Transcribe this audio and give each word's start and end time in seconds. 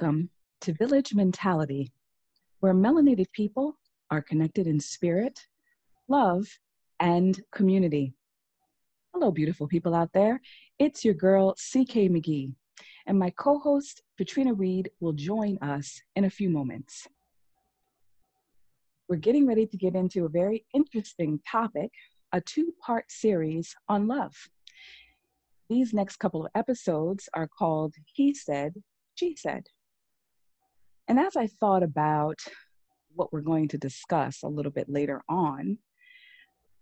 Welcome 0.00 0.30
to 0.62 0.72
Village 0.72 1.14
Mentality, 1.14 1.92
where 2.60 2.72
melanated 2.72 3.30
people 3.32 3.76
are 4.10 4.22
connected 4.22 4.66
in 4.66 4.80
spirit, 4.80 5.46
love, 6.08 6.46
and 7.00 7.38
community. 7.52 8.14
Hello, 9.12 9.30
beautiful 9.30 9.68
people 9.68 9.94
out 9.94 10.08
there. 10.14 10.40
It's 10.78 11.04
your 11.04 11.12
girl, 11.12 11.52
CK 11.52 12.08
McGee, 12.08 12.50
and 13.06 13.18
my 13.18 13.28
co 13.28 13.58
host, 13.58 14.00
Katrina 14.16 14.54
Reed, 14.54 14.90
will 15.00 15.12
join 15.12 15.58
us 15.58 16.00
in 16.16 16.24
a 16.24 16.30
few 16.30 16.48
moments. 16.48 17.06
We're 19.06 19.16
getting 19.16 19.46
ready 19.46 19.66
to 19.66 19.76
get 19.76 19.94
into 19.94 20.24
a 20.24 20.30
very 20.30 20.64
interesting 20.72 21.40
topic, 21.46 21.90
a 22.32 22.40
two 22.40 22.72
part 22.80 23.10
series 23.10 23.76
on 23.86 24.08
love. 24.08 24.34
These 25.68 25.92
next 25.92 26.16
couple 26.16 26.46
of 26.46 26.52
episodes 26.54 27.28
are 27.34 27.48
called 27.48 27.96
He 28.14 28.32
Said, 28.32 28.76
She 29.14 29.36
Said. 29.36 29.66
And 31.08 31.18
as 31.18 31.36
I 31.36 31.46
thought 31.46 31.82
about 31.82 32.38
what 33.14 33.32
we're 33.32 33.40
going 33.40 33.68
to 33.68 33.78
discuss 33.78 34.42
a 34.42 34.48
little 34.48 34.72
bit 34.72 34.88
later 34.88 35.22
on, 35.28 35.78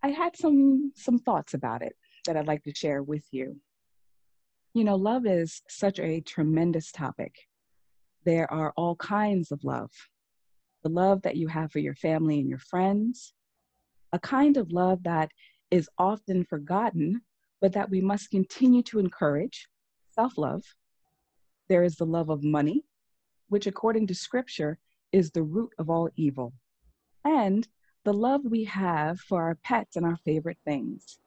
I 0.03 0.09
had 0.09 0.37
some 0.37 0.93
some 0.95 1.19
thoughts 1.19 1.55
about 1.55 1.83
it 1.83 1.97
that 2.27 2.37
I'd 2.37 2.47
like 2.47 2.62
to 2.65 2.75
share 2.75 3.03
with 3.03 3.25
you. 3.31 3.61
You 4.75 4.84
know, 4.84 4.97
love 4.97 5.27
is 5.27 5.62
such 5.69 5.98
a 5.98 6.20
tremendous 6.20 6.92
topic. 6.92 7.34
There 8.25 8.51
are 8.53 8.73
all 8.77 8.97
kinds 8.97 9.51
of 9.51 9.65
love. 9.65 9.91
The 10.83 10.91
love 10.91 11.23
that 11.23 11.37
you 11.37 11.48
have 11.48 11.73
for 11.73 11.79
your 11.81 11.95
family 11.95 12.39
and 12.39 12.48
your 12.48 12.59
friends, 12.59 13.35
a 14.12 14.19
kind 14.19 14.57
of 14.57 14.70
love 14.70 15.03
that 15.05 15.31
is 15.70 15.89
often 15.98 16.45
forgotten, 16.45 17.23
but 17.61 17.73
that 17.73 17.91
we 17.91 18.01
must 18.01 18.31
continue 18.31 18.83
to 18.85 18.98
encourage 18.98 19.69
self 20.12 20.39
love. 20.39 20.62
There 21.69 21.83
is 21.83 21.97
the 21.97 22.07
love 22.07 22.31
of 22.31 22.45
money, 22.45 22.85
which 23.49 23.67
according 23.67 24.07
to 24.07 24.15
scripture 24.15 24.79
is 25.13 25.31
the 25.31 25.43
root 25.43 25.71
of 25.79 25.91
all 25.91 26.09
evil, 26.17 26.53
and 27.25 27.67
the 28.05 28.13
love 28.13 28.43
we 28.45 28.65
have 28.65 29.21
for 29.21 29.43
our 29.43 29.55
pets 29.57 29.97
and 29.97 30.07
our 30.07 30.17
favorite 30.17 30.59
things. 30.65 31.19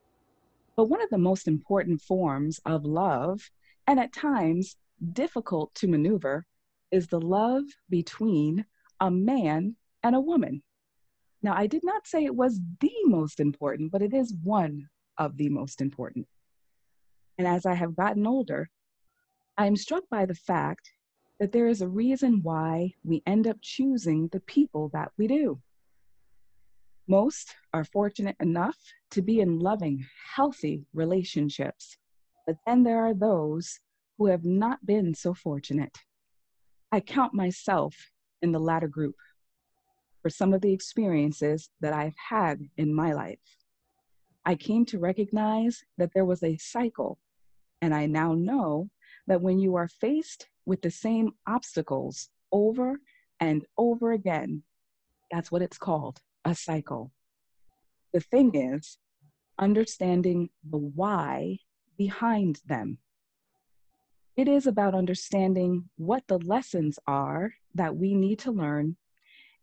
But 0.76 0.86
one 0.86 1.02
of 1.02 1.10
the 1.10 1.18
most 1.18 1.48
important 1.48 2.02
forms 2.02 2.60
of 2.66 2.86
love, 2.86 3.52
and 3.88 4.00
at 4.00 4.14
times 4.14 4.78
difficult 5.14 5.74
to 5.76 5.88
maneuver, 5.88 6.46
is 6.92 7.08
the 7.08 7.22
love 7.22 7.64
between 7.90 8.66
a 9.00 9.10
man 9.10 9.76
and 10.04 10.16
a 10.16 10.20
woman. 10.20 10.64
Now, 11.44 11.56
I 11.56 11.68
did 11.68 11.84
not 11.84 12.08
say 12.08 12.24
it 12.24 12.36
was 12.36 12.60
the 12.80 12.94
most 13.06 13.40
important, 13.40 13.92
but 13.92 14.02
it 14.02 14.14
is 14.14 14.36
one 14.44 14.88
of 15.18 15.38
the 15.38 15.50
most 15.50 15.82
important. 15.82 16.28
And 17.38 17.48
as 17.48 17.66
I 17.66 17.74
have 17.74 17.96
gotten 17.96 18.28
older, 18.28 18.70
I 19.58 19.66
am 19.66 19.76
struck 19.76 20.04
by 20.10 20.26
the 20.26 20.36
fact 20.36 20.92
that 21.42 21.52
there 21.52 21.68
is 21.68 21.82
a 21.82 21.88
reason 21.88 22.40
why 22.44 22.94
we 23.04 23.24
end 23.26 23.48
up 23.48 23.58
choosing 23.64 24.28
the 24.28 24.42
people 24.42 24.92
that 24.94 25.12
we 25.18 25.26
do. 25.26 25.60
Most 27.08 27.56
are 27.74 27.84
fortunate 27.84 28.36
enough 28.40 28.78
to 29.10 29.24
be 29.24 29.40
in 29.40 29.58
loving, 29.58 30.06
healthy 30.36 30.86
relationships, 30.94 31.98
but 32.46 32.58
then 32.68 32.84
there 32.84 33.04
are 33.04 33.16
those 33.16 33.80
who 34.20 34.28
have 34.28 34.46
not 34.46 34.86
been 34.86 35.16
so 35.16 35.34
fortunate. 35.34 35.98
I 36.92 37.00
count 37.00 37.34
myself 37.34 37.96
in 38.44 38.52
the 38.52 38.60
latter 38.60 38.88
group 38.88 39.16
for 40.22 40.30
some 40.30 40.54
of 40.54 40.62
the 40.62 40.72
experiences 40.72 41.72
that 41.80 41.92
I've 41.92 42.18
had 42.30 42.60
in 42.78 42.94
my 42.94 43.14
life. 43.14 43.40
I 44.46 44.54
came 44.54 44.86
to 44.86 45.00
recognize 45.00 45.84
that 45.98 46.12
there 46.14 46.26
was 46.26 46.44
a 46.44 46.58
cycle, 46.58 47.18
and 47.82 47.96
I 47.96 48.06
now 48.06 48.36
know 48.36 48.92
that 49.26 49.42
when 49.42 49.58
you 49.58 49.74
are 49.74 49.88
faced 49.88 50.48
with 50.66 50.82
the 50.82 50.92
same 50.92 51.32
obstacles 51.48 52.30
over 52.52 53.00
and 53.40 53.66
over 53.78 54.12
again. 54.12 54.64
That's 55.32 55.52
what 55.52 55.62
it's 55.62 55.78
called 55.78 56.20
a 56.46 56.56
cycle. 56.56 57.12
The 58.14 58.20
thing 58.20 58.56
is, 58.56 58.98
understanding 59.60 60.50
the 60.70 60.78
why 60.78 61.60
behind 61.98 62.60
them. 62.66 62.98
It 64.36 64.48
is 64.48 64.66
about 64.66 64.96
understanding 64.96 65.90
what 65.98 66.24
the 66.28 66.40
lessons 66.40 66.98
are 67.06 67.54
that 67.76 67.96
we 67.96 68.16
need 68.16 68.40
to 68.40 68.52
learn 68.52 68.98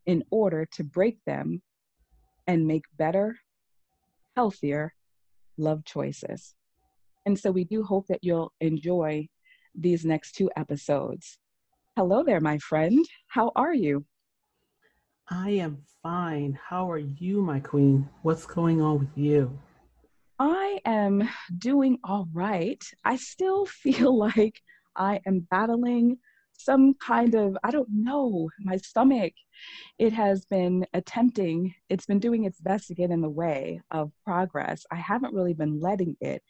in 0.06 0.22
order 0.30 0.66
to 0.72 0.84
break 0.84 1.18
them 1.24 1.62
and 2.46 2.66
make 2.66 2.84
better, 2.96 3.36
healthier 4.36 4.94
love 5.56 5.84
choices. 5.84 6.54
And 7.26 7.38
so 7.38 7.50
we 7.50 7.64
do 7.64 7.82
hope 7.82 8.06
that 8.06 8.22
you'll 8.22 8.52
enjoy 8.60 9.28
these 9.80 10.04
next 10.04 10.32
two 10.32 10.50
episodes. 10.56 11.38
Hello 11.96 12.22
there, 12.22 12.40
my 12.40 12.58
friend. 12.58 13.04
How 13.28 13.52
are 13.56 13.74
you? 13.74 14.04
I 15.28 15.50
am 15.50 15.82
fine. 16.02 16.58
How 16.68 16.90
are 16.90 16.98
you, 16.98 17.42
my 17.42 17.60
queen? 17.60 18.08
What's 18.22 18.46
going 18.46 18.80
on 18.80 18.98
with 19.00 19.16
you? 19.16 19.58
I 20.38 20.80
am 20.84 21.28
doing 21.56 21.98
all 22.04 22.28
right. 22.32 22.82
I 23.04 23.16
still 23.16 23.66
feel 23.84 24.16
like 24.16 24.60
I 24.96 25.20
am 25.26 25.46
battling 25.50 26.18
some 26.52 26.94
kind 26.94 27.34
of, 27.34 27.56
I 27.62 27.70
don't 27.70 27.88
know, 27.90 28.50
my 28.60 28.76
stomach. 28.78 29.32
It 29.98 30.12
has 30.12 30.44
been 30.44 30.86
attempting, 30.92 31.74
it's 31.88 32.06
been 32.06 32.18
doing 32.18 32.44
its 32.44 32.60
best 32.60 32.88
to 32.88 32.94
get 32.94 33.10
in 33.10 33.20
the 33.20 33.30
way 33.30 33.80
of 33.90 34.10
progress. 34.24 34.84
I 34.90 34.96
haven't 34.96 35.34
really 35.34 35.54
been 35.54 35.80
letting 35.80 36.16
it 36.20 36.42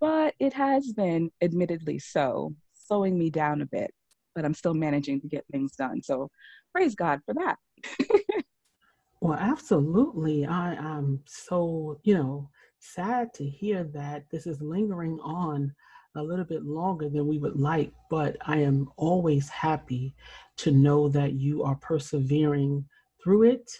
but 0.00 0.34
it 0.38 0.52
has 0.52 0.92
been 0.92 1.30
admittedly 1.42 1.98
so, 1.98 2.54
slowing 2.74 3.18
me 3.18 3.30
down 3.30 3.62
a 3.62 3.66
bit, 3.66 3.92
but 4.34 4.44
I'm 4.44 4.54
still 4.54 4.74
managing 4.74 5.20
to 5.20 5.28
get 5.28 5.44
things 5.50 5.74
done. 5.76 6.02
So 6.02 6.30
praise 6.72 6.94
God 6.94 7.20
for 7.26 7.34
that. 7.34 7.56
well, 9.20 9.38
absolutely. 9.38 10.46
I 10.46 10.74
am 10.74 11.20
so, 11.26 12.00
you 12.04 12.14
know, 12.14 12.50
sad 12.80 13.34
to 13.34 13.44
hear 13.44 13.84
that 13.84 14.24
this 14.30 14.46
is 14.46 14.60
lingering 14.60 15.18
on 15.20 15.74
a 16.16 16.22
little 16.22 16.44
bit 16.44 16.64
longer 16.64 17.08
than 17.08 17.26
we 17.26 17.38
would 17.38 17.58
like, 17.58 17.92
but 18.10 18.36
I 18.42 18.58
am 18.58 18.88
always 18.96 19.48
happy 19.48 20.14
to 20.58 20.70
know 20.70 21.08
that 21.08 21.34
you 21.34 21.62
are 21.62 21.76
persevering 21.76 22.84
through 23.22 23.44
it 23.44 23.70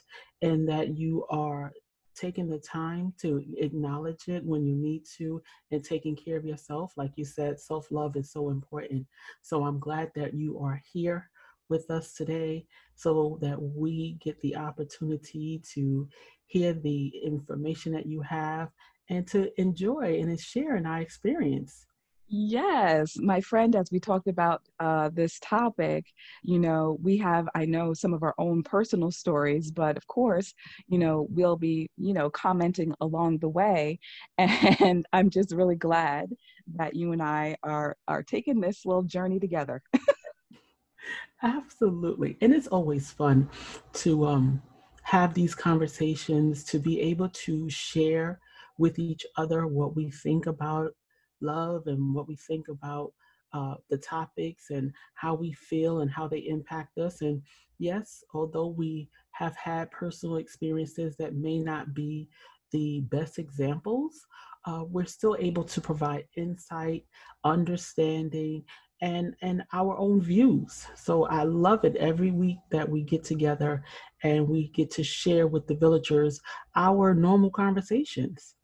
and 0.43 0.69
that 0.69 0.97
you 0.97 1.27
are 1.31 1.73
taking 2.19 2.49
the 2.49 2.59
time 2.59 3.13
to 3.21 3.45
acknowledge 3.59 4.29
it 4.29 4.45
when 4.45 4.67
you 4.67 4.75
need 4.75 5.05
to 5.17 5.41
and 5.71 5.85
taking 5.85 6.17
care 6.17 6.37
of 6.37 6.45
yourself. 6.45 6.93
Like 6.97 7.13
you 7.17 7.25
said, 7.25 7.61
self 7.61 7.91
love 7.91 8.17
is 8.17 8.33
so 8.33 8.51
important. 8.51 9.07
So 9.43 9.65
I'm 9.65 9.79
glad 9.79 10.11
that 10.15 10.35
you 10.35 10.59
are 10.59 10.83
here 10.93 11.31
with 11.69 11.91
us 11.91 12.15
today 12.15 12.67
so 12.95 13.39
that 13.43 13.61
we 13.61 14.19
get 14.23 14.41
the 14.41 14.57
opportunity 14.57 15.63
to 15.75 16.09
hear 16.47 16.73
the 16.73 17.09
information 17.23 17.93
that 17.93 18.07
you 18.07 18.23
have 18.23 18.71
and 19.11 19.27
to 19.29 19.49
enjoy 19.61 20.19
and 20.21 20.39
share 20.41 20.77
in 20.77 20.87
our 20.87 21.01
experience. 21.01 21.87
Yes, 22.31 23.17
my 23.19 23.41
friend, 23.41 23.75
as 23.75 23.91
we 23.91 24.01
talked 24.01 24.29
about 24.29 24.61
uh, 24.81 25.09
this 25.09 25.39
topic, 25.41 26.05
you 26.43 26.59
know, 26.59 26.99
we 27.03 27.17
have, 27.19 27.49
I 27.55 27.65
know, 27.65 27.95
some 27.95 28.13
of 28.13 28.23
our 28.23 28.35
own 28.37 28.63
personal 28.63 29.11
stories, 29.11 29.71
but 29.71 29.97
of 29.97 30.07
course, 30.09 30.53
you 30.89 30.99
know, 30.99 31.27
we'll 31.31 31.57
be, 31.57 31.91
you 31.97 32.13
know, 32.13 32.29
commenting 32.29 32.95
along 33.01 33.39
the 33.39 33.49
way. 33.49 33.99
And 34.39 35.07
I'm 35.13 35.31
just 35.31 35.53
really 35.53 35.77
glad 35.77 36.29
that 36.77 36.95
you 36.95 37.13
and 37.13 37.23
I 37.23 37.57
are 37.63 37.97
are 38.07 38.23
taking 38.23 38.61
this 38.61 38.85
little 38.85 39.03
journey 39.05 39.41
together. 39.41 39.83
Absolutely. 41.43 42.37
And 42.41 42.53
it's 42.55 42.67
always 42.67 43.11
fun 43.11 43.49
to 43.95 44.27
um, 44.27 44.63
have 45.03 45.35
these 45.35 45.55
conversations, 45.55 46.65
to 46.65 46.79
be 46.79 47.01
able 47.01 47.29
to 47.31 47.69
share 47.71 48.41
with 48.79 48.99
each 48.99 49.27
other 49.37 49.67
what 49.67 49.97
we 49.97 50.11
think 50.11 50.47
about 50.47 50.95
love 51.41 51.87
and 51.87 52.15
what 52.15 52.29
we 52.29 52.37
think 52.37 52.69
about 52.69 53.13
uh, 53.53 53.75
the 53.91 53.99
topics 53.99 54.71
and 54.71 54.93
how 55.15 55.35
we 55.35 55.53
feel 55.53 56.01
and 56.01 56.11
how 56.11 56.29
they 56.29 56.39
impact 56.39 56.99
us. 56.99 57.23
And 57.23 57.43
yes, 57.79 58.23
although 58.35 58.69
we 58.69 59.09
have 59.33 59.57
had 59.57 59.91
personal 59.91 60.37
experiences 60.37 61.17
that 61.17 61.35
may 61.35 61.59
not 61.59 61.95
be 61.95 62.29
the 62.73 63.01
best 63.11 63.39
examples, 63.39 64.27
uh, 64.67 64.85
we're 64.87 65.07
still 65.07 65.37
able 65.41 65.65
to 65.65 65.81
provide 65.81 66.25
insight, 66.37 67.05
understanding, 67.45 68.65
and 69.01 69.35
and 69.43 69.63
our 69.73 69.97
own 69.97 70.21
views. 70.21 70.87
So 70.97 71.25
I 71.27 71.45
love 71.45 71.85
it 71.85 71.97
every 71.97 72.33
week 72.33 72.59
that 72.71 72.89
we 72.89 73.03
get 73.03 73.25
together 73.25 73.85
and 74.25 74.49
we 74.49 74.69
get 74.69 74.91
to 74.93 75.05
share 75.05 75.47
with 75.47 75.67
the 75.67 75.77
villagers 75.77 76.41
our 76.75 77.15
normal 77.15 77.51
conversations. 77.51 78.57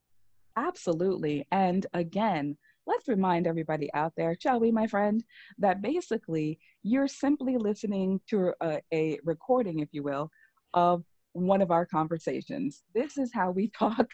Absolutely. 0.57 1.47
And 1.51 1.87
again, 1.95 2.57
let's 2.87 3.09
remind 3.09 3.47
everybody 3.47 3.93
out 3.95 4.13
there, 4.17 4.37
shall 4.41 4.61
we, 4.61 4.71
my 4.71 4.87
friend, 4.87 5.25
that 5.59 5.83
basically 5.83 6.59
you're 6.83 7.09
simply 7.09 7.57
listening 7.57 8.21
to 8.29 8.53
a, 8.63 8.81
a 8.93 9.19
recording, 9.25 9.81
if 9.81 9.89
you 9.93 10.03
will, 10.03 10.31
of 10.75 11.05
one 11.33 11.63
of 11.63 11.71
our 11.71 11.87
conversations. 11.87 12.83
This 12.95 13.19
is 13.19 13.33
how 13.33 13.51
we 13.51 13.69
talk 13.79 14.07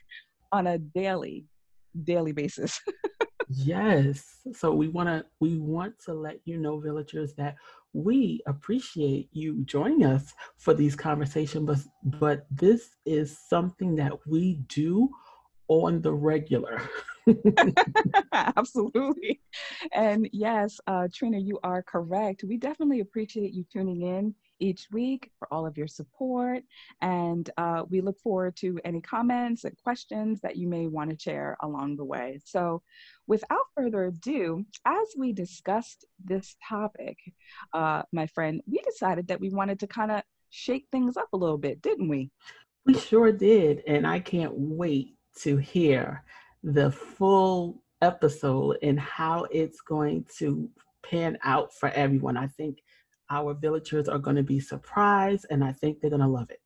on 0.53 0.67
a 0.67 0.79
daily, 0.79 1.47
daily 2.05 2.33
basis. 2.33 2.81
Yes. 3.53 4.43
So 4.53 4.73
we 4.73 4.87
want 4.87 5.09
to 5.09 5.25
we 5.41 5.59
want 5.59 5.95
to 6.05 6.15
let 6.15 6.39
you 6.45 6.57
know 6.57 6.79
villagers 6.79 7.35
that 7.35 7.57
we 7.93 8.41
appreciate 8.47 9.29
you 9.33 9.65
joining 9.65 10.05
us 10.05 10.33
for 10.57 10.73
these 10.73 10.95
conversations 10.95 11.67
but 11.67 12.19
but 12.21 12.47
this 12.49 12.91
is 13.05 13.37
something 13.49 13.97
that 13.97 14.13
we 14.25 14.61
do 14.69 15.11
on 15.67 16.01
the 16.01 16.13
regular. 16.13 16.81
Absolutely. 18.33 19.41
And 19.93 20.29
yes, 20.33 20.81
uh, 20.87 21.09
Trina, 21.13 21.39
you 21.39 21.59
are 21.63 21.83
correct. 21.83 22.45
We 22.45 22.57
definitely 22.57 23.01
appreciate 23.01 23.53
you 23.53 23.65
tuning 23.73 24.03
in 24.03 24.35
each 24.59 24.89
week 24.93 25.31
for 25.39 25.49
all 25.53 25.67
of 25.67 25.77
your 25.77 25.87
support. 25.87 26.63
And 27.01 27.49
uh, 27.57 27.85
we 27.89 28.01
look 28.01 28.19
forward 28.21 28.57
to 28.57 28.79
any 28.85 29.01
comments 29.01 29.65
and 29.65 29.77
questions 29.83 30.41
that 30.43 30.57
you 30.57 30.69
may 30.69 30.87
want 30.87 31.11
to 31.11 31.19
share 31.19 31.57
along 31.63 31.97
the 31.97 32.05
way. 32.05 32.41
So, 32.45 32.83
without 33.27 33.67
further 33.77 34.07
ado, 34.07 34.65
as 34.85 35.09
we 35.17 35.33
discussed 35.33 36.05
this 36.23 36.57
topic, 36.69 37.17
uh, 37.73 38.03
my 38.13 38.27
friend, 38.27 38.61
we 38.71 38.81
decided 38.83 39.29
that 39.29 39.41
we 39.41 39.51
wanted 39.51 39.81
to 39.81 39.87
kind 39.87 40.11
of 40.11 40.23
shake 40.51 40.87
things 40.91 41.17
up 41.17 41.29
a 41.33 41.37
little 41.37 41.59
bit, 41.59 41.81
didn't 41.81 42.09
we? 42.09 42.31
We 42.85 42.99
sure 42.99 43.33
did. 43.33 43.83
And 43.87 44.07
I 44.07 44.21
can't 44.21 44.53
wait 44.55 45.15
to 45.43 45.57
hear 45.57 46.25
the 46.63 46.91
full 46.91 47.83
episode 48.03 48.79
and 48.83 48.99
how 48.99 49.47
it's 49.51 49.81
going 49.81 50.25
to 50.39 50.69
pan 51.03 51.39
out 51.43 51.73
for 51.75 51.91
everyone. 51.91 52.37
I 52.37 52.47
think 52.47 52.79
our 53.31 53.55
villagers 53.55 54.09
are 54.09 54.19
going 54.19 54.37
to 54.37 54.43
be 54.43 54.61
surprised 54.61 55.47
and 55.51 55.63
I 55.63 55.73
think 55.73 56.01
they're 56.01 56.11
going 56.11 56.23
to 56.23 56.29
love 56.29 56.51
it. 56.51 56.61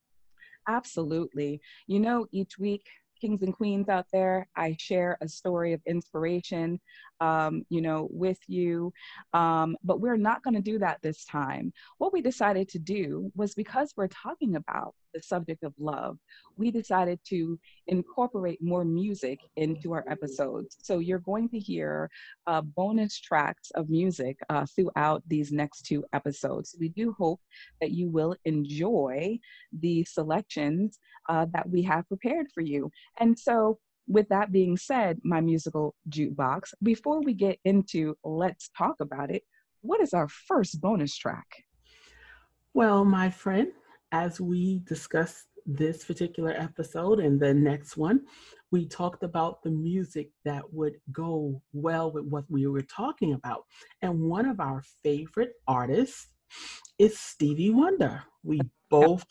Absolutely. 0.69 1.61
You 1.87 2.01
know, 2.01 2.27
each 2.33 2.59
week 2.59 2.87
kings 3.21 3.43
and 3.43 3.55
queens 3.55 3.89
out 3.89 4.07
there, 4.13 4.47
I 4.57 4.77
share 4.79 5.17
a 5.23 5.29
story 5.29 5.73
of 5.73 5.81
inspiration, 5.87 6.79
um, 7.21 7.65
you 7.71 7.81
know, 7.81 8.09
with 8.11 8.39
you. 8.49 8.93
Um, 9.33 9.77
but 9.83 10.01
we're 10.01 10.19
not 10.19 10.43
going 10.43 10.55
to 10.55 10.61
do 10.61 10.79
that 10.81 10.99
this 11.03 11.25
time. 11.25 11.73
What 11.99 12.13
we 12.13 12.21
decided 12.21 12.69
to 12.71 12.79
do 12.79 13.33
was 13.35 13.55
because 13.55 13.95
we're 13.97 14.09
talking 14.09 14.57
about 14.57 14.95
the 15.15 15.23
subject 15.23 15.63
of 15.65 15.73
love, 15.79 16.19
we 16.57 16.71
decided 16.71 17.19
to 17.29 17.59
incorporate 17.87 18.59
more 18.63 18.85
music 18.85 19.39
into 19.57 19.93
our 19.93 20.05
episodes. 20.09 20.77
So 20.83 20.99
you're 20.99 21.19
going 21.21 21.49
to 21.51 21.59
hear 21.59 22.11
uh, 22.47 22.61
bonus 22.61 23.21
tracks 23.21 23.71
of 23.73 23.89
music 23.89 24.39
uh, 24.51 24.67
throughout 24.75 25.23
these 25.27 25.53
next 25.53 25.83
two 25.83 26.05
episodes. 26.13 26.77
We 26.79 26.89
do 26.91 27.15
hope 27.19 27.41
that 27.81 27.93
you 27.93 28.09
will 28.09 28.37
enjoy 28.45 29.39
the 29.73 30.05
selections 30.05 30.99
uh, 31.29 31.47
that 31.53 31.69
we 31.69 31.83
have 31.83 32.09
prepared 32.09 32.47
for 32.53 32.61
you. 32.61 32.91
And 33.21 33.39
so, 33.39 33.79
with 34.07 34.29
that 34.29 34.53
being 34.53 34.77
said, 34.77 35.19
my 35.25 35.41
musical 35.41 35.95
jukebox, 36.11 36.75
before 36.83 37.23
we 37.23 37.33
get 37.33 37.59
into 37.65 38.15
let's 38.23 38.69
talk 38.77 38.97
about 39.01 39.31
it, 39.31 39.45
what 39.81 40.01
is 40.01 40.13
our 40.13 40.29
first 40.29 40.81
bonus 40.81 41.17
track? 41.17 41.47
Well, 42.75 43.05
my 43.05 43.31
friend, 43.31 43.69
as 44.15 44.41
we 44.41 44.81
discussed 44.85 45.47
this 45.67 46.05
particular 46.05 46.53
episode 46.53 47.19
and 47.19 47.41
the 47.41 47.53
next 47.53 47.97
one, 47.97 48.21
we 48.71 48.87
talked 48.87 49.25
about 49.25 49.61
the 49.65 49.71
music 49.71 50.31
that 50.45 50.63
would 50.73 50.95
go 51.11 51.61
well 51.73 52.13
with 52.13 52.25
what 52.27 52.45
we 52.49 52.65
were 52.69 52.83
talking 52.83 53.33
about. 53.33 53.65
And 54.03 54.21
one 54.21 54.47
of 54.47 54.61
our 54.61 54.85
favorite 55.03 55.55
artists 55.67 56.29
is 56.97 57.19
Stevie 57.19 57.71
Wonder. 57.71 58.23
We 58.45 58.61
both 58.89 59.25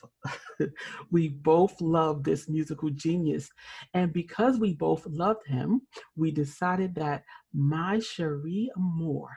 we 1.12 1.30
both 1.30 1.80
love 1.80 2.26
this 2.26 2.50
musical 2.50 2.90
genius. 2.90 3.48
And 3.94 4.12
because 4.12 4.58
we 4.58 4.74
both 4.74 5.06
loved 5.06 5.48
him, 5.48 5.84
we 6.18 6.30
decided 6.32 6.94
that 6.96 7.24
My 7.54 8.00
Cherie 8.00 8.70
Amour 8.76 9.30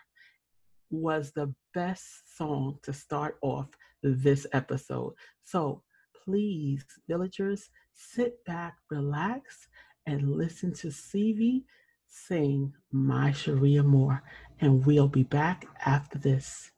was 0.90 1.30
the 1.30 1.54
best 1.72 2.36
song 2.36 2.78
to 2.82 2.92
start 2.92 3.38
off 3.42 3.68
this 4.02 4.46
episode. 4.52 5.14
So 5.42 5.82
please, 6.24 6.84
villagers, 7.08 7.70
sit 7.94 8.44
back, 8.44 8.76
relax, 8.90 9.68
and 10.06 10.30
listen 10.30 10.72
to 10.74 10.90
Stevie 10.90 11.64
sing 12.08 12.72
My 12.90 13.32
Cherie 13.32 13.76
Amour. 13.76 14.22
And 14.60 14.84
we'll 14.86 15.08
be 15.08 15.24
back 15.24 15.66
after 15.84 16.18
this. 16.18 16.70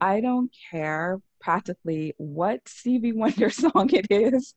I 0.00 0.20
don't 0.20 0.50
care 0.70 1.20
practically 1.40 2.14
what 2.16 2.60
Stevie 2.66 3.12
Wonder 3.22 3.50
song 3.50 3.90
it 3.92 4.06
is. 4.10 4.54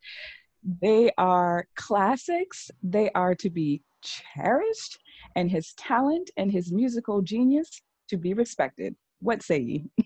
They 0.82 1.12
are 1.18 1.68
classics. 1.76 2.72
They 2.82 3.12
are 3.12 3.36
to 3.36 3.50
be 3.50 3.84
cherished, 4.02 5.00
and 5.36 5.50
his 5.50 5.74
talent 5.74 6.32
and 6.38 6.52
his 6.52 6.72
musical 6.72 7.22
genius 7.22 7.82
to 8.10 8.18
be 8.18 8.34
respected. 8.34 8.96
What 9.20 9.44
say 9.44 9.60
ye? 9.60 9.86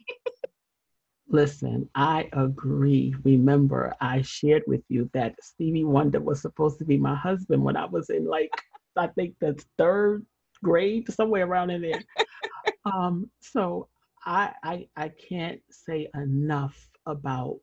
Listen, 1.30 1.88
I 1.94 2.28
agree. 2.34 3.14
Remember, 3.24 3.94
I 4.02 4.24
shared 4.24 4.64
with 4.66 4.82
you 4.90 5.10
that 5.14 5.36
Stevie 5.42 5.84
Wonder 5.84 6.20
was 6.20 6.42
supposed 6.42 6.80
to 6.80 6.86
be 6.86 6.98
my 6.98 7.16
husband 7.16 7.64
when 7.64 7.78
I 7.78 7.86
was 7.86 8.10
in 8.10 8.26
like, 8.26 8.50
I 8.98 9.08
think 9.08 9.36
the 9.40 9.62
third 9.78 10.26
grade, 10.64 11.12
somewhere 11.14 11.46
around 11.46 11.70
in 11.70 11.84
there. 11.84 12.04
um, 12.86 13.30
so 13.42 13.88
I, 14.26 14.54
I 14.64 14.88
I 14.96 15.10
can't 15.10 15.62
say 15.70 16.10
enough 16.16 16.90
about 17.06 17.60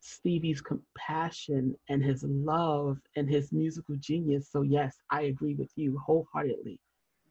Stevie's 0.00 0.60
compassion 0.60 1.76
and 1.88 2.02
his 2.02 2.24
love 2.24 2.98
and 3.16 3.28
his 3.28 3.52
musical 3.52 3.96
genius. 3.96 4.48
So 4.50 4.62
yes, 4.62 4.96
I 5.10 5.22
agree 5.22 5.54
with 5.54 5.70
you 5.76 5.98
wholeheartedly. 5.98 6.80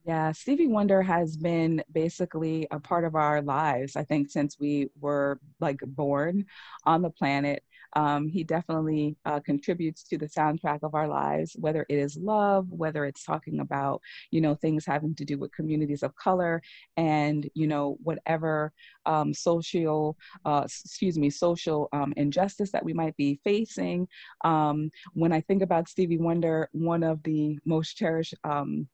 Yeah, 0.05 0.31
Stevie 0.31 0.67
Wonder 0.67 1.01
has 1.01 1.35
been 1.35 1.83
basically 1.91 2.67
a 2.71 2.79
part 2.79 3.03
of 3.03 3.15
our 3.15 3.41
lives, 3.41 3.95
I 3.95 4.03
think, 4.03 4.29
since 4.29 4.57
we 4.59 4.89
were 4.99 5.39
like 5.59 5.79
born 5.85 6.45
on 6.85 7.01
the 7.01 7.09
planet. 7.09 7.63
Um, 7.95 8.27
he 8.27 8.43
definitely 8.43 9.17
uh, 9.25 9.39
contributes 9.39 10.03
to 10.03 10.17
the 10.17 10.27
soundtrack 10.27 10.79
of 10.83 10.95
our 10.95 11.07
lives, 11.07 11.55
whether 11.59 11.85
it 11.89 11.95
is 11.95 12.17
love, 12.17 12.67
whether 12.69 13.05
it's 13.05 13.23
talking 13.23 13.59
about, 13.59 14.01
you 14.31 14.41
know, 14.41 14.55
things 14.55 14.85
having 14.85 15.15
to 15.15 15.25
do 15.25 15.37
with 15.37 15.51
communities 15.51 16.03
of 16.03 16.15
color 16.15 16.61
and, 16.97 17.49
you 17.53 17.67
know, 17.67 17.97
whatever 18.03 18.71
um, 19.05 19.33
social, 19.33 20.17
uh, 20.45 20.61
excuse 20.65 21.17
me, 21.17 21.29
social 21.29 21.89
um, 21.93 22.13
injustice 22.17 22.71
that 22.71 22.85
we 22.85 22.93
might 22.93 23.15
be 23.17 23.39
facing. 23.43 24.07
Um, 24.43 24.91
when 25.13 25.31
I 25.31 25.41
think 25.41 25.61
about 25.61 25.89
Stevie 25.89 26.17
Wonder, 26.17 26.69
one 26.71 27.03
of 27.03 27.23
the 27.23 27.57
most 27.65 27.95
cherished 27.95 28.35
um, 28.43 28.87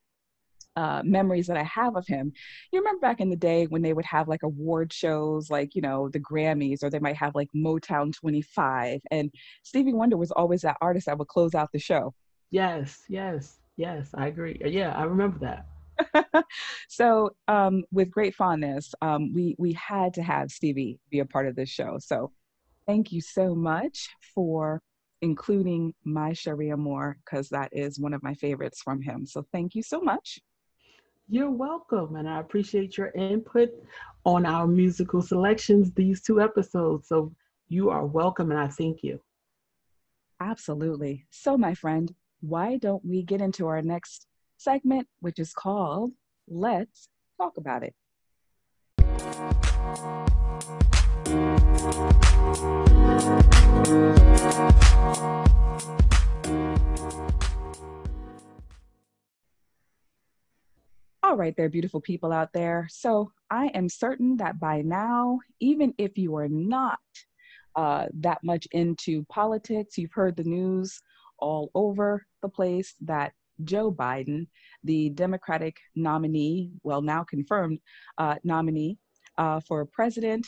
uh, 0.75 1.01
memories 1.03 1.47
that 1.47 1.57
I 1.57 1.63
have 1.63 1.95
of 1.95 2.07
him. 2.07 2.33
You 2.71 2.79
remember 2.79 3.01
back 3.01 3.19
in 3.19 3.29
the 3.29 3.35
day 3.35 3.65
when 3.67 3.81
they 3.81 3.93
would 3.93 4.05
have 4.05 4.27
like 4.27 4.43
award 4.43 4.91
shows, 4.91 5.49
like, 5.49 5.75
you 5.75 5.81
know, 5.81 6.09
the 6.09 6.19
Grammys, 6.19 6.83
or 6.83 6.89
they 6.89 6.99
might 6.99 7.17
have 7.17 7.35
like 7.35 7.49
Motown 7.55 8.13
25. 8.13 9.01
And 9.11 9.31
Stevie 9.63 9.93
Wonder 9.93 10.17
was 10.17 10.31
always 10.31 10.61
that 10.61 10.77
artist 10.81 11.05
that 11.07 11.17
would 11.17 11.27
close 11.27 11.55
out 11.55 11.71
the 11.71 11.79
show. 11.79 12.13
Yes, 12.51 13.03
yes, 13.09 13.59
yes, 13.77 14.09
I 14.13 14.27
agree. 14.27 14.59
Yeah, 14.63 14.95
I 14.95 15.03
remember 15.03 15.39
that. 15.39 15.65
so 16.89 17.31
um, 17.47 17.83
with 17.91 18.11
great 18.11 18.35
fondness, 18.35 18.93
um, 19.01 19.33
we 19.33 19.55
we 19.57 19.73
had 19.73 20.13
to 20.15 20.23
have 20.23 20.51
Stevie 20.51 20.99
be 21.09 21.19
a 21.19 21.25
part 21.25 21.47
of 21.47 21.55
this 21.55 21.69
show. 21.69 21.97
So 21.99 22.31
thank 22.87 23.11
you 23.11 23.21
so 23.21 23.55
much 23.55 24.09
for 24.33 24.81
including 25.21 25.93
my 26.03 26.33
Cherie 26.33 26.69
Amour 26.69 27.17
because 27.23 27.49
that 27.49 27.69
is 27.71 27.99
one 27.99 28.13
of 28.13 28.21
my 28.21 28.33
favorites 28.35 28.81
from 28.81 29.01
him. 29.01 29.25
So 29.25 29.45
thank 29.51 29.75
you 29.75 29.81
so 29.81 30.01
much. 30.01 30.39
You're 31.27 31.49
welcome, 31.49 32.17
and 32.17 32.29
I 32.29 32.39
appreciate 32.39 32.97
your 32.97 33.09
input 33.15 33.69
on 34.25 34.45
our 34.45 34.67
musical 34.67 35.23
selections 35.23 35.91
these 35.91 36.21
two 36.21 36.39
episodes. 36.39 37.07
So 37.07 37.33
you 37.67 37.89
are 37.89 38.05
welcome, 38.05 38.51
and 38.51 38.59
I 38.59 38.67
thank 38.67 39.01
you. 39.01 39.19
Absolutely. 40.39 41.25
So, 41.31 41.57
my 41.57 41.73
friend, 41.73 42.13
why 42.41 42.77
don't 42.77 43.03
we 43.03 43.23
get 43.23 43.41
into 43.41 43.65
our 43.65 43.81
next 43.81 44.27
segment, 44.57 45.07
which 45.19 45.39
is 45.39 45.51
called 45.51 46.11
Let's 46.47 47.09
Talk 47.39 47.57
About 47.57 47.81
It? 47.81 47.95
All 61.25 61.35
right, 61.35 61.55
there, 61.57 61.69
beautiful 61.69 62.01
people 62.01 62.31
out 62.31 62.53
there. 62.53 62.87
So 62.87 63.31
I 63.49 63.71
am 63.73 63.89
certain 63.89 64.37
that 64.37 64.59
by 64.59 64.83
now, 64.83 65.39
even 65.59 65.91
if 65.97 66.19
you 66.19 66.35
are 66.35 66.47
not 66.47 66.99
uh, 67.75 68.05
that 68.19 68.43
much 68.43 68.67
into 68.73 69.25
politics, 69.25 69.97
you've 69.97 70.13
heard 70.13 70.35
the 70.35 70.43
news 70.43 71.01
all 71.39 71.71
over 71.73 72.27
the 72.43 72.47
place 72.47 72.93
that 73.01 73.33
Joe 73.63 73.91
Biden, 73.91 74.45
the 74.83 75.09
Democratic 75.09 75.77
nominee, 75.95 76.69
well, 76.83 77.01
now 77.01 77.23
confirmed 77.23 77.79
uh, 78.19 78.35
nominee 78.43 78.99
uh, 79.39 79.61
for 79.61 79.83
president, 79.83 80.45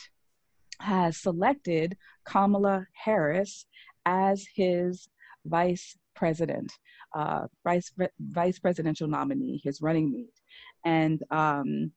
has 0.78 1.16
selected 1.16 1.96
Kamala 2.24 2.86
Harris 2.92 3.66
as 4.06 4.46
his 4.54 5.08
vice 5.44 5.98
president, 6.14 6.70
uh, 7.16 7.48
vice, 7.64 7.92
vice 8.20 8.60
presidential 8.60 9.08
nominee, 9.08 9.60
his 9.64 9.82
running 9.82 10.12
mate. 10.12 10.37
And 10.84 11.22
um, 11.30 11.92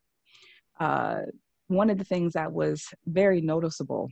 uh, 0.79 1.21
one 1.67 1.89
of 1.89 1.97
the 1.97 2.03
things 2.03 2.33
that 2.33 2.51
was 2.51 2.85
very 3.05 3.41
noticeable, 3.41 4.09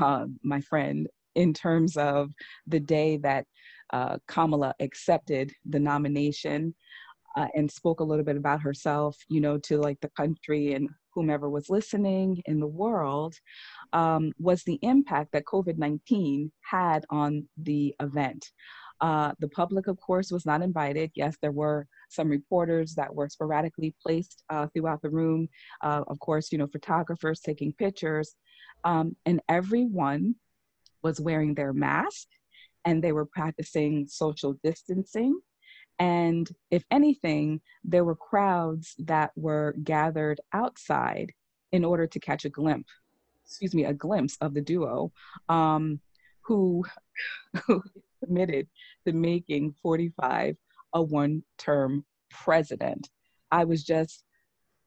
uh, 0.00 0.26
my 0.42 0.60
friend, 0.60 1.08
in 1.34 1.52
terms 1.52 1.96
of 1.96 2.30
the 2.66 2.80
day 2.80 3.16
that 3.18 3.46
uh, 3.92 4.18
Kamala 4.28 4.74
accepted 4.80 5.52
the 5.68 5.80
nomination 5.80 6.74
uh, 7.36 7.48
and 7.54 7.70
spoke 7.70 8.00
a 8.00 8.04
little 8.04 8.24
bit 8.24 8.36
about 8.36 8.60
herself, 8.60 9.16
you 9.28 9.40
know, 9.40 9.58
to 9.58 9.78
like 9.78 9.98
the 10.00 10.10
country 10.10 10.74
and 10.74 10.88
whomever 11.14 11.48
was 11.50 11.70
listening 11.70 12.42
in 12.46 12.60
the 12.60 12.66
world, 12.66 13.34
um, 13.92 14.32
was 14.38 14.62
the 14.62 14.78
impact 14.82 15.32
that 15.32 15.44
COVID 15.44 15.78
19 15.78 16.50
had 16.62 17.04
on 17.10 17.48
the 17.56 17.94
event. 18.00 18.50
Uh, 19.00 19.32
the 19.40 19.48
public, 19.48 19.88
of 19.88 19.98
course, 19.98 20.30
was 20.30 20.46
not 20.46 20.62
invited. 20.62 21.10
Yes, 21.14 21.36
there 21.42 21.52
were 21.52 21.86
some 22.12 22.28
reporters 22.28 22.94
that 22.94 23.14
were 23.14 23.28
sporadically 23.28 23.94
placed 24.02 24.42
uh, 24.50 24.66
throughout 24.68 25.02
the 25.02 25.10
room. 25.10 25.48
Uh, 25.82 26.02
of 26.06 26.18
course, 26.18 26.52
you 26.52 26.58
know, 26.58 26.66
photographers 26.66 27.40
taking 27.40 27.72
pictures. 27.72 28.34
Um, 28.84 29.16
and 29.26 29.40
everyone 29.48 30.34
was 31.02 31.20
wearing 31.20 31.54
their 31.54 31.72
mask 31.72 32.26
and 32.84 33.02
they 33.02 33.12
were 33.12 33.26
practicing 33.26 34.06
social 34.08 34.54
distancing. 34.64 35.40
And 35.98 36.48
if 36.70 36.84
anything, 36.90 37.60
there 37.84 38.04
were 38.04 38.16
crowds 38.16 38.94
that 38.98 39.30
were 39.36 39.74
gathered 39.84 40.40
outside 40.52 41.32
in 41.70 41.84
order 41.84 42.06
to 42.06 42.20
catch 42.20 42.44
a 42.44 42.50
glimpse, 42.50 42.90
excuse 43.44 43.74
me, 43.74 43.84
a 43.84 43.92
glimpse 43.92 44.36
of 44.40 44.54
the 44.54 44.60
duo 44.60 45.12
um, 45.48 46.00
who, 46.42 46.84
who 47.66 47.82
committed 48.24 48.68
to 49.06 49.12
making 49.12 49.74
45 49.82 50.56
a 50.94 51.02
one 51.02 51.42
term 51.58 52.04
president. 52.30 53.10
I 53.50 53.64
was 53.64 53.84
just 53.84 54.24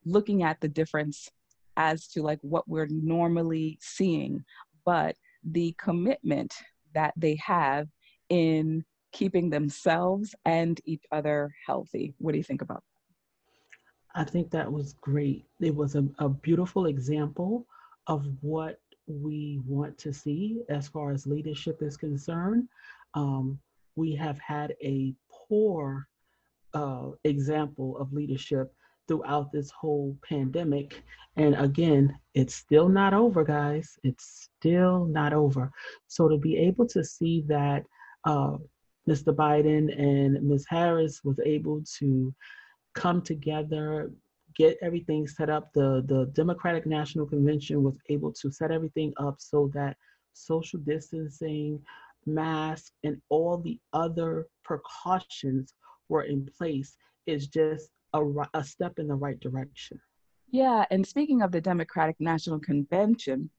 looking 0.04 0.42
at 0.42 0.60
the 0.60 0.68
difference 0.68 1.30
as 1.76 2.08
to 2.08 2.22
like 2.22 2.38
what 2.42 2.68
we're 2.68 2.88
normally 2.90 3.78
seeing, 3.80 4.44
but 4.84 5.16
the 5.44 5.74
commitment 5.78 6.54
that 6.94 7.12
they 7.16 7.36
have 7.36 7.88
in 8.28 8.84
keeping 9.12 9.50
themselves 9.50 10.34
and 10.44 10.80
each 10.84 11.04
other 11.12 11.54
healthy. 11.64 12.14
What 12.18 12.32
do 12.32 12.38
you 12.38 12.44
think 12.44 12.62
about 12.62 12.82
that? 14.14 14.20
I 14.20 14.24
think 14.24 14.50
that 14.50 14.70
was 14.70 14.94
great. 14.94 15.44
It 15.60 15.74
was 15.74 15.94
a, 15.94 16.06
a 16.18 16.28
beautiful 16.28 16.86
example 16.86 17.66
of 18.06 18.26
what 18.40 18.80
we 19.06 19.60
want 19.66 19.98
to 19.98 20.12
see 20.12 20.62
as 20.68 20.88
far 20.88 21.12
as 21.12 21.26
leadership 21.26 21.82
is 21.82 21.96
concerned. 21.96 22.68
Um, 23.14 23.58
we 23.94 24.14
have 24.16 24.38
had 24.38 24.74
a 24.82 25.14
poor 25.48 26.08
uh, 26.74 27.10
example 27.24 27.96
of 27.98 28.12
leadership 28.12 28.72
throughout 29.08 29.52
this 29.52 29.70
whole 29.70 30.16
pandemic. 30.28 31.02
And 31.36 31.54
again, 31.56 32.18
it's 32.34 32.54
still 32.54 32.88
not 32.88 33.14
over, 33.14 33.44
guys. 33.44 33.98
It's 34.02 34.48
still 34.58 35.04
not 35.06 35.32
over. 35.32 35.70
So 36.08 36.28
to 36.28 36.36
be 36.36 36.56
able 36.56 36.86
to 36.88 37.04
see 37.04 37.44
that 37.46 37.84
uh, 38.24 38.56
Mr. 39.08 39.34
Biden 39.34 39.96
and 39.98 40.42
Ms. 40.42 40.66
Harris 40.68 41.22
was 41.24 41.38
able 41.44 41.82
to 41.98 42.34
come 42.94 43.22
together, 43.22 44.10
get 44.56 44.76
everything 44.82 45.28
set 45.28 45.48
up. 45.48 45.72
The 45.72 46.02
the 46.06 46.26
Democratic 46.32 46.86
National 46.86 47.26
Convention 47.26 47.82
was 47.84 47.98
able 48.08 48.32
to 48.32 48.50
set 48.50 48.72
everything 48.72 49.12
up 49.18 49.36
so 49.38 49.70
that 49.74 49.96
social 50.32 50.80
distancing, 50.80 51.80
mask, 52.26 52.92
and 53.04 53.20
all 53.28 53.58
the 53.58 53.78
other 53.92 54.46
precautions 54.64 55.74
were 56.08 56.22
in 56.22 56.48
place 56.58 56.96
is 57.26 57.46
just 57.48 57.90
a, 58.12 58.22
a 58.54 58.64
step 58.64 58.98
in 58.98 59.08
the 59.08 59.14
right 59.14 59.38
direction. 59.40 60.00
Yeah, 60.50 60.84
and 60.90 61.06
speaking 61.06 61.42
of 61.42 61.52
the 61.52 61.60
Democratic 61.60 62.16
National 62.20 62.60
Convention, 62.60 63.50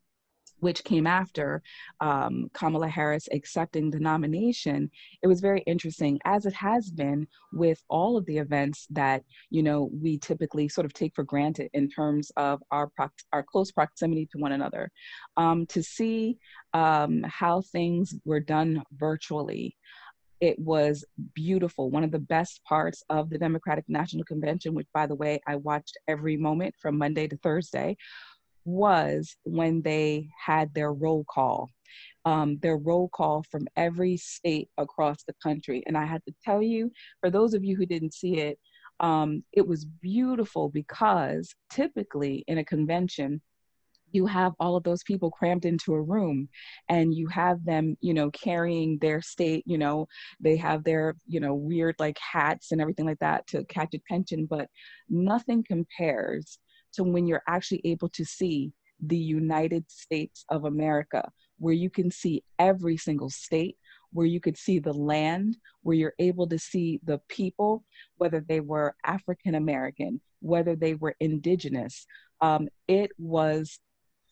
which 0.60 0.84
came 0.84 1.08
after 1.08 1.62
um, 2.02 2.50
Kamala 2.54 2.88
Harris 2.88 3.28
accepting 3.32 3.90
the 3.90 4.00
nomination, 4.00 4.90
it 5.22 5.28
was 5.28 5.42
very 5.42 5.62
interesting, 5.62 6.20
as 6.26 6.46
it 6.46 6.54
has 6.54 6.90
been 6.90 7.28
with 7.54 7.82
all 7.90 8.18
of 8.18 8.26
the 8.26 8.38
events 8.38 8.88
that 8.92 9.24
you 9.50 9.64
know 9.64 9.90
we 10.02 10.18
typically 10.18 10.68
sort 10.68 10.86
of 10.86 10.94
take 10.94 11.14
for 11.16 11.24
granted 11.24 11.70
in 11.74 11.90
terms 11.90 12.32
of 12.38 12.62
our 12.72 12.88
prox- 12.88 13.26
our 13.34 13.44
close 13.44 13.72
proximity 13.72 14.28
to 14.32 14.38
one 14.38 14.52
another. 14.52 14.90
Um, 15.36 15.66
to 15.68 15.84
see 15.84 16.38
um, 16.74 17.24
how 17.24 17.62
things 17.62 18.16
were 18.26 18.40
done 18.40 18.84
virtually. 18.94 19.76
It 20.40 20.60
was 20.60 21.04
beautiful. 21.34 21.90
One 21.90 22.04
of 22.04 22.12
the 22.12 22.20
best 22.20 22.64
parts 22.64 23.04
of 23.10 23.32
the 23.32 23.40
Democratic 23.40 23.86
National 23.88 24.24
Convention, 24.24 24.76
which, 24.76 24.88
by 24.94 25.08
the 25.08 25.16
way, 25.16 25.42
I 25.48 25.56
watched 25.56 25.98
every 26.08 26.38
moment 26.38 26.76
from 26.80 26.98
Monday 26.98 27.28
to 27.28 27.38
Thursday, 27.38 27.98
was 28.68 29.36
when 29.44 29.82
they 29.82 30.30
had 30.46 30.74
their 30.74 30.94
roll 30.94 31.26
call, 31.30 31.70
um, 32.26 32.58
their 32.62 32.78
roll 32.78 33.10
call 33.10 33.44
from 33.50 33.68
every 33.78 34.18
state 34.18 34.70
across 34.78 35.24
the 35.24 35.34
country. 35.42 35.82
And 35.88 35.98
I 35.98 36.06
had 36.06 36.22
to 36.28 36.34
tell 36.44 36.62
you, 36.62 36.92
for 37.22 37.32
those 37.32 37.54
of 37.54 37.64
you 37.64 37.76
who 37.78 37.86
didn't 37.86 38.14
see 38.14 38.38
it, 38.38 38.60
um, 39.00 39.44
it 39.54 39.66
was 39.66 39.86
beautiful 39.86 40.70
because 40.70 41.56
typically 41.70 42.44
in 42.48 42.58
a 42.58 42.66
convention, 42.66 43.42
you 44.12 44.26
have 44.26 44.54
all 44.60 44.76
of 44.76 44.84
those 44.84 45.04
people 45.04 45.30
crammed 45.32 45.66
into 45.66 45.94
a 45.94 46.02
room 46.02 46.48
and 46.90 47.14
you 47.14 47.28
have 47.28 47.64
them 47.66 47.98
you 48.02 48.14
know 48.14 48.32
carrying 48.32 48.98
their 49.00 49.22
state 49.22 49.64
you 49.68 49.78
know 49.78 50.08
they 50.40 50.56
have 50.56 50.84
their 50.84 51.16
you 51.28 51.40
know 51.40 51.54
weird 51.54 51.94
like 52.00 52.18
hats 52.18 52.72
and 52.72 52.80
everything 52.80 53.06
like 53.06 53.20
that 53.20 53.46
to 53.48 53.66
catch 53.66 53.94
attention 53.94 54.46
but 54.50 54.70
nothing 55.10 55.64
compares 55.68 56.60
to 56.98 57.04
when 57.04 57.28
you're 57.28 57.44
actually 57.48 57.82
able 57.86 58.10
to 58.10 58.26
see 58.26 58.72
the 59.00 59.18
United 59.18 59.90
States 59.90 60.46
of 60.50 60.66
America, 60.66 61.32
where 61.60 61.74
you 61.74 61.90
can 61.90 62.12
see 62.12 62.44
every 62.60 62.98
single 62.98 63.30
state, 63.30 63.78
where 64.12 64.26
you 64.26 64.40
could 64.40 64.58
see 64.58 64.80
the 64.80 64.94
land, 64.94 65.58
where 65.82 65.96
you're 65.96 66.16
able 66.20 66.48
to 66.48 66.60
see 66.60 67.00
the 67.04 67.20
people, 67.30 67.84
whether 68.18 68.42
they 68.42 68.60
were 68.60 68.96
African 69.06 69.56
American, 69.56 70.22
whether 70.42 70.76
they 70.76 70.96
were 70.96 71.16
indigenous. 71.20 72.06
Um, 72.42 72.68
it 72.88 73.12
was 73.18 73.80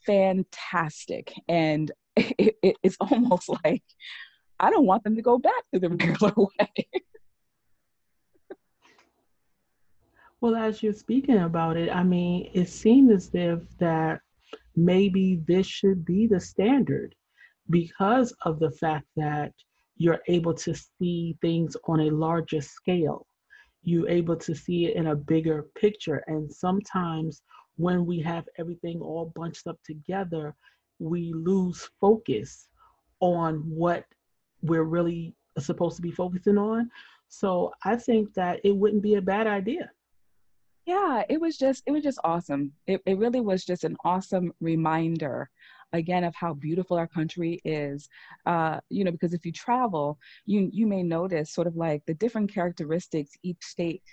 fantastic. 0.06 1.34
And 1.48 1.92
it, 2.16 2.56
it, 2.62 2.78
it's 2.84 2.98
almost 3.00 3.50
like 3.64 3.84
I 4.60 4.70
don't 4.70 4.86
want 4.86 5.04
them 5.04 5.16
to 5.16 5.22
go 5.22 5.38
back 5.38 5.64
to 5.74 5.80
the 5.80 5.90
regular 5.90 6.34
way. 6.38 6.88
Well, 10.42 10.56
as 10.56 10.84
you're 10.84 10.94
speaking 10.94 11.40
about 11.40 11.78
it, 11.78 11.90
I 11.90 12.04
mean, 12.04 12.50
it 12.54 12.68
seemed 12.68 13.12
as 13.12 13.30
if 13.34 13.60
that 13.78 14.20
maybe 14.76 15.42
this 15.48 15.66
should 15.66 16.04
be 16.04 16.28
the 16.28 16.40
standard 16.40 17.16
because 17.70 18.34
of 18.42 18.60
the 18.60 18.72
fact 18.72 19.06
that 19.16 19.54
you're 19.98 20.22
able 20.28 20.54
to 20.54 20.76
see 20.76 21.38
things 21.42 21.78
on 21.86 22.02
a 22.02 22.12
larger 22.12 22.60
scale. 22.60 23.26
You're 23.84 24.10
able 24.10 24.36
to 24.36 24.54
see 24.54 24.88
it 24.88 24.98
in 24.98 25.08
a 25.08 25.16
bigger 25.16 25.68
picture. 25.76 26.22
And 26.28 26.52
sometimes 26.52 27.42
when 27.78 28.06
we 28.06 28.20
have 28.22 28.46
everything 28.58 29.00
all 29.02 29.32
bunched 29.36 29.68
up 29.68 29.80
together, 29.86 30.54
we 31.00 31.34
lose 31.34 31.90
focus 32.02 32.68
on 33.22 33.56
what 33.70 34.04
we're 34.62 34.84
really 34.84 35.34
supposed 35.60 35.96
to 35.96 36.02
be 36.02 36.12
focusing 36.12 36.58
on. 36.58 36.90
So 37.30 37.72
I 37.86 37.96
think 37.96 38.34
that 38.34 38.60
it 38.66 38.76
wouldn't 38.76 39.02
be 39.02 39.16
a 39.16 39.22
bad 39.22 39.48
idea 39.48 39.92
yeah 40.86 41.24
it 41.30 41.40
was 41.40 41.58
just 41.58 41.84
it 41.86 41.92
was 41.92 42.04
just 42.04 42.20
awesome. 42.24 42.72
It, 42.88 43.02
it 43.06 43.18
really 43.18 43.42
was 43.42 43.66
just 43.66 43.84
an 43.84 43.98
awesome 44.04 44.54
reminder 44.62 45.50
again 45.94 46.24
of 46.24 46.36
how 46.36 46.54
beautiful 46.54 46.98
our 46.98 47.08
country 47.08 47.62
is. 47.64 48.10
Uh, 48.46 48.80
you 48.90 49.04
know 49.04 49.12
because 49.12 49.34
if 49.34 49.46
you 49.46 49.52
travel 49.52 50.20
you 50.46 50.70
you 50.72 50.88
may 50.88 51.04
notice 51.04 51.54
sort 51.54 51.68
of 51.68 51.76
like 51.76 52.04
the 52.06 52.14
different 52.14 52.54
characteristics 52.54 53.32
each 53.44 53.64
state 53.64 54.04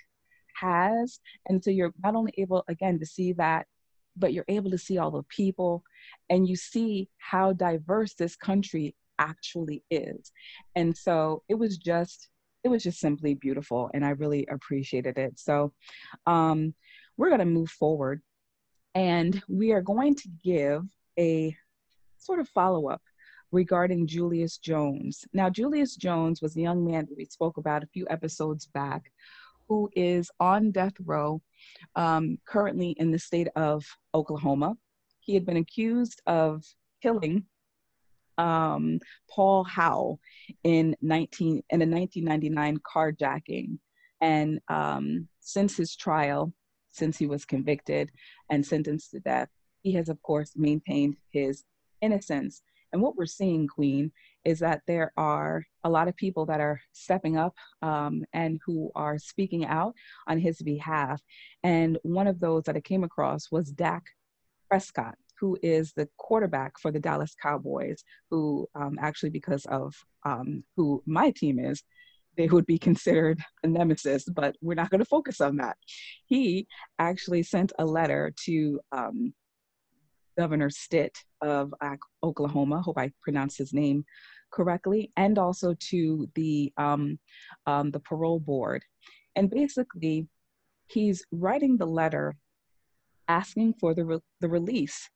has. 0.55 1.19
And 1.47 1.63
so 1.63 1.71
you're 1.71 1.93
not 2.03 2.15
only 2.15 2.33
able 2.37 2.63
again 2.67 2.99
to 2.99 3.05
see 3.05 3.33
that 3.33 3.67
but 4.15 4.33
you're 4.33 4.45
able 4.47 4.69
to 4.71 4.77
see 4.77 4.97
all 4.97 5.11
the 5.11 5.23
people 5.23 5.83
and 6.29 6.47
you 6.47 6.55
see 6.55 7.09
how 7.17 7.53
diverse 7.53 8.13
this 8.13 8.35
country 8.35 8.95
actually 9.19 9.83
is. 9.89 10.31
And 10.75 10.95
so 10.95 11.43
it 11.49 11.55
was 11.55 11.77
just 11.77 12.29
it 12.63 12.69
was 12.69 12.83
just 12.83 12.99
simply 12.99 13.33
beautiful 13.33 13.89
and 13.93 14.05
I 14.05 14.11
really 14.11 14.47
appreciated 14.49 15.17
it. 15.17 15.39
So 15.39 15.73
um, 16.25 16.73
we're 17.17 17.29
going 17.29 17.39
to 17.39 17.45
move 17.45 17.69
forward 17.69 18.21
and 18.95 19.41
we 19.47 19.71
are 19.71 19.81
going 19.81 20.15
to 20.15 20.29
give 20.43 20.83
a 21.19 21.55
sort 22.17 22.39
of 22.39 22.47
follow 22.49 22.87
up 22.87 23.01
regarding 23.51 24.07
Julius 24.07 24.57
Jones. 24.57 25.25
Now, 25.33 25.49
Julius 25.49 25.95
Jones 25.95 26.41
was 26.41 26.55
a 26.55 26.61
young 26.61 26.85
man 26.85 27.05
that 27.07 27.17
we 27.17 27.25
spoke 27.25 27.57
about 27.57 27.83
a 27.83 27.87
few 27.87 28.07
episodes 28.09 28.65
back 28.67 29.11
who 29.67 29.89
is 29.95 30.29
on 30.39 30.71
death 30.71 30.93
row 31.05 31.41
um, 31.95 32.37
currently 32.45 32.91
in 32.91 33.11
the 33.11 33.19
state 33.19 33.47
of 33.55 33.85
Oklahoma. 34.13 34.75
He 35.19 35.33
had 35.33 35.45
been 35.45 35.57
accused 35.57 36.21
of 36.25 36.63
killing 37.01 37.45
um, 38.37 38.99
Paul 39.29 39.63
Howell 39.63 40.19
in 40.63 40.95
19 41.01 41.63
in 41.69 41.81
a 41.81 41.85
1999 41.85 42.79
carjacking, 42.79 43.79
and 44.21 44.59
um, 44.67 45.27
since 45.39 45.77
his 45.77 45.95
trial, 45.95 46.53
since 46.91 47.17
he 47.17 47.27
was 47.27 47.45
convicted 47.45 48.11
and 48.49 48.65
sentenced 48.65 49.11
to 49.11 49.19
death, 49.19 49.49
he 49.81 49.93
has 49.93 50.09
of 50.09 50.21
course 50.21 50.51
maintained 50.55 51.17
his 51.31 51.63
innocence. 52.01 52.61
And 52.91 53.01
what 53.01 53.15
we're 53.15 53.25
seeing, 53.25 53.67
Queen, 53.67 54.11
is 54.45 54.59
that 54.59 54.81
there 54.85 55.11
are 55.17 55.65
a 55.83 55.89
lot 55.89 56.07
of 56.07 56.15
people 56.15 56.45
that 56.45 56.59
are 56.59 56.79
stepping 56.91 57.37
up 57.37 57.55
um, 57.81 58.23
and 58.33 58.59
who 58.65 58.91
are 58.93 59.17
speaking 59.17 59.65
out 59.65 59.95
on 60.27 60.37
his 60.37 60.61
behalf. 60.61 61.19
And 61.63 61.97
one 62.03 62.27
of 62.27 62.39
those 62.39 62.63
that 62.63 62.75
I 62.75 62.81
came 62.81 63.03
across 63.03 63.51
was 63.51 63.71
Dak 63.71 64.03
Prescott 64.69 65.15
who 65.43 65.57
is 65.61 65.91
the 65.91 66.07
quarterback 66.17 66.79
for 66.79 66.89
the 66.89 67.01
Dallas 67.01 67.35
Cowboys, 67.35 68.01
who 68.31 68.65
um, 68.75 68.97
actually, 69.01 69.29
because 69.29 69.65
of 69.65 69.93
um, 70.25 70.63
who 70.77 71.03
my 71.05 71.31
team 71.31 71.59
is, 71.59 71.83
they 72.37 72.47
would 72.47 72.65
be 72.65 72.77
considered 72.89 73.41
a 73.61 73.67
nemesis, 73.67 74.23
but 74.23 74.55
we're 74.61 74.73
not 74.73 74.89
going 74.89 74.99
to 74.99 75.05
focus 75.05 75.41
on 75.41 75.57
that. 75.57 75.75
He 76.27 76.65
actually 76.97 77.43
sent 77.43 77.73
a 77.77 77.83
letter 77.83 78.33
to 78.45 78.79
um, 78.93 79.33
Governor 80.37 80.69
Stitt 80.69 81.17
of 81.41 81.73
Oklahoma, 82.23 82.81
hope 82.81 82.97
I 82.97 83.11
pronounced 83.21 83.57
his 83.57 83.73
name 83.73 84.05
correctly, 84.49 85.11
and 85.17 85.37
also 85.37 85.75
to 85.89 86.25
the 86.35 86.71
um, 86.77 87.19
um, 87.65 87.91
the 87.91 87.99
parole 87.99 88.39
board. 88.39 88.81
And 89.35 89.49
basically, 89.49 90.25
he's 90.87 91.25
writing 91.33 91.75
the 91.75 91.85
letter 91.85 92.37
asking 93.27 93.73
for 93.79 93.93
the, 93.93 94.05
re- 94.05 94.19
the 94.41 94.49
release 94.49 95.09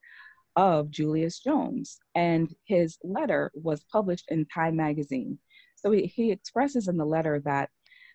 of 0.57 0.89
Julius 0.89 1.39
Jones. 1.39 1.99
And 2.15 2.53
his 2.65 2.97
letter 3.03 3.51
was 3.53 3.85
published 3.91 4.25
in 4.29 4.45
Time 4.47 4.75
magazine. 4.75 5.37
So 5.75 5.91
he, 5.91 6.07
he 6.07 6.31
expresses 6.31 6.87
in 6.89 6.97
the 6.97 7.05
letter 7.05 7.39
that 7.45 7.69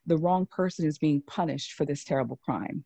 the 0.05 0.19
wrong 0.19 0.47
person 0.47 0.85
is 0.85 0.99
being 0.99 1.23
punished 1.23 1.73
for 1.73 1.87
this 1.87 2.05
terrible 2.05 2.41
crime. 2.45 2.85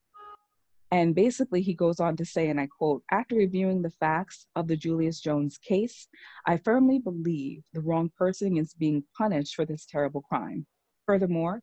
And 0.93 1.15
basically, 1.15 1.63
he 1.63 1.75
goes 1.75 1.99
on 1.99 2.17
to 2.17 2.25
say, 2.25 2.49
and 2.49 2.61
I 2.61 2.69
quote, 2.69 3.03
after 3.11 3.35
reviewing 3.35 3.83
the 3.83 3.91
facts 3.91 4.47
of 4.55 4.69
the 4.69 4.77
Julius 4.77 5.21
Jones 5.21 5.59
case, 5.59 6.07
I 6.47 6.59
firmly 6.59 7.01
believe 7.01 7.65
the 7.73 7.81
wrong 7.81 8.11
person 8.17 8.57
is 8.57 8.75
being 8.75 9.03
punished 9.17 9.57
for 9.57 9.65
this 9.65 9.85
terrible 9.85 10.23
crime. 10.23 10.65
Furthermore, 11.07 11.61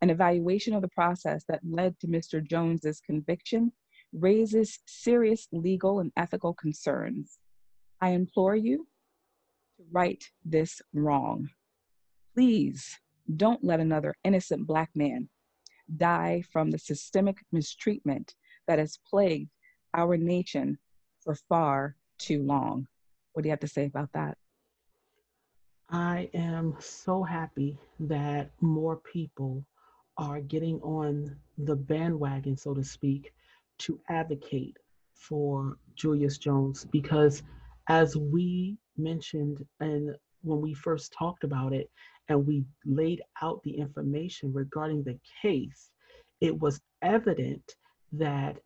an 0.00 0.08
evaluation 0.08 0.74
of 0.74 0.82
the 0.82 0.88
process 0.88 1.44
that 1.48 1.60
led 1.64 1.98
to 2.00 2.06
Mr. 2.06 2.42
Jones's 2.42 3.00
conviction 3.00 3.72
raises 4.12 4.78
serious 4.86 5.48
legal 5.52 6.00
and 6.00 6.12
ethical 6.16 6.54
concerns. 6.54 7.38
I 8.00 8.10
implore 8.10 8.56
you 8.56 8.86
to 9.76 9.84
right 9.90 10.22
this 10.44 10.80
wrong. 10.92 11.48
Please 12.34 12.98
don't 13.36 13.64
let 13.64 13.80
another 13.80 14.14
innocent 14.24 14.66
Black 14.66 14.90
man 14.94 15.28
die 15.96 16.42
from 16.52 16.70
the 16.70 16.78
systemic 16.78 17.38
mistreatment 17.52 18.34
that 18.66 18.78
has 18.78 18.98
plagued 19.08 19.50
our 19.94 20.16
nation 20.16 20.78
for 21.20 21.34
far 21.34 21.96
too 22.18 22.42
long. 22.42 22.86
What 23.32 23.42
do 23.42 23.48
you 23.48 23.52
have 23.52 23.60
to 23.60 23.68
say 23.68 23.86
about 23.86 24.12
that? 24.14 24.36
I 25.90 26.30
am 26.32 26.76
so 26.80 27.22
happy 27.22 27.76
that 28.00 28.50
more 28.60 28.96
people 28.96 29.64
are 30.16 30.40
getting 30.40 30.80
on 30.80 31.36
the 31.58 31.76
bandwagon, 31.76 32.56
so 32.56 32.74
to 32.74 32.82
speak, 32.82 33.32
to 33.78 34.00
advocate 34.08 34.76
for 35.14 35.76
Julius 35.94 36.38
Jones 36.38 36.86
because 36.90 37.42
as 37.88 38.16
we 38.16 38.76
mentioned 38.96 39.64
and 39.80 40.14
when 40.42 40.60
we 40.60 40.74
first 40.74 41.12
talked 41.16 41.44
about 41.44 41.72
it 41.72 41.90
and 42.28 42.46
we 42.46 42.64
laid 42.84 43.22
out 43.40 43.62
the 43.62 43.76
information 43.76 44.52
regarding 44.52 45.02
the 45.02 45.18
case, 45.40 45.90
it 46.40 46.58
was 46.58 46.80
evident 47.02 47.76
that 48.12 48.58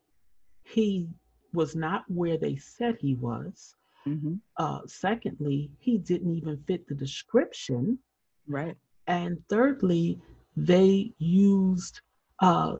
he 0.65 1.09
was 1.53 1.77
not 1.77 2.05
where 2.09 2.37
they 2.37 2.57
said 2.57 2.97
he 2.99 3.15
was, 3.15 3.75
Mm-hmm. 4.07 4.35
Uh, 4.57 4.81
secondly, 4.87 5.71
he 5.79 5.99
didn't 5.99 6.35
even 6.35 6.63
fit 6.67 6.87
the 6.87 6.95
description. 6.95 7.99
Right. 8.47 8.77
And 9.07 9.39
thirdly, 9.49 10.21
they 10.57 11.13
used 11.19 12.01
uh, 12.41 12.77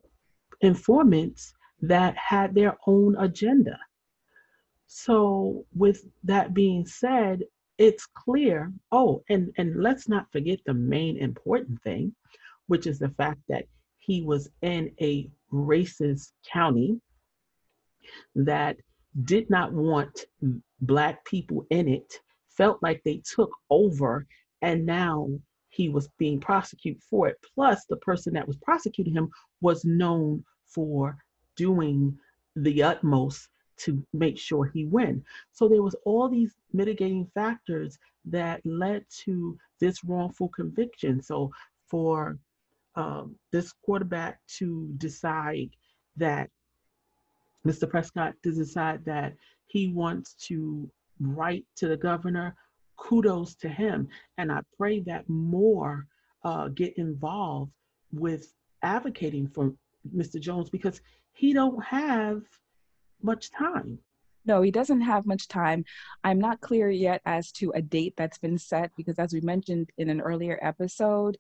informants 0.61 1.55
that 1.83 2.17
had 2.17 2.55
their 2.55 2.77
own 2.87 3.17
agenda. 3.19 3.79
So, 4.87 5.65
with 5.75 6.05
that 6.25 6.55
being 6.55 6.87
said, 6.87 7.43
it's 7.79 8.07
clear. 8.07 8.73
Oh, 8.93 9.23
and, 9.29 9.53
and 9.59 9.83
let's 9.83 10.09
not 10.09 10.31
forget 10.33 10.61
the 10.65 10.75
main 10.75 11.19
important 11.19 11.83
thing, 11.83 12.15
which 12.69 12.87
is 12.87 12.99
the 12.99 13.11
fact 13.11 13.41
that 13.49 13.67
he 13.99 14.23
was 14.23 14.49
in 14.63 14.95
a 15.01 15.29
racist 15.53 16.33
county 16.51 17.01
that 18.35 18.77
did 19.25 19.51
not 19.51 19.73
want 19.73 20.27
black 20.81 21.25
people 21.25 21.67
in 21.71 21.89
it, 21.89 22.21
felt 22.49 22.83
like 22.83 23.03
they 23.05 23.23
took 23.35 23.51
over, 23.71 24.27
and 24.63 24.87
now 24.87 25.29
he 25.71 25.89
was 25.89 26.09
being 26.19 26.41
prosecuted 26.41 27.03
for 27.03 27.29
it. 27.29 27.37
Plus, 27.55 27.85
the 27.89 27.97
person 27.97 28.33
that 28.35 28.47
was 28.47 28.57
prosecuting 28.59 29.15
him 29.15 29.29
was 29.61 29.85
known 29.85 30.45
for 30.67 31.19
doing 31.57 32.19
the 32.55 32.83
utmost 32.83 33.49
to 33.79 34.03
make 34.13 34.39
sure 34.39 34.65
he 34.65 34.87
win. 34.87 35.23
So 35.53 35.69
there 35.69 35.83
was 35.83 35.97
all 36.05 36.29
these 36.29 36.55
mitigating 36.73 37.31
factors 37.35 37.99
that 38.25 38.65
led 38.65 39.05
to 39.25 39.59
this 39.81 40.03
wrongful 40.05 40.49
conviction. 40.49 41.23
So 41.23 41.51
for 41.87 42.39
um, 42.95 43.37
this 43.53 43.73
quarterback 43.85 44.41
to 44.59 44.89
decide 44.97 45.71
that 46.17 46.51
Mr. 47.67 47.89
Prescott 47.89 48.35
to 48.43 48.53
decide 48.53 49.05
that 49.05 49.35
he 49.67 49.89
wants 49.89 50.35
to 50.49 50.91
write 51.21 51.67
to 51.77 51.89
the 51.89 51.97
governor, 51.97 52.55
kudos 52.97 53.55
to 53.57 53.69
him. 53.69 54.09
And 54.39 54.51
I 54.51 54.61
pray 54.77 55.01
that 55.01 55.29
more 55.29 56.07
uh, 56.45 56.69
get 56.69 56.97
involved 56.97 57.73
with 58.13 58.55
advocating 58.83 59.49
for 59.49 59.75
Mr. 60.15 60.41
Jones 60.41 60.71
because 60.71 61.01
he 61.37 61.53
don't 61.53 61.85
have 61.85 62.43
much 63.23 63.51
time. 63.51 63.99
No, 64.47 64.63
he 64.63 64.71
doesn't 64.71 65.03
have 65.03 65.27
much 65.27 65.49
time. 65.49 65.85
I'm 66.25 66.39
not 66.39 66.61
clear 66.61 66.89
yet 66.89 67.21
as 67.27 67.53
to 67.53 67.73
a 67.73 67.83
date 67.83 68.15
that's 68.17 68.39
been 68.39 68.59
set 68.59 68.91
because, 68.97 69.19
as 69.19 69.33
we 69.33 69.41
mentioned 69.41 69.91
in 69.99 70.09
an 70.09 70.21
earlier 70.21 70.59
episode, 70.63 71.37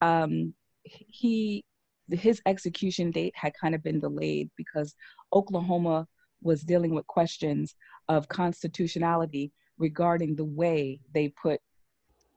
um, 0.00 0.54
he 0.84 1.64
his 2.10 2.40
execution 2.46 3.10
date 3.10 3.34
had 3.36 3.52
kind 3.60 3.74
of 3.74 3.82
been 3.82 4.00
delayed 4.00 4.50
because 4.56 4.94
Oklahoma 5.32 6.06
was 6.42 6.62
dealing 6.62 6.94
with 6.94 7.06
questions 7.06 7.74
of 8.08 8.28
constitutionality 8.28 9.52
regarding 9.76 10.34
the 10.34 10.44
way 10.44 11.00
they 11.12 11.28
put 11.28 11.60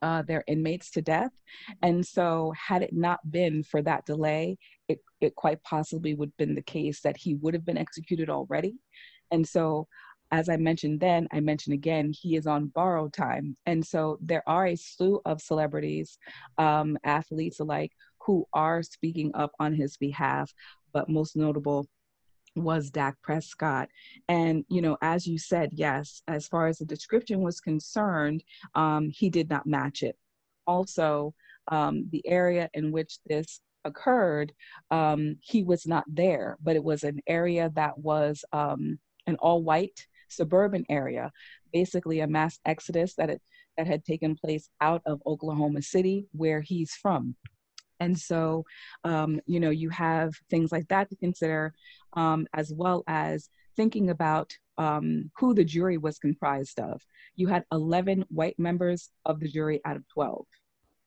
uh, 0.01 0.21
their 0.23 0.43
inmates 0.47 0.91
to 0.91 1.01
death. 1.01 1.31
And 1.81 2.05
so, 2.05 2.53
had 2.57 2.81
it 2.81 2.93
not 2.93 3.19
been 3.29 3.63
for 3.63 3.81
that 3.83 4.05
delay, 4.05 4.57
it, 4.87 4.99
it 5.19 5.35
quite 5.35 5.63
possibly 5.63 6.13
would 6.13 6.29
have 6.29 6.37
been 6.37 6.55
the 6.55 6.61
case 6.61 7.01
that 7.01 7.17
he 7.17 7.35
would 7.35 7.53
have 7.53 7.65
been 7.65 7.77
executed 7.77 8.29
already. 8.29 8.75
And 9.31 9.47
so, 9.47 9.87
as 10.31 10.47
I 10.49 10.57
mentioned 10.57 10.99
then, 10.99 11.27
I 11.31 11.41
mentioned 11.41 11.73
again, 11.73 12.13
he 12.13 12.35
is 12.35 12.47
on 12.47 12.67
borrowed 12.67 13.13
time. 13.13 13.57
And 13.65 13.85
so, 13.85 14.17
there 14.21 14.43
are 14.47 14.67
a 14.67 14.75
slew 14.75 15.21
of 15.25 15.41
celebrities, 15.41 16.17
um, 16.57 16.97
athletes 17.03 17.59
alike, 17.59 17.91
who 18.25 18.45
are 18.53 18.83
speaking 18.83 19.31
up 19.33 19.51
on 19.59 19.73
his 19.73 19.97
behalf, 19.97 20.53
but 20.93 21.09
most 21.09 21.35
notable 21.35 21.87
was 22.55 22.89
Dak 22.89 23.15
Prescott. 23.21 23.89
And, 24.27 24.65
you 24.67 24.81
know, 24.81 24.97
as 25.01 25.25
you 25.25 25.37
said, 25.37 25.69
yes, 25.73 26.21
as 26.27 26.47
far 26.47 26.67
as 26.67 26.79
the 26.79 26.85
description 26.85 27.41
was 27.41 27.61
concerned, 27.61 28.43
um, 28.75 29.09
he 29.09 29.29
did 29.29 29.49
not 29.49 29.65
match 29.65 30.03
it. 30.03 30.17
Also, 30.67 31.33
um, 31.69 32.07
the 32.11 32.27
area 32.27 32.69
in 32.73 32.91
which 32.91 33.19
this 33.25 33.61
occurred, 33.85 34.53
um, 34.91 35.37
he 35.41 35.63
was 35.63 35.87
not 35.87 36.03
there, 36.07 36.57
but 36.61 36.75
it 36.75 36.83
was 36.83 37.03
an 37.03 37.19
area 37.27 37.71
that 37.75 37.97
was 37.97 38.43
um, 38.51 38.99
an 39.27 39.35
all 39.37 39.63
white 39.63 40.05
suburban 40.27 40.85
area, 40.89 41.31
basically 41.73 42.19
a 42.19 42.27
mass 42.27 42.59
exodus 42.65 43.15
that, 43.15 43.29
it, 43.29 43.41
that 43.77 43.87
had 43.87 44.03
taken 44.05 44.35
place 44.35 44.69
out 44.81 45.01
of 45.05 45.21
Oklahoma 45.25 45.81
City, 45.81 46.27
where 46.31 46.61
he's 46.61 46.93
from. 46.93 47.35
And 47.99 48.17
so, 48.17 48.65
um, 49.03 49.39
you 49.45 49.59
know, 49.59 49.69
you 49.69 49.89
have 49.89 50.33
things 50.49 50.71
like 50.71 50.87
that 50.87 51.09
to 51.09 51.15
consider, 51.15 51.73
um, 52.13 52.47
as 52.53 52.73
well 52.73 53.03
as 53.07 53.49
thinking 53.75 54.09
about 54.09 54.53
um, 54.77 55.31
who 55.37 55.53
the 55.53 55.63
jury 55.63 55.97
was 55.97 56.19
comprised 56.19 56.79
of. 56.79 57.01
You 57.35 57.47
had 57.47 57.65
11 57.71 58.25
white 58.29 58.57
members 58.57 59.09
of 59.25 59.39
the 59.39 59.47
jury 59.47 59.81
out 59.85 59.95
of 59.95 60.07
12. 60.09 60.45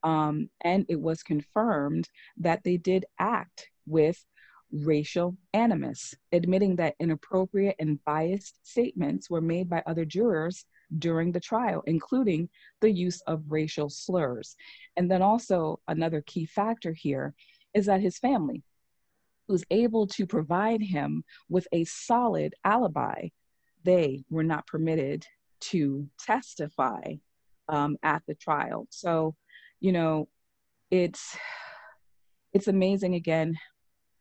Um, 0.02 0.50
and 0.62 0.84
it 0.88 1.00
was 1.00 1.22
confirmed 1.22 2.08
that 2.36 2.62
they 2.62 2.76
did 2.76 3.06
act 3.18 3.68
with 3.86 4.24
racial 4.70 5.36
animus, 5.52 6.14
admitting 6.32 6.76
that 6.76 6.96
inappropriate 7.00 7.76
and 7.78 8.02
biased 8.04 8.58
statements 8.62 9.30
were 9.30 9.40
made 9.40 9.68
by 9.68 9.82
other 9.86 10.04
jurors 10.04 10.66
during 10.98 11.32
the 11.32 11.40
trial, 11.40 11.82
including 11.86 12.48
the 12.80 12.90
use 12.90 13.20
of 13.22 13.42
racial 13.48 13.88
slurs. 13.88 14.56
And 14.96 15.10
then 15.10 15.22
also, 15.22 15.80
another 15.88 16.22
key 16.26 16.44
factor 16.44 16.92
here 16.92 17.34
is 17.72 17.86
that 17.86 18.00
his 18.00 18.18
family 18.18 18.62
was 19.48 19.64
able 19.70 20.06
to 20.06 20.26
provide 20.26 20.82
him 20.82 21.24
with 21.48 21.66
a 21.72 21.84
solid 21.84 22.54
alibi. 22.64 23.28
They 23.84 24.24
were 24.30 24.44
not 24.44 24.66
permitted 24.66 25.26
to 25.60 26.08
testify 26.18 27.14
um, 27.68 27.96
at 28.02 28.22
the 28.26 28.34
trial. 28.34 28.86
So, 28.90 29.34
you 29.80 29.92
know, 29.92 30.28
it's 30.90 31.36
it's 32.52 32.68
amazing 32.68 33.14
again 33.14 33.56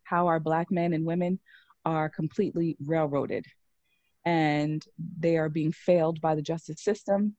how 0.03 0.27
our 0.27 0.39
black 0.39 0.71
men 0.71 0.93
and 0.93 1.05
women 1.05 1.39
are 1.86 2.09
completely 2.09 2.75
railroaded 2.83 3.45
and 4.25 4.83
they 5.19 5.38
are 5.38 5.49
being 5.49 5.71
failed 5.71 6.19
by 6.21 6.33
the 6.33 6.41
justice 6.41 6.83
system 6.83 7.36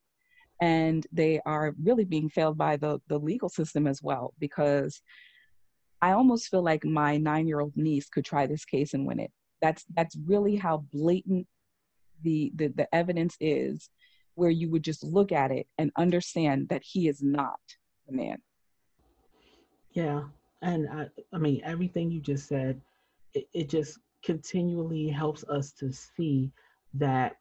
and 0.60 1.06
they 1.12 1.40
are 1.46 1.74
really 1.82 2.04
being 2.04 2.28
failed 2.28 2.56
by 2.56 2.76
the, 2.76 3.00
the 3.08 3.18
legal 3.18 3.48
system 3.48 3.86
as 3.86 4.02
well 4.02 4.34
because 4.38 5.02
i 6.04 6.12
almost 6.12 6.48
feel 6.48 6.62
like 6.62 6.84
my 6.84 7.16
nine 7.16 7.46
year 7.46 7.60
old 7.60 7.76
niece 7.76 8.08
could 8.08 8.24
try 8.24 8.46
this 8.46 8.64
case 8.64 8.94
and 8.94 9.06
win 9.06 9.20
it 9.20 9.30
that's 9.60 9.84
that's 9.96 10.16
really 10.26 10.56
how 10.56 10.84
blatant 10.92 11.46
the, 12.22 12.52
the 12.54 12.68
the 12.68 12.94
evidence 12.94 13.36
is 13.40 13.90
where 14.34 14.50
you 14.50 14.70
would 14.70 14.82
just 14.82 15.04
look 15.04 15.30
at 15.32 15.50
it 15.50 15.66
and 15.78 15.90
understand 15.96 16.68
that 16.68 16.82
he 16.82 17.08
is 17.08 17.22
not 17.22 17.60
the 18.06 18.14
man 18.14 18.38
yeah 19.92 20.22
and 20.62 20.88
i 20.90 21.06
i 21.32 21.38
mean 21.38 21.60
everything 21.64 22.10
you 22.10 22.20
just 22.20 22.48
said 22.48 22.80
it, 23.34 23.46
it 23.52 23.68
just 23.68 23.98
continually 24.24 25.08
helps 25.08 25.44
us 25.44 25.70
to 25.72 25.92
see 25.92 26.50
that 26.94 27.36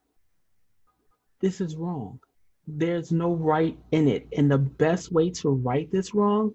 this 1.40 1.60
is 1.60 1.76
wrong. 1.76 2.20
There's 2.66 3.12
no 3.12 3.34
right 3.34 3.76
in 3.92 4.08
it. 4.08 4.26
And 4.36 4.50
the 4.50 4.58
best 4.58 5.12
way 5.12 5.30
to 5.30 5.50
right 5.50 5.90
this 5.90 6.14
wrong 6.14 6.54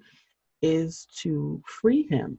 is 0.61 1.07
to 1.21 1.61
free 1.65 2.07
him 2.09 2.37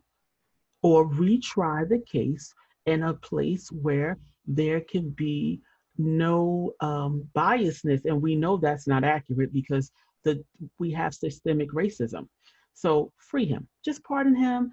or 0.83 1.09
retry 1.09 1.89
the 1.89 2.03
case 2.11 2.53
in 2.87 3.03
a 3.05 3.15
place 3.15 3.69
where 3.71 4.19
there 4.47 4.81
can 4.81 5.11
be 5.11 5.61
no 5.99 6.73
um, 6.81 7.29
biasness. 7.37 8.05
And 8.05 8.21
we 8.23 8.35
know 8.35 8.57
that's 8.57 8.87
not 8.87 9.05
accurate 9.05 9.53
because 9.53 9.91
the 10.25 10.43
we 10.79 10.91
have 10.93 11.15
systemic 11.15 11.71
racism. 11.73 12.29
So 12.75 13.13
free 13.19 13.47
him. 13.47 13.69
Just 13.85 14.03
pardon 14.05 14.35
him. 14.35 14.71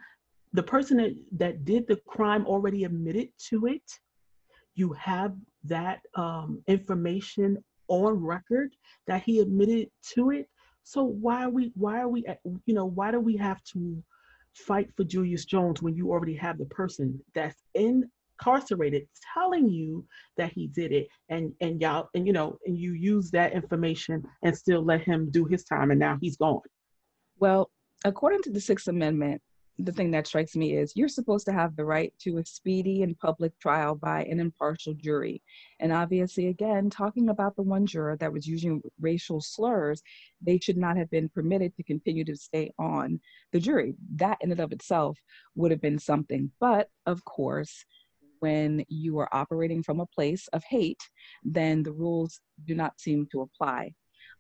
The 0.54 0.64
person 0.64 0.98
that, 0.98 1.16
that 1.34 1.66
did 1.66 1.88
the 1.88 1.98
crime 2.08 2.46
already 2.46 2.86
admitted 2.86 3.30
to 3.50 3.68
it 3.68 3.84
you 4.78 4.94
have 4.94 5.34
that 5.64 6.02
um, 6.16 6.62
information 6.68 7.58
on 7.88 8.14
record 8.14 8.74
that 9.08 9.24
he 9.24 9.40
admitted 9.40 9.90
to 10.14 10.30
it. 10.30 10.48
So 10.88 11.04
why 11.04 11.44
are 11.44 11.50
we 11.50 11.74
why 11.76 12.00
are 12.00 12.08
we 12.08 12.24
you 12.66 12.74
know 12.74 12.86
why 12.86 13.12
do 13.12 13.20
we 13.20 13.36
have 13.36 13.62
to 13.74 14.02
fight 14.54 14.90
for 14.96 15.04
Julius 15.04 15.44
Jones 15.44 15.82
when 15.82 15.98
you 15.98 16.12
already 16.12 16.36
have 16.36 16.58
the 16.58 16.66
person 16.68 17.20
that's 17.36 17.62
incarcerated 17.74 19.06
telling 19.34 19.68
you 19.68 20.06
that 20.38 20.54
he 20.54 20.68
did 20.68 20.94
it 20.94 21.10
and 21.28 21.52
and 21.60 21.82
y'all 21.82 22.08
and 22.16 22.26
you 22.26 22.32
know 22.32 22.58
and 22.66 22.78
you 22.78 22.94
use 22.94 23.30
that 23.32 23.52
information 23.52 24.24
and 24.44 24.58
still 24.58 24.82
let 24.82 25.02
him 25.02 25.30
do 25.30 25.44
his 25.44 25.66
time 25.66 25.92
and 25.92 26.00
now 26.00 26.18
he's 26.22 26.38
gone. 26.38 26.62
Well, 27.38 27.70
according 28.06 28.44
to 28.44 28.52
the 28.52 28.62
Sixth 28.62 28.88
Amendment, 28.88 29.42
the 29.80 29.92
thing 29.92 30.10
that 30.12 30.26
strikes 30.26 30.56
me 30.56 30.76
is 30.76 30.94
you're 30.96 31.08
supposed 31.08 31.46
to 31.46 31.54
have 31.54 31.76
the 31.76 31.86
right 31.86 32.12
to 32.20 32.38
a 32.38 32.46
speedy 32.46 33.04
and 33.04 33.18
public 33.20 33.58
trial 33.60 33.94
by 33.94 34.24
an 34.24 34.40
impartial 34.40 34.94
jury. 34.96 35.42
And 35.80 35.94
obviously, 35.94 36.48
again, 36.48 36.90
talking 36.90 37.30
about 37.30 37.56
the 37.56 37.62
one 37.62 37.86
juror 37.86 38.18
that 38.18 38.34
was 38.34 38.48
using 38.48 38.82
racial 39.00 39.40
slurs, 39.40 40.02
they 40.42 40.58
should 40.58 40.78
not 40.78 40.98
have 40.98 41.12
been 41.12 41.30
permitted 41.30 41.76
to 41.76 41.84
continue 41.84 42.26
to 42.26 42.36
stay 42.36 42.72
on 42.80 43.20
the 43.52 43.60
jury. 43.60 43.94
That 44.16 44.40
in 44.42 44.52
and 44.52 44.60
of 44.60 44.72
itself 44.72 45.20
would 45.56 45.72
have 45.72 45.82
been 45.82 46.00
something. 46.00 46.52
But 46.60 46.90
of 47.06 47.24
course, 47.24 47.86
when 48.40 48.84
you 48.88 49.20
are 49.20 49.30
operating 49.32 49.84
from 49.84 50.00
a 50.00 50.06
place 50.08 50.48
of 50.54 50.64
hate, 50.64 51.02
then 51.44 51.84
the 51.84 51.94
rules 51.94 52.40
do 52.66 52.74
not 52.74 53.00
seem 53.00 53.28
to 53.32 53.42
apply. 53.42 53.94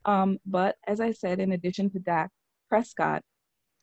Um, 0.06 0.39
but 0.45 0.78
as 0.88 1.00
I 1.00 1.12
said, 1.12 1.39
in 1.39 1.52
addition 1.52 1.89
to 1.91 2.00
Dak 2.00 2.32
Prescott, 2.69 3.23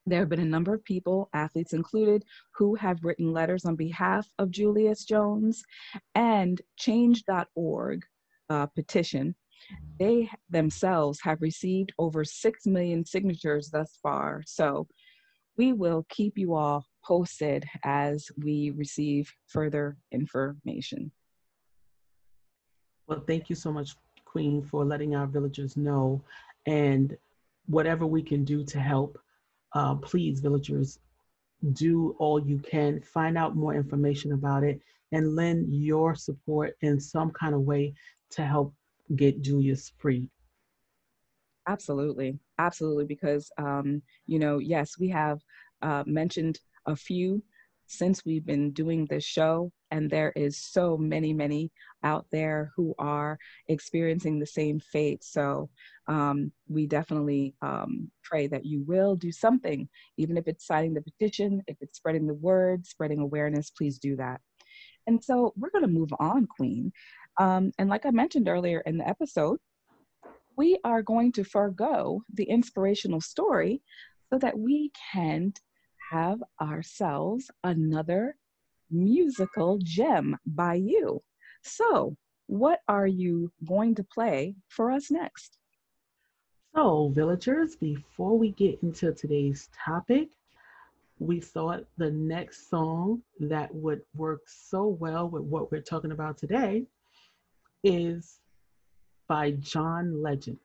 there 0.07 0.21
have 0.21 0.29
been 0.29 0.41
a 0.41 0.45
number 0.45 0.75
of 0.75 0.85
people, 0.85 1.29
athletes 1.33 1.73
included, 1.73 2.25
who 2.55 2.75
have 2.75 3.05
written 3.05 3.33
letters 3.33 3.65
on 3.65 3.77
behalf 3.77 4.29
of 4.39 4.51
Julius 4.51 5.05
Jones 5.05 5.63
and 6.15 6.61
change.org 6.77 8.03
uh, 8.51 8.67
petition. 8.67 9.35
They 9.99 10.29
themselves 10.51 11.21
have 11.23 11.41
received 11.41 11.93
over 11.99 12.25
6 12.25 12.67
million 12.67 13.05
signatures 13.07 13.71
thus 13.71 13.99
far. 14.03 14.43
So 14.47 14.87
we 15.57 15.73
will 15.73 16.05
keep 16.11 16.37
you 16.37 16.55
all 16.55 16.85
posted 17.03 17.65
as 17.85 18.27
we 18.37 18.71
receive 18.71 19.33
further 19.47 19.97
information. 20.13 21.11
Well, 23.07 23.23
thank 23.27 23.49
you 23.49 23.57
so 23.57 23.73
much, 23.73 23.97
Queen, 24.25 24.63
for 24.63 24.85
letting 24.85 25.15
our 25.15 25.27
villagers 25.27 25.77
know. 25.77 26.23
And 26.67 27.17
whatever 27.67 28.07
we 28.07 28.23
can 28.23 28.45
do 28.45 28.65
to 28.65 28.81
help, 28.81 29.19
uh, 29.75 29.97
please, 29.97 30.41
villagers, 30.41 30.99
do 31.73 32.15
all 32.19 32.41
you 32.41 32.59
can. 32.59 33.01
Find 33.01 33.37
out 33.37 33.57
more 33.57 33.75
information 33.75 34.33
about 34.33 34.65
it 34.65 34.81
and 35.13 35.35
lend 35.35 35.73
your 35.73 36.15
support 36.15 36.77
in 36.81 37.01
some 37.01 37.31
kind 37.31 37.55
of 37.55 37.63
way 37.63 37.95
to 38.31 38.45
help 38.45 38.75
get 39.17 39.43
Julius 39.43 39.93
free. 39.99 40.29
Absolutely, 41.67 42.39
absolutely. 42.59 43.05
Because 43.05 43.51
um, 43.59 44.03
you 44.27 44.39
know, 44.39 44.59
yes, 44.59 44.99
we 44.99 45.09
have 45.09 45.41
uh, 45.83 46.05
mentioned 46.07 46.59
a 46.87 46.95
few 46.95 47.43
since 47.87 48.25
we've 48.25 48.47
been 48.47 48.73
doing 48.73 49.07
this 49.07 49.25
show, 49.25 49.71
and 49.91 50.11
there 50.11 50.33
is 50.35 50.59
so 50.59 50.97
many, 50.97 51.33
many 51.33 51.71
out 52.03 52.27
there 52.33 52.73
who 52.77 52.95
are 52.99 53.39
experiencing 53.69 54.39
the 54.39 54.47
same 54.47 54.81
fate. 54.81 55.23
So 55.23 55.69
um, 56.09 56.51
we 56.69 56.87
definitely 56.87 57.55
um, 57.63 58.11
pray 58.23 58.47
that 58.49 58.65
you 58.65 58.85
will 58.87 59.17
do 59.17 59.31
something, 59.31 59.89
even 60.17 60.37
if 60.37 60.49
it's 60.49 60.67
signing 60.67 60.95
the 60.95 61.03
petition, 61.03 61.63
if 61.67 61.77
it's 61.81 61.97
spreading 61.97 62.27
the 62.27 62.35
word, 62.35 62.87
spreading 62.87 63.21
awareness. 63.21 63.71
Please 63.71 63.99
do 63.99 64.17
that. 64.17 64.41
And 65.07 65.23
so 65.23 65.53
we're 65.57 65.71
going 65.71 65.85
to 65.85 65.89
move 65.89 66.13
on, 66.19 66.47
Queen. 66.47 66.93
Um, 67.39 67.73
and 67.79 67.89
like 67.89 68.07
I 68.07 68.11
mentioned 68.11 68.49
earlier 68.49 68.81
in 68.87 68.99
the 68.99 69.09
episode, 69.09 69.59
we 70.57 70.79
are 70.85 71.03
going 71.03 71.33
to 71.33 71.45
forego 71.45 72.23
the 72.33 72.45
inspirational 72.45 73.21
story 73.21 73.83
so 74.33 74.39
that 74.39 74.59
we 74.59 74.93
can 75.13 75.53
have 76.11 76.43
ourselves 76.61 77.51
another 77.63 78.37
musical 78.91 79.79
gem 79.83 80.37
by 80.47 80.75
you. 80.75 81.23
So, 81.63 82.17
what 82.47 82.81
are 82.89 83.07
you 83.07 83.51
going 83.67 83.95
to 83.97 84.05
play 84.05 84.55
for 84.69 84.91
us 84.91 85.11
next? 85.11 85.59
So, 86.75 87.09
villagers, 87.15 87.77
before 87.77 88.37
we 88.37 88.51
get 88.51 88.83
into 88.83 89.13
today's 89.13 89.69
topic, 89.73 90.29
we 91.19 91.41
thought 91.41 91.85
the 91.97 92.11
next 92.11 92.69
song 92.69 93.23
that 93.39 93.75
would 93.75 94.03
work 94.17 94.43
so 94.47 94.89
well 94.89 95.29
with 95.29 95.45
what 95.45 95.71
we're 95.71 95.81
talking 95.81 96.13
about 96.13 96.37
today 96.37 96.85
is 97.85 98.41
by 99.29 99.53
John 99.53 100.23
Legend. 100.23 100.59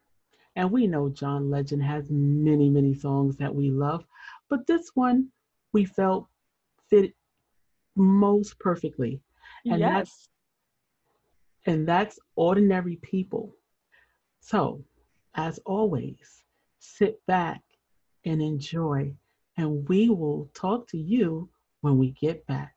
And 0.56 0.72
we 0.72 0.88
know 0.88 1.10
John 1.10 1.50
Legend 1.50 1.84
has 1.84 2.10
many, 2.10 2.70
many 2.70 2.94
songs 2.94 3.38
that 3.38 3.54
we 3.54 3.70
love, 3.70 4.04
but 4.50 4.68
this 4.68 4.92
one 4.96 5.30
we 5.74 5.86
felt 5.86 6.28
fit 6.90 7.14
most 7.96 8.58
perfectly. 8.60 9.22
And 9.66 9.80
yes. 9.80 9.92
that's 9.94 10.30
and 11.66 11.88
that's 11.88 12.20
ordinary 12.36 12.98
people. 12.98 13.56
So, 14.40 14.84
as 15.36 15.60
always, 15.66 16.44
sit 16.80 17.24
back 17.28 17.62
and 18.26 18.42
enjoy, 18.42 19.14
and 19.58 19.88
we 19.88 20.10
will 20.10 20.50
talk 20.54 20.88
to 20.90 20.98
you 20.98 21.50
when 21.82 21.98
we 21.98 22.12
get 22.12 22.46
back. 22.48 22.74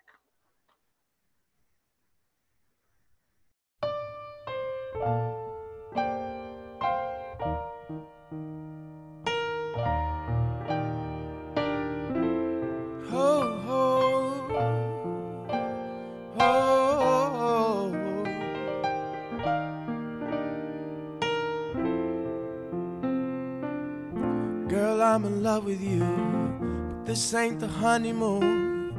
Love 25.53 25.67
with 25.67 25.83
you. 25.83 26.01
But 26.01 27.05
this 27.05 27.35
ain't 27.35 27.61
the 27.61 27.69
honeymoon. 27.69 28.95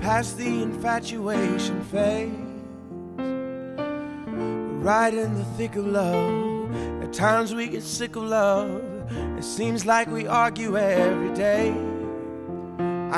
Past 0.00 0.38
the 0.38 0.62
infatuation 0.62 1.82
phase. 1.92 2.30
We're 4.68 4.84
right 4.92 5.12
in 5.12 5.34
the 5.34 5.44
thick 5.56 5.74
of 5.74 5.86
love. 5.86 7.02
At 7.02 7.12
times 7.12 7.56
we 7.56 7.66
get 7.66 7.82
sick 7.82 8.14
of 8.14 8.22
love. 8.22 8.82
It 9.36 9.42
seems 9.42 9.84
like 9.84 10.06
we 10.06 10.28
argue 10.28 10.78
every 10.78 11.34
day. 11.34 11.70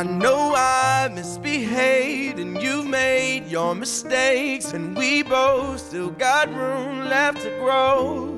I 0.01 0.03
know 0.03 0.55
I 0.57 1.11
misbehaved 1.13 2.39
and 2.39 2.57
you've 2.63 2.87
made 2.87 3.49
your 3.49 3.75
mistakes, 3.75 4.73
and 4.73 4.97
we 4.97 5.23
both 5.25 5.81
still 5.81 6.11
got 6.11 6.49
room 6.55 7.01
left 7.15 7.43
to 7.43 7.51
grow. 7.59 8.38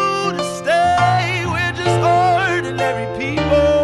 stay. 0.63 1.45
We're 1.47 1.73
just 1.73 1.99
ordinary 1.99 3.07
people. 3.17 3.80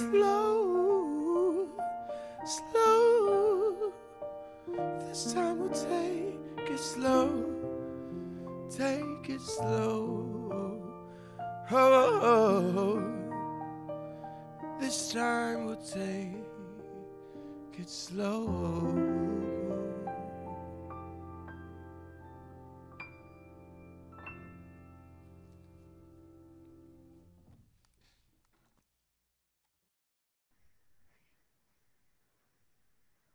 Take 0.00 0.39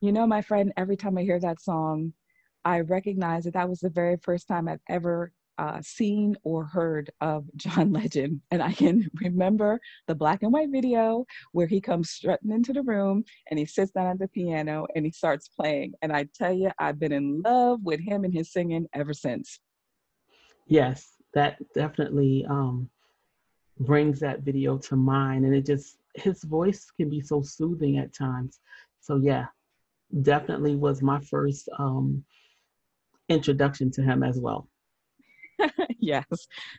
You 0.06 0.12
know, 0.12 0.28
my 0.28 0.44
friend, 0.44 0.72
every 0.78 0.98
time 0.98 1.18
I 1.18 1.24
hear 1.24 1.40
that 1.40 1.60
song, 1.60 2.14
I 2.64 2.82
recognize 2.82 3.46
that 3.46 3.56
that 3.56 3.68
was 3.68 3.80
the 3.80 3.90
very 3.90 4.18
first 4.18 4.48
time 4.48 4.68
I've 4.68 4.84
ever 4.88 5.32
uh, 5.58 5.80
seen 5.82 6.36
or 6.44 6.64
heard 6.64 7.10
of 7.22 7.50
John 7.56 7.92
Legend. 7.92 8.42
And 8.52 8.62
I 8.62 8.72
can 8.72 9.10
remember 9.16 9.80
the 10.06 10.14
black 10.14 10.44
and 10.44 10.54
white 10.54 10.70
video 10.70 11.26
where 11.54 11.66
he 11.66 11.82
comes 11.82 12.12
strutting 12.12 12.52
into 12.52 12.72
the 12.72 12.84
room 12.84 13.24
and 13.50 13.58
he 13.58 13.66
sits 13.66 13.90
down 13.94 14.06
at 14.06 14.20
the 14.20 14.28
piano 14.28 14.86
and 14.96 15.06
he 15.06 15.12
starts 15.12 15.48
playing. 15.48 15.94
And 16.04 16.12
I 16.16 16.28
tell 16.36 16.54
you, 16.54 16.70
I've 16.78 17.00
been 17.00 17.12
in 17.12 17.42
love 17.42 17.80
with 17.82 18.00
him 18.00 18.26
and 18.26 18.34
his 18.34 18.54
singing 18.54 18.86
ever 18.94 19.12
since. 19.12 19.60
Yes, 20.68 21.16
that 21.34 21.58
definitely 21.74 22.46
um, 22.48 22.92
brings 23.80 24.20
that 24.20 24.42
video 24.42 24.78
to 24.78 24.96
mind. 24.96 25.46
And 25.46 25.56
it 25.56 25.66
just, 25.66 25.98
his 26.14 26.44
voice 26.44 26.92
can 26.96 27.10
be 27.10 27.22
so 27.22 27.42
soothing 27.42 27.98
at 27.98 28.14
times. 28.14 28.60
So, 29.02 29.18
yeah, 29.18 29.46
definitely 30.22 30.76
was 30.76 31.02
my 31.02 31.20
first 31.22 31.70
um, 31.78 32.24
introduction 33.30 33.92
to 33.92 34.02
him 34.02 34.24
as 34.24 34.40
well. 34.40 34.68
yes. 36.00 36.26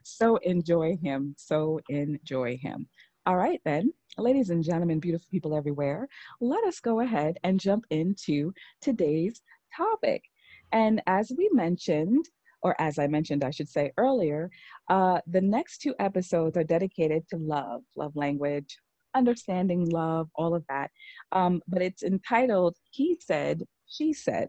So 0.03 0.37
enjoy 0.39 0.97
him. 1.03 1.35
So 1.39 1.81
enjoy 1.89 2.59
him. 2.59 2.89
All 3.27 3.37
right, 3.37 3.61
then, 3.65 3.93
ladies 4.19 4.51
and 4.51 4.63
gentlemen, 4.63 5.01
beautiful 5.01 5.27
people 5.31 5.57
everywhere, 5.57 6.07
let 6.41 6.63
us 6.65 6.79
go 6.79 7.01
ahead 7.01 7.39
and 7.43 7.59
jump 7.59 7.85
into 7.91 8.53
today's 8.81 9.43
topic. 9.77 10.23
And 10.71 11.03
as 11.09 11.33
we 11.37 11.51
mentioned, 11.53 12.25
or 12.63 12.81
as 12.81 12.99
I 12.99 13.09
mentioned, 13.09 13.43
I 13.43 13.51
should 13.51 13.69
say 13.69 13.93
earlier, 13.97 14.51
uh, 14.89 15.21
the 15.27 15.41
next 15.41 15.79
two 15.79 15.95
episodes 15.99 16.57
are 16.57 16.65
dedicated 16.65 17.29
to 17.31 17.37
love, 17.37 17.83
love 17.97 18.15
language, 18.15 18.79
understanding 19.15 19.89
love, 19.89 20.29
all 20.35 20.55
of 20.55 20.65
that. 20.69 20.91
Um, 21.33 21.63
but 21.69 21.83
it's 21.83 22.03
entitled 22.03 22.77
He 22.91 23.17
Said, 23.21 23.63
She 23.89 24.13
Said. 24.13 24.49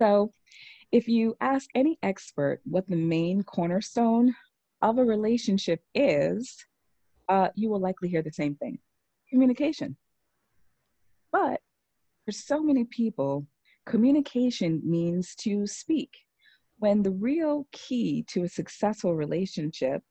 So 0.00 0.32
if 0.92 1.08
you 1.08 1.36
ask 1.40 1.68
any 1.74 1.98
expert 2.02 2.60
what 2.64 2.88
the 2.88 2.96
main 2.96 3.42
cornerstone 3.42 4.34
of 4.82 4.98
a 4.98 5.04
relationship 5.04 5.80
is, 5.94 6.56
uh, 7.28 7.48
you 7.54 7.70
will 7.70 7.80
likely 7.80 8.08
hear 8.08 8.22
the 8.22 8.32
same 8.32 8.54
thing 8.56 8.78
communication. 9.30 9.96
But 11.32 11.60
for 12.24 12.32
so 12.32 12.62
many 12.62 12.84
people, 12.84 13.46
communication 13.86 14.80
means 14.84 15.34
to 15.36 15.66
speak, 15.66 16.10
when 16.78 17.02
the 17.02 17.10
real 17.10 17.66
key 17.72 18.24
to 18.28 18.44
a 18.44 18.48
successful 18.48 19.14
relationship 19.14 20.02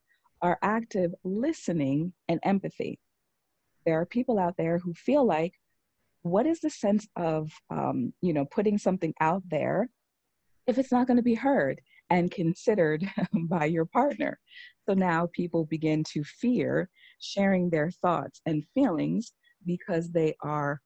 are 0.41 0.59
active 0.61 1.13
listening 1.23 2.11
and 2.27 2.39
empathy. 2.43 2.99
There 3.85 3.99
are 3.99 4.05
people 4.05 4.39
out 4.39 4.55
there 4.57 4.77
who 4.77 4.93
feel 4.93 5.25
like, 5.25 5.53
what 6.21 6.45
is 6.45 6.61
the 6.61 6.69
sense 6.69 7.07
of, 7.15 7.51
um, 7.69 8.13
you 8.21 8.33
know, 8.33 8.45
putting 8.45 8.77
something 8.77 9.13
out 9.19 9.43
there 9.49 9.89
if 10.67 10.77
it's 10.77 10.91
not 10.91 11.07
going 11.07 11.17
to 11.17 11.23
be 11.23 11.35
heard 11.35 11.81
and 12.09 12.31
considered 12.31 13.03
by 13.49 13.65
your 13.65 13.85
partner. 13.85 14.39
So 14.87 14.93
now 14.93 15.29
people 15.33 15.65
begin 15.65 16.03
to 16.13 16.23
fear 16.23 16.89
sharing 17.19 17.69
their 17.69 17.91
thoughts 17.91 18.41
and 18.45 18.63
feelings 18.73 19.33
because 19.65 20.11
they 20.11 20.35
are 20.41 20.81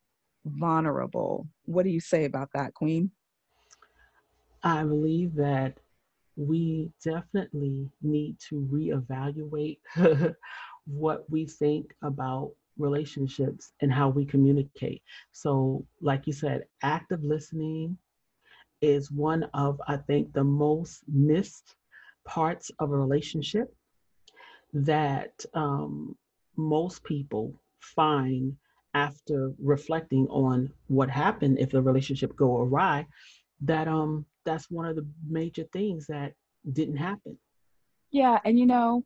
vulnerable. 0.45 1.47
What 1.65 1.83
do 1.83 1.89
you 1.89 1.99
say 1.99 2.25
about 2.25 2.49
that, 2.53 2.73
Queen? 2.73 3.12
I 4.63 4.83
believe 4.83 5.36
that 5.36 5.77
we 6.36 6.91
definitely 7.03 7.89
need 8.01 8.38
to 8.49 8.67
reevaluate 8.71 9.79
what 10.86 11.30
we 11.30 11.45
think 11.45 11.95
about 12.03 12.51
relationships 12.78 13.73
and 13.82 13.91
how 13.91 14.09
we 14.09 14.25
communicate. 14.25 15.01
So, 15.32 15.86
like 16.01 16.28
you 16.28 16.34
said, 16.34 16.65
active 16.84 17.23
listening, 17.23 17.97
is 18.82 19.11
one 19.11 19.43
of, 19.53 19.82
I 19.88 19.97
think, 19.97 20.34
the 20.34 20.43
most 20.43 21.03
missed 21.07 21.75
parts 22.25 22.71
of 22.80 22.91
a 22.91 22.97
relationship 22.97 23.73
that 24.73 25.43
um, 25.53 26.15
most 26.55 27.03
people 27.03 27.53
find 27.80 28.55
after 28.93 29.51
reflecting 29.59 30.28
on 30.28 30.71
what 30.88 31.09
happened 31.09 31.59
if 31.59 31.69
the 31.71 31.82
relationship 31.82 32.36
go 32.36 32.57
awry 32.57 33.05
that 33.61 33.88
um 33.88 34.25
that's 34.45 34.71
one 34.71 34.86
of 34.86 34.95
the 34.95 35.05
major 35.30 35.63
things 35.73 36.07
that 36.07 36.34
didn't 36.73 36.95
happen 36.95 37.38
yeah 38.11 38.39
and 38.45 38.57
you 38.57 38.65
know 38.65 39.03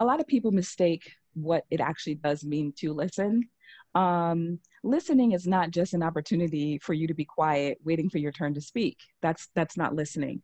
a 0.00 0.04
lot 0.04 0.20
of 0.20 0.26
people 0.26 0.52
mistake 0.52 1.10
what 1.42 1.64
it 1.70 1.80
actually 1.80 2.16
does 2.16 2.44
mean 2.44 2.72
to 2.78 2.92
listen. 2.92 3.48
Um, 3.94 4.58
listening 4.84 5.32
is 5.32 5.46
not 5.46 5.70
just 5.70 5.94
an 5.94 6.02
opportunity 6.02 6.78
for 6.78 6.92
you 6.92 7.06
to 7.06 7.14
be 7.14 7.24
quiet 7.24 7.78
waiting 7.84 8.10
for 8.10 8.18
your 8.18 8.32
turn 8.32 8.54
to 8.54 8.60
speak. 8.60 8.98
That's 9.22 9.48
that's 9.54 9.76
not 9.76 9.94
listening. 9.94 10.42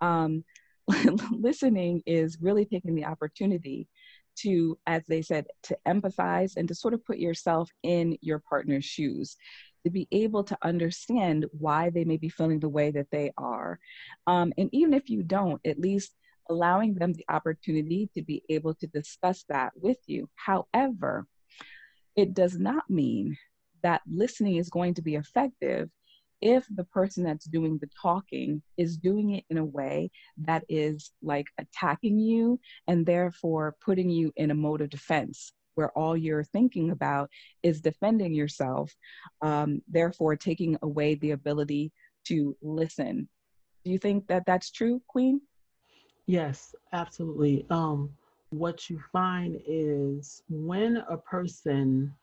Um, 0.00 0.44
listening 1.30 2.02
is 2.06 2.38
really 2.40 2.64
taking 2.64 2.94
the 2.94 3.04
opportunity 3.04 3.88
to 4.36 4.78
as 4.86 5.02
they 5.06 5.22
said 5.22 5.46
to 5.64 5.76
empathize 5.86 6.52
and 6.56 6.66
to 6.68 6.74
sort 6.74 6.94
of 6.94 7.04
put 7.04 7.18
yourself 7.18 7.70
in 7.82 8.16
your 8.20 8.38
partner's 8.38 8.84
shoes 8.84 9.36
to 9.84 9.90
be 9.90 10.06
able 10.12 10.44
to 10.44 10.58
understand 10.62 11.46
why 11.52 11.90
they 11.90 12.04
may 12.04 12.16
be 12.16 12.28
feeling 12.28 12.60
the 12.60 12.68
way 12.68 12.90
that 12.90 13.10
they 13.10 13.32
are. 13.38 13.78
Um, 14.26 14.52
and 14.58 14.68
even 14.72 14.94
if 14.94 15.08
you 15.08 15.22
don't 15.22 15.60
at 15.66 15.80
least 15.80 16.12
allowing 16.50 16.94
them 16.94 17.12
the 17.12 17.24
opportunity 17.28 18.10
to 18.14 18.22
be 18.22 18.42
able 18.50 18.74
to 18.74 18.86
discuss 18.88 19.44
that 19.48 19.72
with 19.76 19.98
you 20.06 20.28
however 20.34 21.26
it 22.16 22.34
does 22.34 22.58
not 22.58 22.84
mean 22.90 23.36
that 23.82 24.02
listening 24.10 24.56
is 24.56 24.68
going 24.68 24.92
to 24.94 25.02
be 25.02 25.14
effective 25.14 25.88
if 26.40 26.66
the 26.74 26.84
person 26.84 27.22
that's 27.22 27.44
doing 27.44 27.78
the 27.78 27.88
talking 28.00 28.62
is 28.78 28.96
doing 28.96 29.30
it 29.30 29.44
in 29.50 29.58
a 29.58 29.64
way 29.64 30.10
that 30.38 30.64
is 30.68 31.12
like 31.22 31.46
attacking 31.58 32.18
you 32.18 32.58
and 32.88 33.04
therefore 33.04 33.76
putting 33.84 34.08
you 34.08 34.32
in 34.36 34.50
a 34.50 34.54
mode 34.54 34.80
of 34.80 34.90
defense 34.90 35.52
where 35.74 35.90
all 35.90 36.16
you're 36.16 36.44
thinking 36.44 36.90
about 36.90 37.30
is 37.62 37.80
defending 37.80 38.34
yourself, 38.34 38.92
um, 39.40 39.80
therefore 39.88 40.36
taking 40.36 40.76
away 40.82 41.14
the 41.14 41.30
ability 41.30 41.92
to 42.26 42.56
listen. 42.60 43.28
Do 43.84 43.90
you 43.90 43.98
think 43.98 44.26
that 44.26 44.44
that's 44.46 44.70
true, 44.70 45.00
Queen? 45.08 45.40
Yes, 46.30 46.76
absolutely. 46.92 47.66
Um, 47.70 48.08
what 48.50 48.88
you 48.88 49.00
find 49.10 49.60
is 49.66 50.44
when 50.48 50.98
a 51.08 51.16
person 51.16 52.14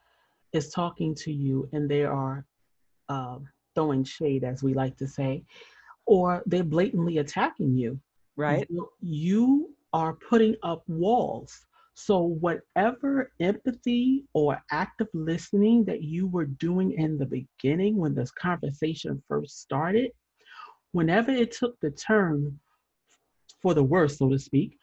is 0.54 0.70
talking 0.70 1.14
to 1.16 1.32
you 1.34 1.68
and 1.74 1.90
they 1.90 2.06
are 2.06 2.46
uh, 3.10 3.40
throwing 3.76 4.06
shade, 4.06 4.46
as 4.46 4.64
we 4.64 4.74
like 4.74 4.96
to 5.00 5.10
say, 5.10 5.44
or 6.06 6.42
they're 6.46 6.64
blatantly 6.64 7.18
attacking 7.18 7.76
you, 7.76 8.00
right? 8.38 8.66
You, 8.70 8.88
you 9.02 9.76
are 9.92 10.14
putting 10.14 10.56
up 10.64 10.84
walls. 10.88 11.66
So, 11.96 12.22
whatever 12.22 13.34
empathy 13.42 14.24
or 14.32 14.64
active 14.72 15.10
listening 15.14 15.84
that 15.84 16.02
you 16.02 16.28
were 16.28 16.46
doing 16.46 16.94
in 16.94 17.18
the 17.18 17.26
beginning 17.26 17.98
when 17.98 18.16
this 18.16 18.32
conversation 18.32 19.22
first 19.28 19.60
started, 19.60 20.12
whenever 20.94 21.32
it 21.32 21.52
took 21.52 21.78
the 21.82 21.92
turn 21.92 22.58
for 23.68 23.74
the 23.74 23.84
worse, 23.84 24.18
so 24.18 24.30
to 24.30 24.40
speak, 24.40 24.78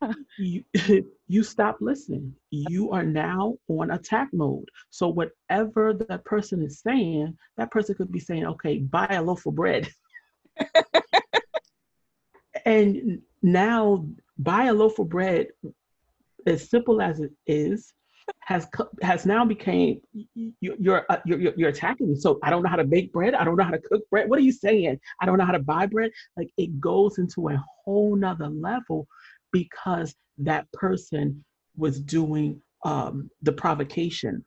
you 0.38 0.64
you 1.28 1.42
stop 1.42 1.76
listening. 1.82 2.34
You 2.50 2.90
are 2.90 3.02
now 3.02 3.58
on 3.68 3.90
attack 3.90 4.30
mode. 4.32 4.70
So 4.88 5.08
whatever 5.08 5.92
that 5.92 6.24
person 6.24 6.62
is 6.62 6.80
saying, 6.80 7.36
that 7.58 7.70
person 7.70 7.94
could 7.94 8.10
be 8.10 8.20
saying, 8.20 8.46
"Okay, 8.46 8.78
buy 8.78 9.06
a 9.10 9.22
loaf 9.22 9.44
of 9.44 9.54
bread." 9.54 9.86
and 12.64 13.20
now 13.42 14.06
buy 14.38 14.64
a 14.64 14.72
loaf 14.72 14.98
of 14.98 15.10
bread 15.10 15.48
as 16.46 16.70
simple 16.70 17.02
as 17.02 17.20
it 17.20 17.32
is 17.46 17.92
has 18.40 18.66
has 19.02 19.24
now 19.24 19.44
became 19.44 20.00
you're, 20.60 21.06
uh, 21.08 21.18
you're 21.24 21.38
you're 21.38 21.54
you're 21.56 21.68
attacking 21.68 22.08
me. 22.08 22.16
So 22.16 22.38
I 22.42 22.50
don't 22.50 22.62
know 22.62 22.68
how 22.68 22.76
to 22.76 22.84
bake 22.84 23.12
bread. 23.12 23.34
I 23.34 23.44
don't 23.44 23.56
know 23.56 23.64
how 23.64 23.70
to 23.70 23.78
cook 23.78 24.02
bread. 24.10 24.28
What 24.28 24.38
are 24.38 24.42
you 24.42 24.52
saying? 24.52 24.98
I 25.20 25.26
don't 25.26 25.38
know 25.38 25.46
how 25.46 25.52
to 25.52 25.58
buy 25.58 25.86
bread. 25.86 26.10
Like 26.36 26.50
it 26.56 26.80
goes 26.80 27.18
into 27.18 27.48
a 27.48 27.64
whole 27.84 28.16
nother 28.16 28.48
level 28.48 29.06
because 29.52 30.14
that 30.38 30.70
person 30.72 31.44
was 31.76 32.00
doing 32.00 32.60
um, 32.84 33.30
the 33.42 33.52
provocation 33.52 34.44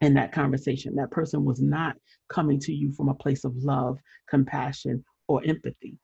in 0.00 0.14
that 0.14 0.32
conversation. 0.32 0.94
That 0.96 1.10
person 1.10 1.44
was 1.44 1.60
not 1.60 1.96
coming 2.28 2.60
to 2.60 2.72
you 2.72 2.92
from 2.92 3.08
a 3.08 3.14
place 3.14 3.44
of 3.44 3.56
love, 3.56 3.98
compassion, 4.28 5.04
or 5.28 5.42
empathy. 5.44 5.98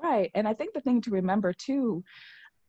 Right. 0.00 0.30
And 0.34 0.46
I 0.46 0.54
think 0.54 0.74
the 0.74 0.80
thing 0.80 1.00
to 1.02 1.10
remember 1.10 1.52
too 1.52 2.04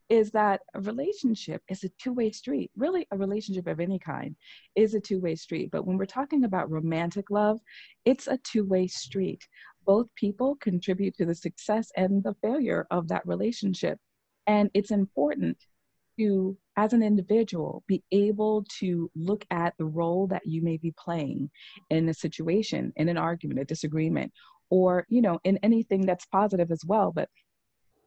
is 0.10 0.32
that 0.32 0.62
a 0.74 0.82
relationship 0.82 1.62
is 1.70 1.84
a 1.84 1.90
two-way 2.02 2.32
street. 2.32 2.72
Really, 2.76 3.08
a 3.12 3.18
relationship 3.18 3.68
of 3.68 3.80
any 3.80 4.00
kind 4.00 4.36
is 4.76 4.96
a 4.96 5.00
two-way 5.00 5.36
street. 5.36 5.70
But 5.72 5.86
when 5.86 5.98
we're 5.98 6.06
talking 6.06 6.44
about 6.44 6.72
romantic 6.72 7.30
love, 7.30 7.60
it's 8.06 8.28
a 8.28 8.40
two-way 8.44 8.88
street. 8.88 9.48
Both 9.86 10.08
people 10.16 10.56
contribute 10.56 11.16
to 11.18 11.26
the 11.26 11.36
success 11.36 11.92
and 11.96 12.24
the 12.24 12.36
failure 12.42 12.88
of 12.90 13.08
that 13.10 13.26
relationship. 13.28 14.00
And 14.48 14.72
it's 14.74 14.92
important 14.92 15.58
to, 16.18 16.58
as 16.76 16.94
an 16.94 17.04
individual, 17.04 17.84
be 17.88 18.04
able 18.12 18.66
to 18.80 19.10
look 19.16 19.46
at 19.52 19.74
the 19.78 19.86
role 19.86 20.28
that 20.28 20.42
you 20.46 20.62
may 20.62 20.78
be 20.78 20.94
playing 20.98 21.50
in 21.90 22.10
a 22.10 22.14
situation, 22.14 22.92
in 22.96 23.10
an 23.10 23.18
argument, 23.18 23.60
a 23.60 23.66
disagreement, 23.66 24.32
or, 24.70 25.06
you 25.08 25.22
know, 25.22 25.40
in 25.44 25.58
anything 25.64 26.02
that's 26.06 26.26
positive 26.26 26.72
as 26.72 26.84
well. 26.86 27.12
But 27.16 27.30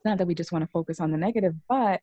not 0.05 0.19
that 0.19 0.27
we 0.27 0.35
just 0.35 0.53
want 0.53 0.63
to 0.63 0.71
focus 0.71 1.01
on 1.01 1.11
the 1.11 1.19
negative, 1.19 1.55
but 1.69 2.01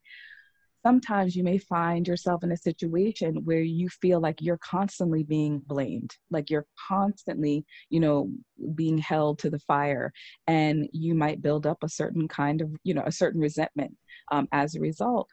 sometimes 0.84 1.36
you 1.36 1.44
may 1.44 1.58
find 1.58 2.08
yourself 2.08 2.44
in 2.44 2.52
a 2.52 2.58
situation 2.58 3.44
where 3.44 3.62
you 3.62 3.90
feel 3.90 4.20
like 4.20 4.42
you're 4.42 4.60
constantly 4.60 5.24
being 5.24 5.60
blamed 5.68 6.16
like 6.32 6.50
you're 6.50 6.66
constantly 6.88 7.66
you 7.90 8.00
know 8.00 8.30
being 8.76 8.98
held 8.98 9.38
to 9.38 9.50
the 9.50 9.60
fire 9.60 10.12
and 10.48 10.88
you 10.94 11.14
might 11.14 11.42
build 11.42 11.68
up 11.68 11.78
a 11.84 11.90
certain 11.90 12.28
kind 12.28 12.62
of 12.62 12.70
you 12.84 12.94
know 12.94 13.04
a 13.06 13.12
certain 13.12 13.42
resentment 13.42 13.96
um, 14.32 14.48
as 14.54 14.76
a 14.76 14.80
result 14.80 15.28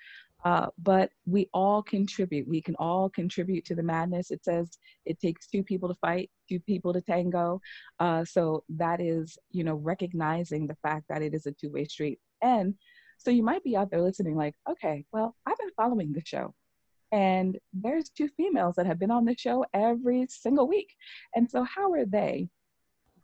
uh, 0.46 0.68
but 0.78 1.10
we 1.26 1.48
all 1.52 1.82
contribute. 1.82 2.46
We 2.46 2.62
can 2.62 2.76
all 2.78 3.10
contribute 3.10 3.64
to 3.64 3.74
the 3.74 3.82
madness. 3.82 4.30
It 4.30 4.44
says 4.44 4.78
it 5.04 5.18
takes 5.18 5.48
two 5.48 5.64
people 5.64 5.88
to 5.88 5.96
fight, 5.96 6.30
two 6.48 6.60
people 6.60 6.92
to 6.92 7.00
tango. 7.00 7.60
Uh, 7.98 8.24
so 8.24 8.62
that 8.68 9.00
is, 9.00 9.36
you 9.50 9.64
know, 9.64 9.74
recognizing 9.74 10.68
the 10.68 10.76
fact 10.84 11.06
that 11.08 11.20
it 11.20 11.34
is 11.34 11.46
a 11.46 11.52
two-way 11.52 11.86
street. 11.86 12.20
And 12.42 12.74
so 13.18 13.30
you 13.30 13.42
might 13.42 13.64
be 13.64 13.76
out 13.76 13.90
there 13.90 14.02
listening, 14.02 14.36
like, 14.36 14.54
okay, 14.68 15.04
well, 15.12 15.34
I've 15.46 15.58
been 15.58 15.70
following 15.76 16.12
the 16.12 16.22
show. 16.24 16.54
And 17.12 17.58
there's 17.72 18.10
two 18.10 18.28
females 18.36 18.74
that 18.76 18.86
have 18.86 18.98
been 18.98 19.10
on 19.10 19.24
the 19.24 19.36
show 19.36 19.64
every 19.72 20.26
single 20.28 20.68
week. 20.68 20.94
And 21.34 21.50
so, 21.50 21.62
how 21.62 21.92
are 21.92 22.04
they 22.04 22.48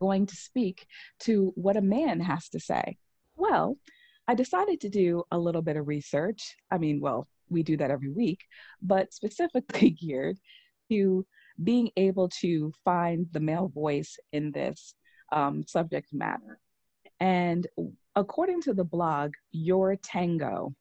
going 0.00 0.26
to 0.26 0.36
speak 0.36 0.86
to 1.20 1.52
what 1.56 1.76
a 1.76 1.82
man 1.82 2.20
has 2.20 2.48
to 2.50 2.60
say? 2.60 2.96
Well, 3.36 3.76
I 4.28 4.34
decided 4.34 4.80
to 4.82 4.88
do 4.88 5.24
a 5.30 5.38
little 5.38 5.62
bit 5.62 5.76
of 5.76 5.88
research. 5.88 6.56
I 6.70 6.78
mean, 6.78 7.00
well, 7.00 7.26
we 7.48 7.62
do 7.62 7.76
that 7.76 7.90
every 7.90 8.10
week, 8.10 8.40
but 8.80 9.12
specifically 9.12 9.90
geared 10.00 10.38
to 10.90 11.26
being 11.62 11.90
able 11.96 12.28
to 12.28 12.72
find 12.84 13.26
the 13.32 13.40
male 13.40 13.68
voice 13.68 14.16
in 14.32 14.52
this 14.52 14.94
um, 15.32 15.64
subject 15.66 16.08
matter. 16.12 16.58
And 17.20 17.66
according 18.14 18.60
to 18.62 18.74
the 18.74 18.84
blog 18.84 19.32
Your 19.52 19.96
Tango, 19.96 20.74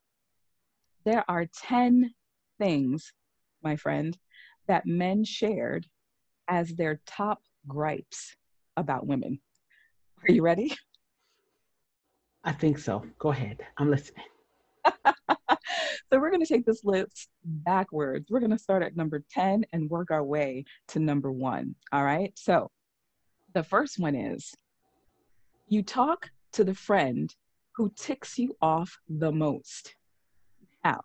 there 1.06 1.24
are 1.28 1.46
10 1.46 2.14
things, 2.60 3.14
my 3.64 3.76
friend, 3.76 4.18
that 4.68 4.86
men 4.86 5.24
shared 5.24 5.88
as 6.48 6.70
their 6.70 7.00
top 7.06 7.42
gripes 7.68 8.36
about 8.78 9.08
women. 9.08 9.40
Are 10.28 10.32
you 10.32 10.42
ready? 10.42 10.76
I 12.44 12.52
think 12.52 12.80
so. 12.80 13.06
Go 13.20 13.30
ahead. 13.30 13.62
I'm 13.78 13.90
listening. 13.90 14.26
so 14.86 16.20
we're 16.20 16.30
going 16.30 16.42
to 16.42 16.54
take 16.54 16.66
this 16.66 16.84
list 16.84 17.30
backwards. 17.44 18.30
We're 18.30 18.40
going 18.40 18.52
to 18.52 18.58
start 18.58 18.84
at 18.84 18.96
number 18.96 19.24
10 19.32 19.66
and 19.74 19.90
work 19.90 20.12
our 20.12 20.24
way 20.24 20.66
to 20.90 21.00
number 21.00 21.32
one. 21.32 21.76
All 21.92 22.04
right. 22.04 22.32
So 22.36 22.70
the 23.54 23.64
first 23.64 24.00
one 24.00 24.16
is 24.16 24.54
you 25.68 25.84
talk 25.84 26.30
to 26.54 26.64
the 26.64 26.76
friend 26.76 27.34
who 27.76 27.92
ticks 27.96 28.38
you 28.38 28.56
off 28.62 29.00
the 29.08 29.32
most. 29.32 29.96
Now, 30.84 31.02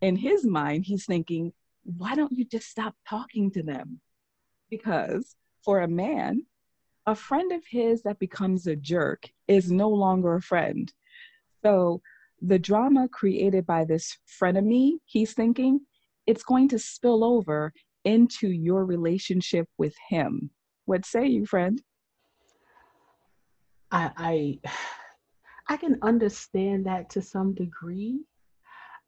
in 0.00 0.16
his 0.16 0.44
mind, 0.44 0.84
he's 0.84 1.06
thinking, 1.06 1.52
why 1.84 2.14
don't 2.14 2.32
you 2.32 2.44
just 2.44 2.68
stop 2.68 2.94
talking 3.08 3.50
to 3.52 3.62
them? 3.62 4.00
Because 4.70 5.36
for 5.64 5.80
a 5.80 5.88
man, 5.88 6.46
a 7.06 7.14
friend 7.14 7.52
of 7.52 7.62
his 7.68 8.02
that 8.02 8.18
becomes 8.18 8.66
a 8.66 8.76
jerk 8.76 9.28
is 9.48 9.70
no 9.70 9.88
longer 9.88 10.34
a 10.34 10.42
friend. 10.42 10.92
So 11.62 12.00
the 12.40 12.58
drama 12.58 13.08
created 13.08 13.66
by 13.66 13.84
this 13.84 14.18
frenemy, 14.40 14.98
he's 15.04 15.32
thinking, 15.32 15.80
it's 16.26 16.42
going 16.42 16.68
to 16.68 16.78
spill 16.78 17.24
over 17.24 17.72
into 18.04 18.48
your 18.48 18.84
relationship 18.84 19.68
with 19.78 19.94
him. 20.08 20.50
What 20.86 21.04
say 21.04 21.26
you, 21.26 21.46
friend? 21.46 21.82
I 23.94 24.10
I, 24.16 24.70
I 25.68 25.76
can 25.76 25.98
understand 26.02 26.86
that 26.86 27.08
to 27.10 27.22
some 27.22 27.54
degree. 27.54 28.20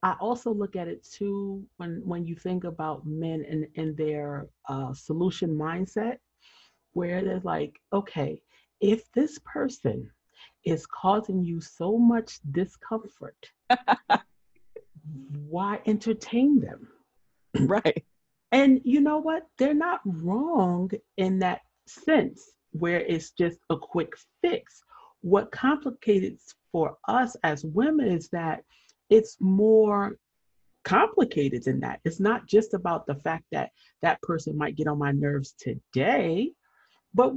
I 0.02 0.14
also 0.20 0.52
look 0.52 0.76
at 0.76 0.88
it 0.88 1.04
too 1.04 1.64
when 1.78 2.00
when 2.04 2.24
you 2.24 2.36
think 2.36 2.64
about 2.64 3.06
men 3.06 3.44
and, 3.48 3.66
and 3.76 3.96
their 3.96 4.48
uh, 4.68 4.94
solution 4.94 5.50
mindset 5.50 6.18
where 6.92 7.22
they're 7.22 7.40
like, 7.40 7.78
okay, 7.92 8.40
if 8.80 9.10
this 9.12 9.38
person 9.44 10.10
is 10.64 10.86
causing 10.86 11.42
you 11.42 11.60
so 11.60 11.98
much 11.98 12.38
discomfort, 12.52 13.36
why 15.48 15.80
entertain 15.86 16.60
them? 16.60 16.88
Right. 17.60 18.04
And 18.52 18.80
you 18.84 19.00
know 19.00 19.18
what? 19.18 19.46
They're 19.58 19.74
not 19.74 20.00
wrong 20.04 20.90
in 21.16 21.40
that 21.40 21.62
sense 21.86 22.55
where 22.78 23.00
it's 23.00 23.30
just 23.30 23.58
a 23.70 23.76
quick 23.76 24.14
fix. 24.42 24.82
What 25.20 25.50
complicates 25.50 26.54
for 26.72 26.96
us 27.08 27.36
as 27.42 27.64
women 27.64 28.08
is 28.08 28.28
that 28.30 28.62
it's 29.10 29.36
more 29.40 30.16
complicated 30.84 31.64
than 31.64 31.80
that. 31.80 32.00
It's 32.04 32.20
not 32.20 32.46
just 32.46 32.74
about 32.74 33.06
the 33.06 33.16
fact 33.16 33.44
that 33.52 33.70
that 34.02 34.20
person 34.22 34.56
might 34.56 34.76
get 34.76 34.86
on 34.86 34.98
my 34.98 35.12
nerves 35.12 35.54
today, 35.58 36.52
but 37.14 37.34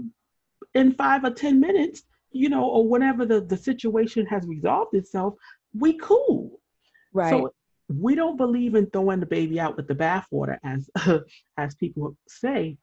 in 0.75 0.93
five 0.93 1.23
or 1.23 1.31
10 1.31 1.59
minutes, 1.59 2.03
you 2.31 2.49
know, 2.49 2.63
or 2.63 2.87
whenever 2.87 3.25
the, 3.25 3.41
the 3.41 3.57
situation 3.57 4.25
has 4.27 4.45
resolved 4.45 4.95
itself, 4.95 5.33
we 5.73 5.97
cool. 5.97 6.59
Right. 7.11 7.31
So 7.31 7.53
we 7.87 8.13
don't 8.13 8.37
believe 8.37 8.75
in 8.75 8.87
throwing 8.87 9.19
the 9.19 9.25
baby 9.25 9.59
out 9.59 9.75
with 9.75 9.87
the 9.87 9.95
bathwater, 9.95 10.57
as 10.63 10.89
as 11.57 11.75
people 11.75 12.15
say. 12.27 12.77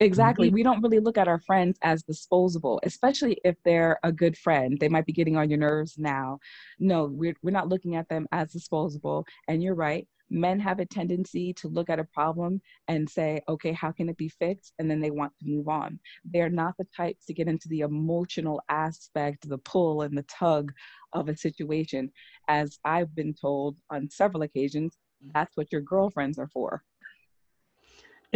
Exactly. 0.00 0.48
Mm-hmm. 0.48 0.54
We 0.54 0.62
don't 0.62 0.82
really 0.82 0.98
look 0.98 1.16
at 1.16 1.28
our 1.28 1.40
friends 1.40 1.78
as 1.82 2.02
disposable, 2.02 2.80
especially 2.82 3.38
if 3.44 3.56
they're 3.64 3.98
a 4.02 4.12
good 4.12 4.36
friend. 4.36 4.76
They 4.78 4.88
might 4.88 5.06
be 5.06 5.12
getting 5.12 5.36
on 5.36 5.48
your 5.48 5.58
nerves 5.58 5.96
now. 5.96 6.38
No, 6.78 7.06
we're, 7.06 7.36
we're 7.42 7.50
not 7.50 7.68
looking 7.68 7.96
at 7.96 8.08
them 8.08 8.26
as 8.30 8.52
disposable. 8.52 9.24
And 9.48 9.62
you're 9.62 9.74
right 9.74 10.06
men 10.30 10.58
have 10.60 10.80
a 10.80 10.86
tendency 10.86 11.52
to 11.54 11.68
look 11.68 11.90
at 11.90 11.98
a 11.98 12.04
problem 12.04 12.60
and 12.88 13.08
say, 13.08 13.40
okay, 13.48 13.72
how 13.72 13.92
can 13.92 14.08
it 14.08 14.16
be 14.16 14.28
fixed? 14.28 14.72
And 14.78 14.90
then 14.90 15.00
they 15.00 15.10
want 15.10 15.32
to 15.40 15.48
move 15.48 15.68
on. 15.68 15.98
They're 16.24 16.50
not 16.50 16.74
the 16.78 16.86
types 16.96 17.26
to 17.26 17.34
get 17.34 17.48
into 17.48 17.68
the 17.68 17.80
emotional 17.80 18.60
aspect, 18.68 19.48
the 19.48 19.58
pull 19.58 20.02
and 20.02 20.16
the 20.16 20.24
tug 20.24 20.72
of 21.12 21.28
a 21.28 21.36
situation. 21.36 22.10
As 22.48 22.78
I've 22.84 23.14
been 23.14 23.34
told 23.34 23.78
on 23.90 24.10
several 24.10 24.42
occasions, 24.42 24.96
mm-hmm. 25.22 25.30
that's 25.34 25.56
what 25.56 25.72
your 25.72 25.82
girlfriends 25.82 26.38
are 26.38 26.48
for. 26.48 26.82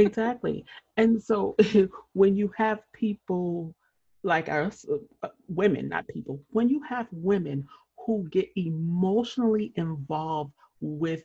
Exactly. 0.07 0.65
And 0.97 1.23
so 1.23 1.57
when 2.13 2.37
you 2.37 2.53
have 2.57 2.81
people 2.93 3.75
like 4.23 4.49
us, 4.49 4.85
uh, 5.23 5.29
women, 5.49 5.89
not 5.89 6.07
people, 6.09 6.41
when 6.51 6.69
you 6.69 6.83
have 6.89 7.07
women 7.13 7.67
who 8.07 8.29
get 8.31 8.49
emotionally 8.57 9.73
involved 9.77 10.53
with 10.81 11.25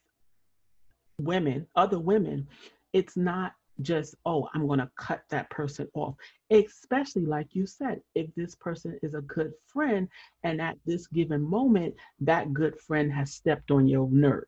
women, 1.20 1.68
other 1.76 2.00
women, 2.00 2.48
it's 2.94 3.18
not 3.18 3.54
just, 3.82 4.16
oh, 4.26 4.48
I'm 4.54 4.68
going 4.68 4.80
to 4.80 4.90
cut 4.98 5.24
that 5.30 5.50
person 5.50 5.88
off. 5.94 6.16
Especially, 6.50 7.26
like 7.26 7.48
you 7.52 7.66
said, 7.66 8.02
if 8.16 8.34
this 8.36 8.56
person 8.56 8.98
is 9.04 9.14
a 9.16 9.22
good 9.22 9.52
friend 9.68 10.08
and 10.44 10.62
at 10.62 10.78
this 10.86 11.08
given 11.08 11.42
moment, 11.42 11.96
that 12.22 12.54
good 12.54 12.80
friend 12.80 13.12
has 13.12 13.34
stepped 13.34 13.72
on 13.72 13.88
your 13.88 14.10
nerve. 14.10 14.46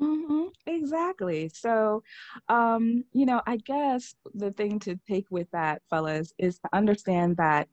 Mm-hmm, 0.00 0.44
exactly. 0.66 1.50
So, 1.54 2.02
um, 2.48 3.04
you 3.12 3.26
know, 3.26 3.42
I 3.46 3.58
guess 3.58 4.14
the 4.34 4.50
thing 4.52 4.78
to 4.80 4.98
take 5.08 5.26
with 5.30 5.48
that, 5.52 5.82
fellas, 5.90 6.32
is 6.38 6.58
to 6.60 6.68
understand 6.72 7.36
that 7.36 7.68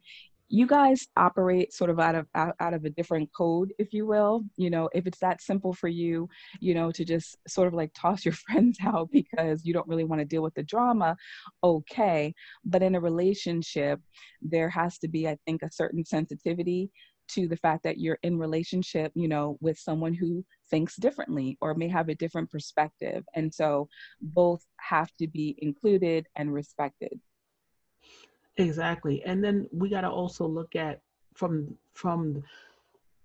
you 0.49 0.65
guys 0.67 1.07
operate 1.17 1.73
sort 1.73 1.89
of 1.91 1.99
out 1.99 2.15
of 2.15 2.27
out, 2.35 2.55
out 2.61 2.73
of 2.73 2.85
a 2.85 2.89
different 2.89 3.29
code 3.37 3.71
if 3.79 3.93
you 3.93 4.07
will 4.07 4.43
you 4.57 4.69
know 4.69 4.89
if 4.95 5.05
it's 5.05 5.19
that 5.19 5.41
simple 5.41 5.73
for 5.73 5.89
you 5.89 6.27
you 6.59 6.73
know 6.73 6.91
to 6.91 7.05
just 7.05 7.37
sort 7.47 7.67
of 7.67 7.75
like 7.75 7.91
toss 7.93 8.25
your 8.25 8.33
friends 8.47 8.79
out 8.83 9.09
because 9.11 9.65
you 9.65 9.73
don't 9.73 9.87
really 9.87 10.05
want 10.05 10.21
to 10.21 10.25
deal 10.25 10.41
with 10.41 10.53
the 10.55 10.63
drama 10.63 11.17
okay 11.63 12.33
but 12.65 12.81
in 12.81 12.95
a 12.95 12.99
relationship 12.99 13.99
there 14.41 14.69
has 14.69 14.97
to 14.97 15.07
be 15.09 15.27
i 15.27 15.37
think 15.45 15.61
a 15.63 15.71
certain 15.71 16.05
sensitivity 16.05 16.89
to 17.27 17.47
the 17.47 17.57
fact 17.57 17.83
that 17.83 17.99
you're 17.99 18.19
in 18.23 18.37
relationship 18.37 19.11
you 19.15 19.27
know 19.27 19.57
with 19.61 19.77
someone 19.77 20.13
who 20.13 20.43
thinks 20.69 20.95
differently 20.95 21.57
or 21.61 21.73
may 21.73 21.87
have 21.87 22.09
a 22.09 22.15
different 22.15 22.49
perspective 22.49 23.23
and 23.35 23.53
so 23.53 23.87
both 24.21 24.65
have 24.77 25.11
to 25.17 25.27
be 25.27 25.55
included 25.61 26.27
and 26.35 26.53
respected 26.53 27.19
Exactly. 28.57 29.23
And 29.23 29.43
then 29.43 29.67
we 29.71 29.89
got 29.89 30.01
to 30.01 30.09
also 30.09 30.45
look 30.45 30.75
at 30.75 31.01
from 31.35 31.75
from 31.93 32.43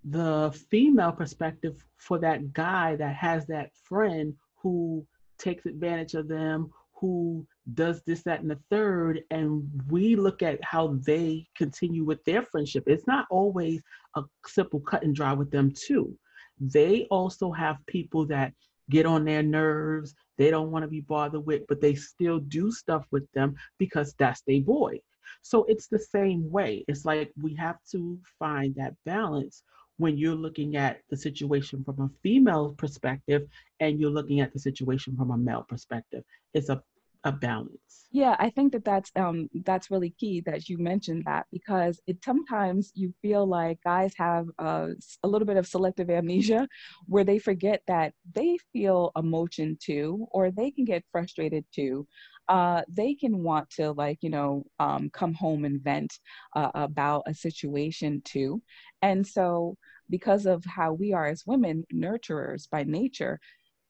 the 0.05 0.53
female 0.71 1.13
perspective 1.13 1.85
for 1.97 2.19
that 2.19 2.53
guy 2.53 2.97
that 2.97 3.15
has 3.15 3.47
that 3.47 3.75
friend 3.75 4.35
who 4.57 5.07
takes 5.39 5.65
advantage 5.65 6.15
of 6.15 6.29
them, 6.29 6.71
who 6.95 7.47
does 7.75 8.03
this, 8.07 8.23
that, 8.25 8.41
and 8.41 8.51
the 8.51 8.59
third, 8.71 9.23
and 9.31 9.69
we 9.89 10.17
look 10.17 10.43
at 10.43 10.63
how 10.65 10.99
they 11.07 11.47
continue 11.57 12.05
with 12.05 12.23
their 12.25 12.43
friendship. 12.43 12.85
It's 12.87 13.07
not 13.07 13.27
always 13.31 13.81
a 14.17 14.23
simple 14.47 14.81
cut 14.81 15.05
and 15.05 15.15
dry 15.15 15.33
with 15.33 15.51
them, 15.51 15.73
too. 15.75 16.17
They 16.61 17.07
also 17.11 17.51
have 17.53 17.77
people 17.87 18.27
that 18.27 18.53
get 18.91 19.07
on 19.07 19.25
their 19.25 19.43
nerves, 19.43 20.15
they 20.39 20.51
don't 20.51 20.71
want 20.71 20.83
to 20.83 20.89
be 20.89 21.01
bothered 21.01 21.47
with, 21.47 21.63
but 21.69 21.81
they 21.81 21.95
still 21.95 22.39
do 22.41 22.71
stuff 22.71 23.07
with 23.11 23.31
them 23.33 23.55
because 23.79 24.15
that's 24.19 24.43
their 24.43 24.61
boy. 24.61 25.01
So 25.43 25.65
it's 25.65 25.89
the 25.89 25.99
same 25.99 26.51
way. 26.51 26.85
It's 26.89 27.05
like 27.05 27.33
we 27.41 27.55
have 27.57 27.79
to 27.93 28.19
find 28.39 28.75
that 28.77 28.95
balance 29.07 29.63
when 29.99 30.17
you're 30.17 30.35
looking 30.35 30.77
at 30.77 31.01
the 31.11 31.17
situation 31.17 31.85
from 31.85 32.01
a 32.01 32.11
female 32.23 32.75
perspective 32.77 33.47
and 33.81 34.01
you're 34.01 34.11
looking 34.11 34.41
at 34.41 34.53
the 34.53 34.59
situation 34.59 35.17
from 35.17 35.31
a 35.31 35.39
male 35.39 35.65
perspective. 35.69 36.25
It's 36.55 36.69
a 36.69 36.83
a 37.25 37.33
balance. 37.33 38.09
Yeah, 38.11 38.37
I 38.39 38.51
think 38.51 38.73
that 38.73 38.85
that's 38.85 39.11
um 39.17 39.49
that's 39.65 39.91
really 39.91 40.11
key 40.11 40.43
that 40.43 40.69
you 40.69 40.77
mentioned 40.77 41.25
that 41.25 41.47
because 41.51 42.01
it 42.07 42.19
sometimes 42.23 42.93
you 42.95 43.15
feel 43.23 43.47
like 43.47 43.79
guys 43.85 44.13
have 44.19 44.49
uh, 44.59 44.89
a 45.23 45.29
little 45.29 45.47
bit 45.47 45.57
of 45.57 45.67
selective 45.67 46.11
amnesia 46.11 46.69
where 47.07 47.25
they 47.25 47.39
forget 47.39 47.83
that 47.87 48.13
they 48.35 48.59
feel 48.73 49.13
emotion 49.17 49.79
too 49.81 50.27
or 50.31 50.51
they 50.51 50.71
can 50.71 50.85
get 50.85 51.05
frustrated 51.11 51.65
too 51.75 52.07
uh, 52.49 52.83
they 52.89 53.15
can 53.15 53.43
want 53.43 53.71
to 53.71 53.93
like 53.93 54.19
you 54.21 54.31
know 54.31 54.65
um, 54.79 55.09
come 55.11 55.33
home 55.33 55.65
and 55.65 55.81
vent 55.81 56.19
uh, 56.55 56.71
about 56.75 57.23
a 57.27 57.35
situation 57.35 58.21
too 58.25 58.61
and 59.01 59.27
so 59.27 59.77
because 60.11 60.45
of 60.45 60.63
how 60.67 60.93
we 60.93 61.15
are 61.15 61.27
as 61.27 61.47
women 61.47 61.85
nurturers 61.95 62.69
by 62.69 62.83
nature 62.85 63.41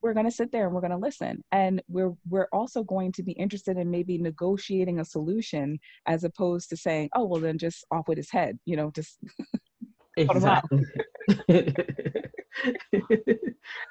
we're 0.03 0.15
going 0.15 0.27
to 0.27 0.33
sit 0.33 0.51
there 0.53 0.67
and 0.67 0.75
we're 0.75 0.81
going 0.81 0.91
to 0.91 0.97
listen 0.97 1.43
and 1.53 1.83
we're 1.89 2.13
we're 2.29 2.49
also 2.53 2.83
going 2.83 3.13
to 3.13 3.23
be 3.23 3.33
interested 3.33 3.77
in 3.77 3.91
maybe 3.91 4.19
negotiating 4.19 5.01
a 5.01 5.05
solution 5.05 5.79
as 6.07 6.25
opposed 6.25 6.69
to 6.69 6.77
saying 6.77 7.09
oh 7.15 7.25
well 7.25 7.41
then 7.41 7.59
just 7.59 7.85
off 7.91 8.09
with 8.09 8.19
his 8.19 8.31
head 8.31 8.59
you 8.65 8.77
know 8.77 8.91
just 8.91 9.19
exactly 10.17 10.83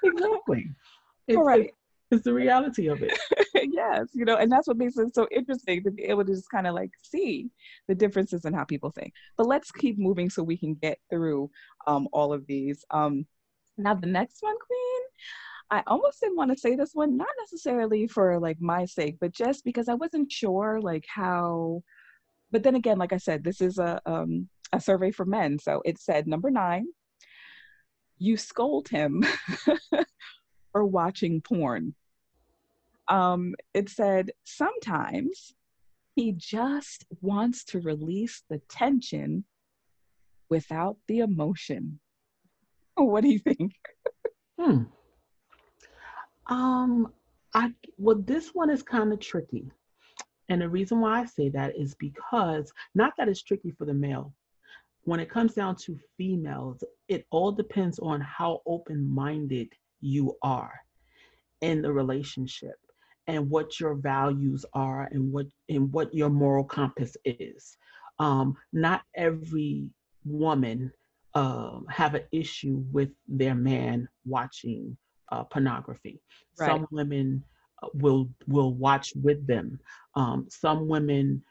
exactly 0.04 0.70
all 1.30 1.44
right 1.44 1.72
it's 2.12 2.24
the 2.24 2.34
reality 2.34 2.88
of 2.88 3.02
it. 3.02 3.18
yes, 3.72 4.10
you 4.14 4.26
know, 4.26 4.36
and 4.36 4.52
that's 4.52 4.68
what 4.68 4.78
makes 4.78 4.98
it 4.98 5.16
so 5.16 5.28
interesting 5.32 5.82
to 5.84 5.92
be 5.92 6.04
able 6.04 6.26
to 6.26 6.34
just 6.34 6.52
kind 6.52 6.68
of 6.68 6.76
like 6.76 6.92
see 7.02 7.50
the 7.88 7.96
differences 7.96 8.44
in 8.44 8.54
how 8.54 8.66
people 8.66 8.92
think. 8.92 9.14
But 9.38 9.48
let's 9.48 9.72
keep 9.72 9.98
moving 9.98 10.30
so 10.30 10.44
we 10.44 10.58
can 10.58 10.74
get 10.76 11.00
through 11.10 11.50
um, 11.88 12.10
all 12.12 12.34
of 12.34 12.46
these. 12.48 12.84
Um, 12.92 13.26
now, 13.78 13.94
the 13.94 14.08
next 14.08 14.44
one, 14.44 14.56
Queen, 14.60 15.02
I 15.72 15.84
almost 15.88 16.20
didn't 16.20 16.36
want 16.38 16.52
to 16.52 16.58
say 16.58 16.76
this 16.76 16.92
one, 16.94 17.18
not 17.18 17.30
necessarily 17.40 18.08
for 18.08 18.40
like 18.40 18.62
my 18.62 18.86
sake, 18.86 19.18
but 19.22 19.32
just 19.32 19.64
because 19.64 19.88
I 19.88 19.94
wasn't 19.94 20.32
sure 20.32 20.80
like 20.82 21.06
how. 21.08 21.82
But 22.52 22.64
then 22.64 22.76
again, 22.76 22.98
like 22.98 23.14
I 23.14 23.18
said, 23.18 23.44
this 23.44 23.62
is 23.62 23.78
a 23.80 24.02
um, 24.06 24.50
a 24.74 24.82
survey 24.82 25.12
for 25.12 25.26
men, 25.26 25.58
so 25.60 25.82
it 25.86 26.00
said 26.00 26.28
number 26.28 26.52
nine. 26.52 26.88
You 28.18 28.38
scold 28.38 28.90
him 28.90 29.26
for 30.72 30.86
watching 30.86 31.42
porn 31.42 31.96
um, 33.12 33.56
it 33.74 33.90
said 33.90 34.32
sometimes 34.46 35.54
he 36.16 36.32
just 36.32 37.06
wants 37.22 37.64
to 37.66 37.82
release 37.82 38.44
the 38.50 38.62
tension 38.70 39.44
without 40.50 40.98
the 41.08 41.20
emotion. 41.20 42.00
What 42.96 43.24
do 43.24 43.30
you 43.30 43.40
think? 43.40 43.74
hmm. 44.60 44.84
Um, 46.52 47.14
I 47.56 47.72
well, 47.98 48.18
this 48.18 48.50
one 48.50 48.70
is 48.70 48.84
kind 48.84 49.12
of 49.14 49.20
tricky. 49.20 49.72
And 50.50 50.62
the 50.62 50.68
reason 50.70 51.00
why 51.00 51.22
I 51.22 51.26
say 51.26 51.48
that 51.50 51.78
is 51.78 51.96
because 51.96 52.72
not 52.94 53.14
that 53.18 53.30
it's 53.30 53.42
tricky 53.42 53.72
for 53.72 53.86
the 53.86 53.94
male. 53.94 54.34
When 55.04 55.22
it 55.22 55.30
comes 55.30 55.54
down 55.54 55.78
to 55.78 55.98
females, 56.18 56.84
it 57.08 57.26
all 57.32 57.54
depends 57.54 58.00
on 58.00 58.20
how 58.20 58.62
open-minded 58.66 59.70
you 60.02 60.36
are 60.44 60.74
in 61.62 61.82
the 61.82 61.92
relationship 61.92 62.76
and 63.28 63.50
what 63.50 63.80
your 63.80 63.96
values 63.96 64.66
are 64.74 65.08
and 65.12 65.32
what 65.32 65.46
and 65.70 65.92
what 65.94 66.14
your 66.14 66.30
moral 66.30 66.66
compass 66.66 67.16
is. 67.24 67.78
Um, 68.20 68.58
not 68.74 69.04
every 69.16 69.90
woman 70.26 70.92
um, 71.34 71.86
have 71.90 72.14
an 72.14 72.24
issue 72.34 72.84
with 72.92 73.10
their 73.30 73.56
man 73.56 74.10
watching 74.26 74.98
uh, 75.32 75.44
pornography. 75.46 76.22
Right. 76.60 76.68
Some 76.68 76.88
women 76.92 77.44
uh, 77.84 77.88
will 77.96 78.30
will 78.48 78.74
watch 78.74 79.14
with 79.16 79.46
them. 79.48 79.80
Um, 80.16 80.48
some 80.50 80.88
women, 80.88 81.44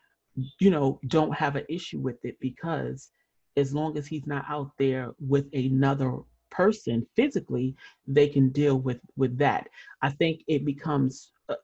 you 0.58 0.70
know, 0.70 1.00
don't 1.06 1.34
have 1.34 1.56
an 1.56 1.64
issue 1.68 1.98
with 1.98 2.24
it 2.24 2.38
because 2.40 3.10
as 3.56 3.74
long 3.74 3.98
as 3.98 4.06
he's 4.06 4.26
not 4.26 4.44
out 4.48 4.70
there 4.78 5.12
with 5.18 5.46
another 5.52 6.18
person 6.50 7.06
physically, 7.16 7.74
they 8.06 8.28
can 8.28 8.50
deal 8.50 8.78
with 8.78 9.00
with 9.16 9.36
that. 9.38 9.68
I 10.02 10.10
think 10.10 10.42
it 10.46 10.64
becomes 10.64 11.32
uh, 11.48 11.56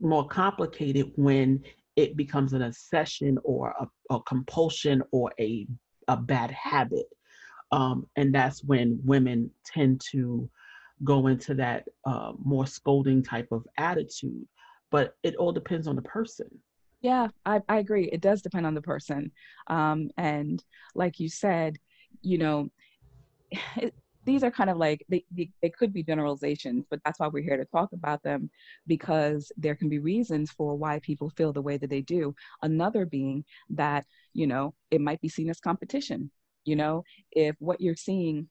more 0.00 0.26
complicated 0.26 1.12
when 1.16 1.62
it 1.96 2.16
becomes 2.16 2.52
an 2.52 2.62
obsession 2.62 3.38
or 3.44 3.74
a, 3.80 4.14
a 4.14 4.20
compulsion 4.22 5.02
or 5.12 5.32
a, 5.38 5.66
a 6.08 6.16
bad 6.16 6.50
habit. 6.50 7.06
Um, 7.72 8.06
and 8.16 8.34
that's 8.34 8.62
when 8.62 9.00
women 9.04 9.50
tend 9.64 10.00
to 10.12 10.48
go 11.02 11.26
into 11.26 11.54
that 11.54 11.84
uh, 12.04 12.32
more 12.42 12.66
scolding 12.66 13.22
type 13.22 13.48
of 13.50 13.66
attitude. 13.78 14.46
But 14.90 15.16
it 15.22 15.34
all 15.36 15.52
depends 15.52 15.86
on 15.86 15.96
the 15.96 16.02
person. 16.02 16.46
Yeah, 17.00 17.28
I, 17.44 17.60
I 17.68 17.78
agree. 17.78 18.08
It 18.10 18.20
does 18.20 18.42
depend 18.42 18.66
on 18.66 18.74
the 18.74 18.82
person. 18.82 19.30
Um, 19.66 20.10
and 20.16 20.62
like 20.94 21.20
you 21.20 21.28
said, 21.28 21.78
you 22.22 22.38
know, 22.38 22.70
it, 23.76 23.94
these 24.24 24.42
are 24.42 24.50
kind 24.50 24.70
of 24.70 24.78
like 24.78 25.04
they, 25.08 25.24
they, 25.30 25.50
they, 25.60 25.70
could 25.70 25.92
be 25.92 26.02
generalizations 26.02 26.86
but 26.88 26.98
that's 27.04 27.20
why 27.20 27.28
we're 27.28 27.42
here 27.42 27.56
to 27.56 27.64
talk 27.66 27.92
about 27.92 28.22
them 28.22 28.50
because 28.86 29.52
there 29.56 29.74
can 29.74 29.88
be 29.88 29.98
reasons 29.98 30.50
for 30.50 30.74
why 30.76 30.98
people 31.00 31.30
feel 31.30 31.52
the 31.52 31.60
way 31.60 31.76
that 31.76 31.90
they 31.90 32.00
do 32.00 32.34
another 32.62 33.04
being 33.04 33.44
that 33.68 34.06
you 34.32 34.46
know 34.46 34.74
it 34.90 35.00
might 35.00 35.20
be 35.20 35.28
seen 35.28 35.50
as 35.50 35.60
competition 35.60 36.30
you 36.64 36.76
know 36.76 37.02
if 37.32 37.56
what 37.58 37.80
you're 37.80 37.96
seeing 37.96 38.48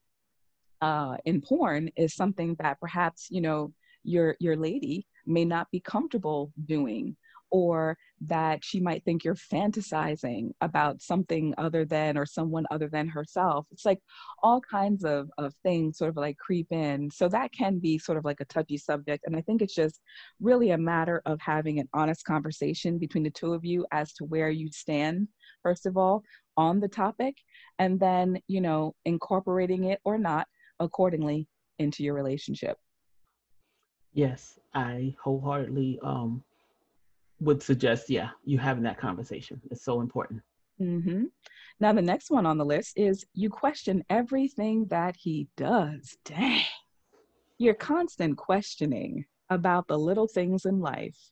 uh, 0.82 1.16
in 1.26 1.41
porn 1.41 1.89
is 1.95 2.16
something 2.16 2.55
that 2.59 2.80
perhaps 2.80 3.28
you 3.30 3.41
know 3.41 3.72
your 4.03 4.36
your 4.39 4.55
lady 4.55 5.05
may 5.26 5.45
not 5.45 5.72
be 5.72 5.80
comfortable 5.80 6.51
doing 6.66 7.16
or 7.53 7.95
that 8.20 8.64
she 8.64 8.80
might 8.80 9.05
think 9.05 9.24
you're 9.24 9.36
fantasizing 9.36 10.49
about 10.61 11.03
something 11.03 11.53
other 11.59 11.86
than 11.86 12.18
or 12.18 12.26
someone 12.26 12.66
other 12.72 12.89
than 12.89 13.07
herself. 13.07 13.68
It's 13.72 13.86
like 13.86 13.99
all 14.41 14.59
kinds 14.59 15.05
of, 15.05 15.30
of 15.38 15.53
things 15.61 15.99
sort 15.99 16.09
of 16.09 16.18
like 16.18 16.36
creep 16.38 16.72
in. 16.72 17.11
So 17.11 17.30
that 17.30 17.51
can 17.53 17.78
be 17.78 17.99
sort 17.99 18.18
of 18.18 18.26
like 18.26 18.39
a 18.39 18.45
touchy 18.45 18.78
subject. 18.78 19.26
And 19.28 19.36
I 19.36 19.41
think 19.41 19.61
it's 19.61 19.76
just 19.76 20.01
really 20.41 20.72
a 20.72 20.80
matter 20.80 21.22
of 21.28 21.39
having 21.39 21.80
an 21.80 21.88
honest 21.93 22.26
conversation 22.26 22.97
between 22.97 23.24
the 23.24 23.30
two 23.30 23.53
of 23.53 23.64
you 23.64 23.86
as 23.91 24.14
to 24.14 24.26
where 24.26 24.49
you 24.49 24.72
stand, 24.72 25.28
first 25.61 25.86
of 25.86 25.95
all, 25.95 26.24
on 26.58 26.80
the 26.80 26.88
topic 26.88 27.36
and 27.80 27.99
then, 27.99 28.39
you 28.47 28.62
know, 28.62 28.95
incorporating 29.06 29.86
it 29.86 29.99
or 30.04 30.18
not 30.18 30.47
accordingly 30.80 31.47
into 31.80 32.04
your 32.04 32.14
relationship. 32.14 32.78
Yes, 34.14 34.60
I 34.74 35.16
wholeheartedly 35.24 35.99
um, 36.04 36.43
would 37.39 37.62
suggest, 37.64 38.10
yeah, 38.10 38.30
you 38.45 38.58
having 38.58 38.84
that 38.84 38.99
conversation. 38.99 39.62
It's 39.72 39.84
so 39.84 40.01
important. 40.01 40.41
Mm-hmm. 40.82 41.26
Now, 41.80 41.93
the 41.93 42.01
next 42.01 42.32
one 42.32 42.45
on 42.45 42.58
the 42.58 42.66
list 42.66 42.97
is 42.97 43.26
you 43.34 43.49
question 43.49 44.04
everything 44.10 44.86
that 44.89 45.16
he 45.16 45.47
does. 45.56 46.18
Dang. 46.26 46.64
Your 47.58 47.74
constant 47.76 48.38
questioning 48.38 49.26
about 49.49 49.88
the 49.88 49.97
little 49.97 50.28
things 50.28 50.66
in 50.66 50.80
life 50.80 51.32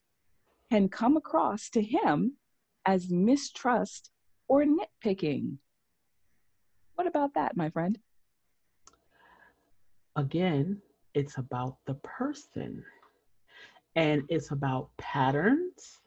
can 0.71 0.89
come 0.89 1.17
across 1.17 1.69
to 1.71 1.81
him 1.81 2.37
as 2.85 3.09
mistrust 3.09 4.10
or 4.51 4.65
nitpicking. 4.65 5.55
What 6.95 7.07
about 7.07 7.35
that, 7.35 7.55
my 7.55 7.69
friend? 7.69 7.97
Again, 10.17 10.81
it's 11.13 11.37
about 11.37 11.77
the 11.87 11.93
person 11.93 12.83
and 13.95 14.23
it's 14.27 14.51
about 14.51 14.89
patterns 14.97 16.01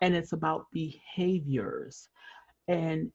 and 0.00 0.16
it's 0.16 0.32
about 0.32 0.66
behaviors. 0.72 2.08
And 2.66 3.12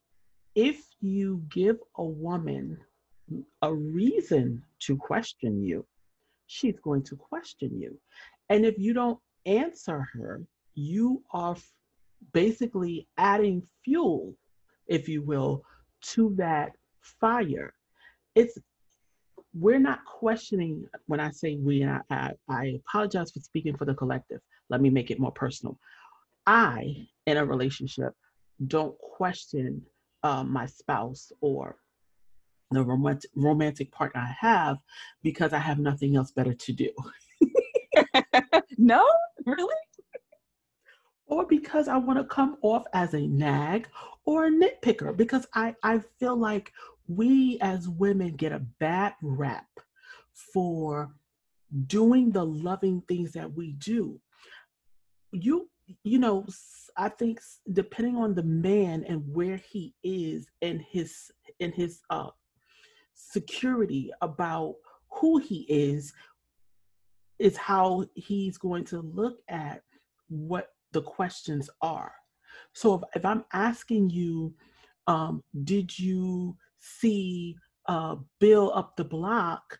if 0.54 0.82
you 1.02 1.44
give 1.50 1.76
a 1.98 2.04
woman 2.04 2.78
a 3.60 3.74
reason 3.74 4.62
to 4.86 4.96
question 4.96 5.62
you, 5.62 5.84
she's 6.46 6.80
going 6.80 7.02
to 7.02 7.16
question 7.16 7.78
you. 7.78 8.00
And 8.48 8.64
if 8.64 8.78
you 8.78 8.94
don't 8.94 9.18
answer 9.44 10.08
her, 10.14 10.40
you 10.74 11.22
are 11.34 11.56
basically 12.32 13.06
adding 13.18 13.62
fuel, 13.84 14.34
if 14.86 15.08
you 15.08 15.22
will, 15.22 15.62
to 16.02 16.34
that 16.36 16.72
fire. 17.00 17.74
It's 18.34 18.58
we're 19.54 19.78
not 19.78 20.04
questioning 20.06 20.86
when 21.06 21.20
I 21.20 21.30
say 21.30 21.56
we, 21.56 21.82
and 21.82 21.90
I, 21.90 22.00
I, 22.10 22.30
I 22.48 22.80
apologize 22.86 23.32
for 23.32 23.40
speaking 23.40 23.76
for 23.76 23.84
the 23.84 23.94
collective. 23.94 24.40
Let 24.70 24.80
me 24.80 24.88
make 24.88 25.10
it 25.10 25.20
more 25.20 25.32
personal. 25.32 25.78
I, 26.46 27.06
in 27.26 27.36
a 27.36 27.44
relationship, 27.44 28.14
don't 28.66 28.96
question 28.98 29.82
uh, 30.22 30.44
my 30.44 30.66
spouse 30.66 31.32
or 31.40 31.76
the 32.70 32.82
romantic, 32.82 33.30
romantic 33.36 33.92
partner 33.92 34.22
I 34.22 34.34
have 34.40 34.78
because 35.22 35.52
I 35.52 35.58
have 35.58 35.78
nothing 35.78 36.16
else 36.16 36.30
better 36.30 36.54
to 36.54 36.72
do. 36.72 36.90
no, 38.78 39.04
really? 39.44 39.74
Or 41.26 41.46
because 41.46 41.88
I 41.88 41.96
want 41.96 42.18
to 42.18 42.24
come 42.24 42.56
off 42.62 42.84
as 42.92 43.14
a 43.14 43.26
nag 43.26 43.88
or 44.24 44.46
a 44.46 44.50
nitpicker 44.50 45.16
because 45.16 45.46
I, 45.54 45.74
I 45.82 46.00
feel 46.18 46.36
like 46.36 46.72
we 47.08 47.58
as 47.60 47.88
women 47.88 48.34
get 48.36 48.52
a 48.52 48.66
bad 48.78 49.14
rap 49.22 49.66
for 50.52 51.10
doing 51.86 52.30
the 52.30 52.44
loving 52.44 53.02
things 53.08 53.32
that 53.32 53.52
we 53.52 53.72
do. 53.72 54.20
You 55.32 55.68
you 56.04 56.18
know, 56.18 56.46
I 56.96 57.08
think 57.08 57.40
depending 57.72 58.16
on 58.16 58.34
the 58.34 58.42
man 58.42 59.04
and 59.08 59.22
where 59.34 59.56
he 59.56 59.94
is 60.02 60.46
and 60.62 60.80
his 60.80 61.30
in 61.58 61.72
his 61.72 62.00
uh 62.10 62.28
security 63.14 64.10
about 64.20 64.76
who 65.10 65.38
he 65.38 65.66
is 65.68 66.12
is 67.38 67.56
how 67.56 68.04
he's 68.14 68.56
going 68.56 68.84
to 68.84 69.00
look 69.00 69.38
at 69.48 69.82
what 70.28 70.71
the 70.92 71.02
questions 71.02 71.68
are. 71.80 72.12
So 72.74 72.94
if, 72.94 73.02
if 73.16 73.24
I'm 73.24 73.44
asking 73.52 74.10
you, 74.10 74.54
um, 75.06 75.42
did 75.64 75.98
you 75.98 76.56
see 76.78 77.56
uh, 77.86 78.16
Bill 78.40 78.72
up 78.74 78.96
the 78.96 79.04
block 79.04 79.78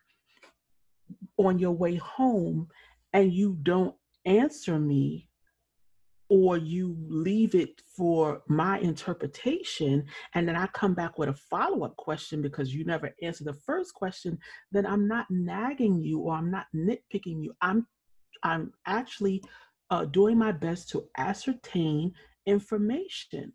on 1.38 1.58
your 1.58 1.72
way 1.72 1.96
home 1.96 2.68
and 3.12 3.32
you 3.32 3.58
don't 3.62 3.94
answer 4.24 4.78
me 4.78 5.28
or 6.28 6.56
you 6.56 6.96
leave 7.08 7.54
it 7.54 7.82
for 7.94 8.42
my 8.48 8.78
interpretation 8.78 10.02
and 10.34 10.48
then 10.48 10.56
I 10.56 10.66
come 10.68 10.94
back 10.94 11.18
with 11.18 11.28
a 11.28 11.34
follow-up 11.34 11.94
question 11.96 12.40
because 12.40 12.74
you 12.74 12.84
never 12.84 13.14
answered 13.22 13.48
the 13.48 13.52
first 13.52 13.92
question, 13.92 14.38
then 14.70 14.86
I'm 14.86 15.06
not 15.06 15.26
nagging 15.30 16.00
you 16.00 16.20
or 16.20 16.34
I'm 16.34 16.50
not 16.50 16.66
nitpicking 16.74 17.42
you. 17.42 17.54
I'm 17.60 17.86
I'm 18.44 18.72
actually 18.86 19.42
uh, 19.92 20.06
doing 20.06 20.38
my 20.38 20.50
best 20.50 20.88
to 20.88 21.04
ascertain 21.18 22.14
information. 22.46 23.52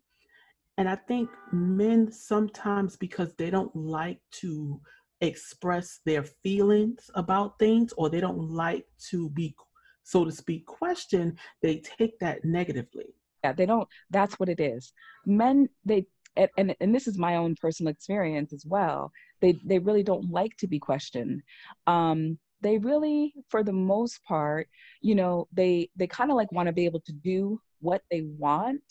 And 0.76 0.88
I 0.88 0.94
think 0.94 1.28
men 1.52 2.12
sometimes, 2.12 2.96
because 2.96 3.34
they 3.34 3.50
don't 3.50 3.74
like 3.74 4.20
to 4.42 4.80
express 5.20 5.98
their 6.06 6.22
feelings 6.22 7.10
about 7.16 7.58
things 7.58 7.92
or 7.96 8.08
they 8.08 8.20
don't 8.20 8.38
like 8.38 8.86
to 9.10 9.28
be, 9.30 9.56
so 10.04 10.24
to 10.24 10.30
speak, 10.30 10.64
questioned, 10.64 11.38
they 11.60 11.82
take 11.98 12.16
that 12.20 12.44
negatively. 12.44 13.06
Yeah, 13.42 13.52
they 13.52 13.66
don't, 13.66 13.88
that's 14.10 14.38
what 14.38 14.48
it 14.48 14.60
is. 14.60 14.92
Men, 15.26 15.68
they, 15.84 16.06
and, 16.36 16.50
and, 16.56 16.76
and 16.80 16.94
this 16.94 17.08
is 17.08 17.18
my 17.18 17.34
own 17.34 17.56
personal 17.60 17.90
experience 17.90 18.52
as 18.52 18.64
well, 18.64 19.10
they, 19.40 19.58
they 19.64 19.80
really 19.80 20.04
don't 20.04 20.30
like 20.30 20.56
to 20.58 20.68
be 20.68 20.78
questioned. 20.78 21.42
Um, 21.88 22.38
they 22.60 22.78
really 22.78 23.32
for 23.48 23.62
the 23.62 23.72
most 23.72 24.22
part 24.24 24.68
you 25.00 25.14
know 25.14 25.46
they 25.52 25.88
they 25.96 26.06
kind 26.06 26.30
of 26.30 26.36
like 26.36 26.50
want 26.52 26.66
to 26.66 26.72
be 26.72 26.84
able 26.84 27.00
to 27.00 27.12
do 27.12 27.60
what 27.80 28.02
they 28.10 28.22
want 28.38 28.82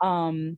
um 0.00 0.56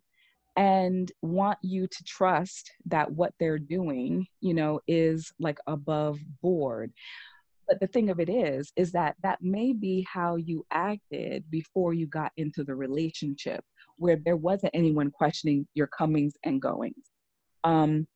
and 0.57 1.13
want 1.23 1.59
you 1.63 1.87
to 1.87 2.05
trust 2.05 2.71
that 2.87 3.11
what 3.11 3.33
they're 3.41 3.59
doing 3.59 4.27
you 4.41 4.55
know 4.55 4.81
is 4.87 5.33
like 5.39 5.59
above 5.67 6.19
board. 6.43 6.93
But 7.69 7.81
the 7.81 7.87
thing 7.87 8.11
of 8.11 8.21
it 8.21 8.29
is 8.29 8.73
is 8.77 8.93
that 8.93 9.17
that 9.23 9.41
may 9.41 9.73
be 9.73 10.07
how 10.13 10.37
you 10.37 10.67
acted 10.71 11.45
before 11.51 11.95
you 11.95 12.07
got 12.07 12.33
into 12.37 12.65
the 12.65 12.75
relationship 12.75 13.65
where 13.97 14.17
there 14.17 14.37
wasn't 14.37 14.75
anyone 14.75 15.11
questioning 15.11 15.67
your 15.75 15.87
comings 15.87 16.35
and 16.45 16.61
goings. 16.61 17.11
Um 17.65 18.07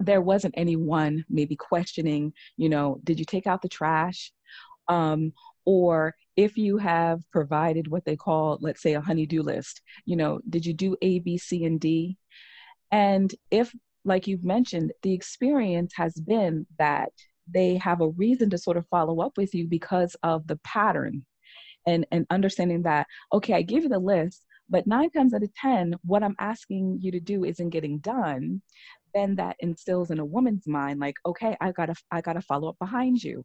there 0.00 0.22
wasn't 0.22 0.54
anyone 0.56 1.24
maybe 1.28 1.56
questioning 1.56 2.32
you 2.56 2.68
know 2.68 2.98
did 3.04 3.18
you 3.18 3.24
take 3.24 3.46
out 3.46 3.62
the 3.62 3.68
trash? 3.68 4.32
Um 4.88 5.32
or 5.66 6.14
if 6.36 6.56
you 6.56 6.78
have 6.78 7.20
provided 7.30 7.88
what 7.88 8.04
they 8.04 8.16
call 8.16 8.58
let's 8.60 8.82
say 8.82 8.94
a 8.94 9.00
honey-do 9.00 9.42
list 9.42 9.82
you 10.06 10.16
know 10.16 10.40
did 10.48 10.64
you 10.66 10.74
do 10.74 10.96
a 11.02 11.20
b 11.20 11.38
c 11.38 11.64
and 11.64 11.80
d? 11.80 12.16
And 12.92 13.32
if 13.50 13.74
like 14.04 14.26
you've 14.26 14.44
mentioned 14.44 14.92
the 15.02 15.12
experience 15.12 15.92
has 15.96 16.14
been 16.14 16.66
that 16.78 17.12
they 17.52 17.76
have 17.76 18.00
a 18.00 18.08
reason 18.08 18.50
to 18.50 18.58
sort 18.58 18.76
of 18.76 18.86
follow 18.88 19.20
up 19.20 19.36
with 19.36 19.54
you 19.54 19.66
because 19.66 20.16
of 20.22 20.46
the 20.46 20.56
pattern 20.64 21.24
and 21.86 22.06
and 22.10 22.26
understanding 22.30 22.82
that 22.82 23.06
okay 23.32 23.54
i 23.54 23.62
give 23.62 23.82
you 23.82 23.88
the 23.88 23.98
list 23.98 24.44
but 24.68 24.86
nine 24.86 25.10
times 25.10 25.34
out 25.34 25.42
of 25.42 25.54
ten 25.54 25.94
what 26.04 26.22
i'm 26.22 26.36
asking 26.38 26.98
you 27.00 27.10
to 27.10 27.20
do 27.20 27.44
isn't 27.44 27.70
getting 27.70 27.98
done 27.98 28.60
then 29.14 29.36
that 29.36 29.56
instills 29.60 30.10
in 30.10 30.18
a 30.18 30.24
woman's 30.24 30.66
mind 30.66 31.00
like 31.00 31.16
okay 31.26 31.56
i 31.60 31.72
gotta 31.72 31.94
i 32.10 32.20
gotta 32.20 32.40
follow 32.40 32.68
up 32.68 32.78
behind 32.78 33.22
you 33.22 33.44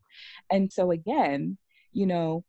and 0.51 0.71
so 0.71 0.91
again 0.91 1.57
you 1.93 2.05
know 2.05 2.43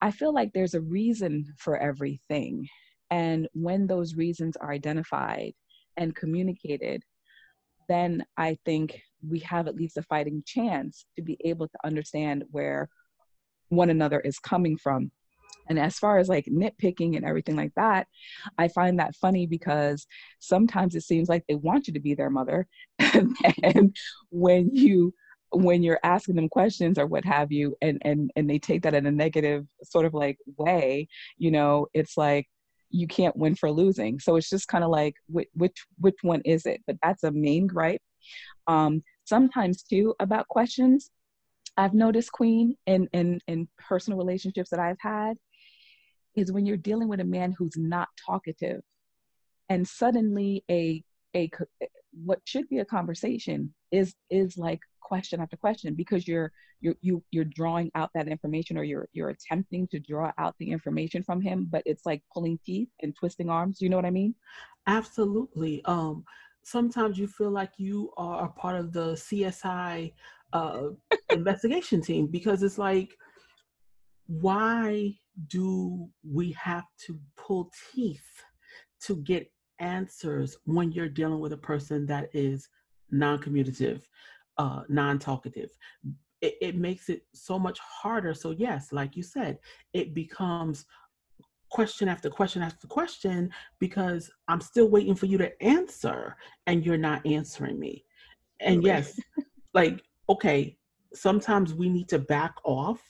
I 0.00 0.10
feel 0.10 0.32
like 0.32 0.52
there's 0.52 0.74
a 0.74 0.80
reason 0.80 1.54
for 1.58 1.76
everything. 1.76 2.68
And 3.10 3.48
when 3.52 3.86
those 3.86 4.14
reasons 4.14 4.56
are 4.56 4.72
identified 4.72 5.54
and 5.96 6.14
communicated, 6.14 7.02
then 7.88 8.24
I 8.36 8.58
think 8.64 9.00
we 9.26 9.40
have 9.40 9.66
at 9.66 9.74
least 9.74 9.96
a 9.96 10.02
fighting 10.02 10.42
chance 10.46 11.06
to 11.16 11.22
be 11.22 11.36
able 11.44 11.66
to 11.68 11.78
understand 11.84 12.44
where 12.50 12.88
one 13.70 13.90
another 13.90 14.20
is 14.20 14.38
coming 14.38 14.76
from. 14.76 15.10
And 15.68 15.78
as 15.78 15.98
far 15.98 16.18
as 16.18 16.28
like 16.28 16.46
nitpicking 16.46 17.16
and 17.16 17.24
everything 17.24 17.56
like 17.56 17.72
that, 17.76 18.06
I 18.56 18.68
find 18.68 18.98
that 18.98 19.16
funny 19.16 19.46
because 19.46 20.06
sometimes 20.38 20.94
it 20.94 21.02
seems 21.02 21.28
like 21.28 21.44
they 21.48 21.54
want 21.54 21.86
you 21.86 21.94
to 21.94 22.00
be 22.00 22.14
their 22.14 22.30
mother. 22.30 22.66
and 23.62 23.96
when 24.30 24.70
you 24.74 25.14
when 25.50 25.82
you're 25.82 26.00
asking 26.02 26.34
them 26.34 26.48
questions 26.48 26.98
or 26.98 27.06
what 27.06 27.24
have 27.24 27.50
you 27.50 27.74
and 27.80 28.02
and 28.04 28.30
and 28.36 28.50
they 28.50 28.58
take 28.58 28.82
that 28.82 28.92
in 28.92 29.06
a 29.06 29.10
negative 29.10 29.66
sort 29.82 30.04
of 30.04 30.12
like 30.12 30.36
way 30.58 31.08
you 31.38 31.50
know 31.50 31.86
it's 31.94 32.18
like 32.18 32.46
you 32.90 33.06
can't 33.06 33.36
win 33.36 33.54
for 33.54 33.70
losing. 33.70 34.18
So 34.18 34.36
it's 34.36 34.48
just 34.48 34.68
kind 34.68 34.84
of 34.84 34.90
like 34.90 35.14
which, 35.26 35.48
which 35.54 35.86
which 35.98 36.16
one 36.22 36.42
is 36.44 36.66
it? 36.66 36.82
But 36.86 36.96
that's 37.02 37.24
a 37.24 37.30
main 37.30 37.66
gripe. 37.66 38.02
Um 38.66 39.02
sometimes 39.24 39.82
too 39.82 40.14
about 40.20 40.48
questions. 40.48 41.10
I've 41.76 41.94
noticed 41.94 42.32
queen 42.32 42.76
in 42.86 43.08
in 43.12 43.40
in 43.46 43.68
personal 43.78 44.18
relationships 44.18 44.70
that 44.70 44.80
i've 44.80 44.98
had 45.00 45.36
is 46.36 46.52
when 46.52 46.66
you're 46.66 46.76
dealing 46.76 47.08
with 47.08 47.20
a 47.20 47.24
man 47.24 47.54
who's 47.56 47.76
not 47.76 48.08
talkative 48.24 48.80
and 49.68 49.86
suddenly 49.86 50.64
a 50.70 51.02
a 51.36 51.50
what 52.24 52.40
should 52.44 52.68
be 52.68 52.78
a 52.78 52.84
conversation 52.84 53.72
is 53.92 54.14
is 54.30 54.56
like 54.56 54.80
question 55.00 55.40
after 55.40 55.56
question 55.56 55.94
because 55.94 56.28
you're 56.28 56.52
you're 56.80 56.96
you, 57.00 57.22
you're 57.30 57.44
drawing 57.44 57.90
out 57.94 58.10
that 58.14 58.28
information 58.28 58.76
or 58.76 58.84
you're 58.84 59.08
you're 59.12 59.30
attempting 59.30 59.86
to 59.88 59.98
draw 59.98 60.30
out 60.38 60.54
the 60.58 60.70
information 60.70 61.22
from 61.22 61.40
him 61.40 61.66
but 61.70 61.82
it's 61.86 62.04
like 62.06 62.22
pulling 62.32 62.58
teeth 62.64 62.88
and 63.02 63.14
twisting 63.16 63.50
arms. 63.50 63.80
You 63.80 63.88
know 63.88 63.96
what 63.96 64.04
i 64.04 64.10
mean? 64.10 64.34
Absolutely. 64.86 65.82
Um 65.84 66.24
sometimes 66.68 67.18
you 67.18 67.26
feel 67.26 67.50
like 67.50 67.72
you 67.78 68.12
are 68.16 68.44
a 68.44 68.48
part 68.48 68.76
of 68.76 68.92
the 68.92 69.12
CSI 69.12 70.12
uh, 70.52 70.82
investigation 71.32 72.02
team 72.02 72.26
because 72.26 72.62
it's 72.62 72.78
like, 72.78 73.16
why 74.26 75.14
do 75.46 76.08
we 76.28 76.52
have 76.52 76.84
to 77.06 77.18
pull 77.36 77.70
teeth 77.92 78.42
to 79.02 79.16
get 79.16 79.50
answers 79.78 80.56
when 80.64 80.90
you're 80.90 81.08
dealing 81.08 81.40
with 81.40 81.52
a 81.52 81.58
person 81.58 82.04
that 82.06 82.28
is 82.32 82.68
non-communicative, 83.10 84.08
uh, 84.58 84.82
non-talkative? 84.88 85.70
It, 86.40 86.54
it 86.60 86.76
makes 86.76 87.08
it 87.08 87.22
so 87.34 87.58
much 87.58 87.78
harder. 87.78 88.34
So 88.34 88.50
yes, 88.50 88.92
like 88.92 89.16
you 89.16 89.22
said, 89.22 89.58
it 89.92 90.14
becomes 90.14 90.84
question 91.70 92.08
after 92.08 92.30
question 92.30 92.62
after 92.62 92.86
question 92.86 93.50
because 93.78 94.30
I'm 94.48 94.60
still 94.60 94.88
waiting 94.88 95.14
for 95.14 95.26
you 95.26 95.38
to 95.38 95.62
answer 95.62 96.36
and 96.66 96.84
you're 96.84 96.96
not 96.96 97.24
answering 97.26 97.78
me. 97.78 98.04
And 98.60 98.82
yes, 98.82 99.18
like, 99.74 100.02
okay, 100.28 100.76
sometimes 101.14 101.74
we 101.74 101.88
need 101.88 102.08
to 102.08 102.18
back 102.18 102.54
off 102.64 103.00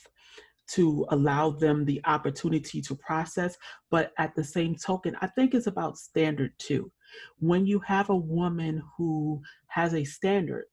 to 0.68 1.06
allow 1.10 1.50
them 1.50 1.84
the 1.84 2.00
opportunity 2.04 2.80
to 2.82 2.94
process. 2.94 3.56
But 3.90 4.12
at 4.18 4.34
the 4.34 4.44
same 4.44 4.76
token, 4.76 5.16
I 5.20 5.26
think 5.28 5.54
it's 5.54 5.66
about 5.66 5.98
standard 5.98 6.52
too. 6.58 6.90
When 7.38 7.66
you 7.66 7.78
have 7.80 8.10
a 8.10 8.16
woman 8.16 8.82
who 8.96 9.40
has 9.68 9.94
a 9.94 10.04
standard 10.04 10.66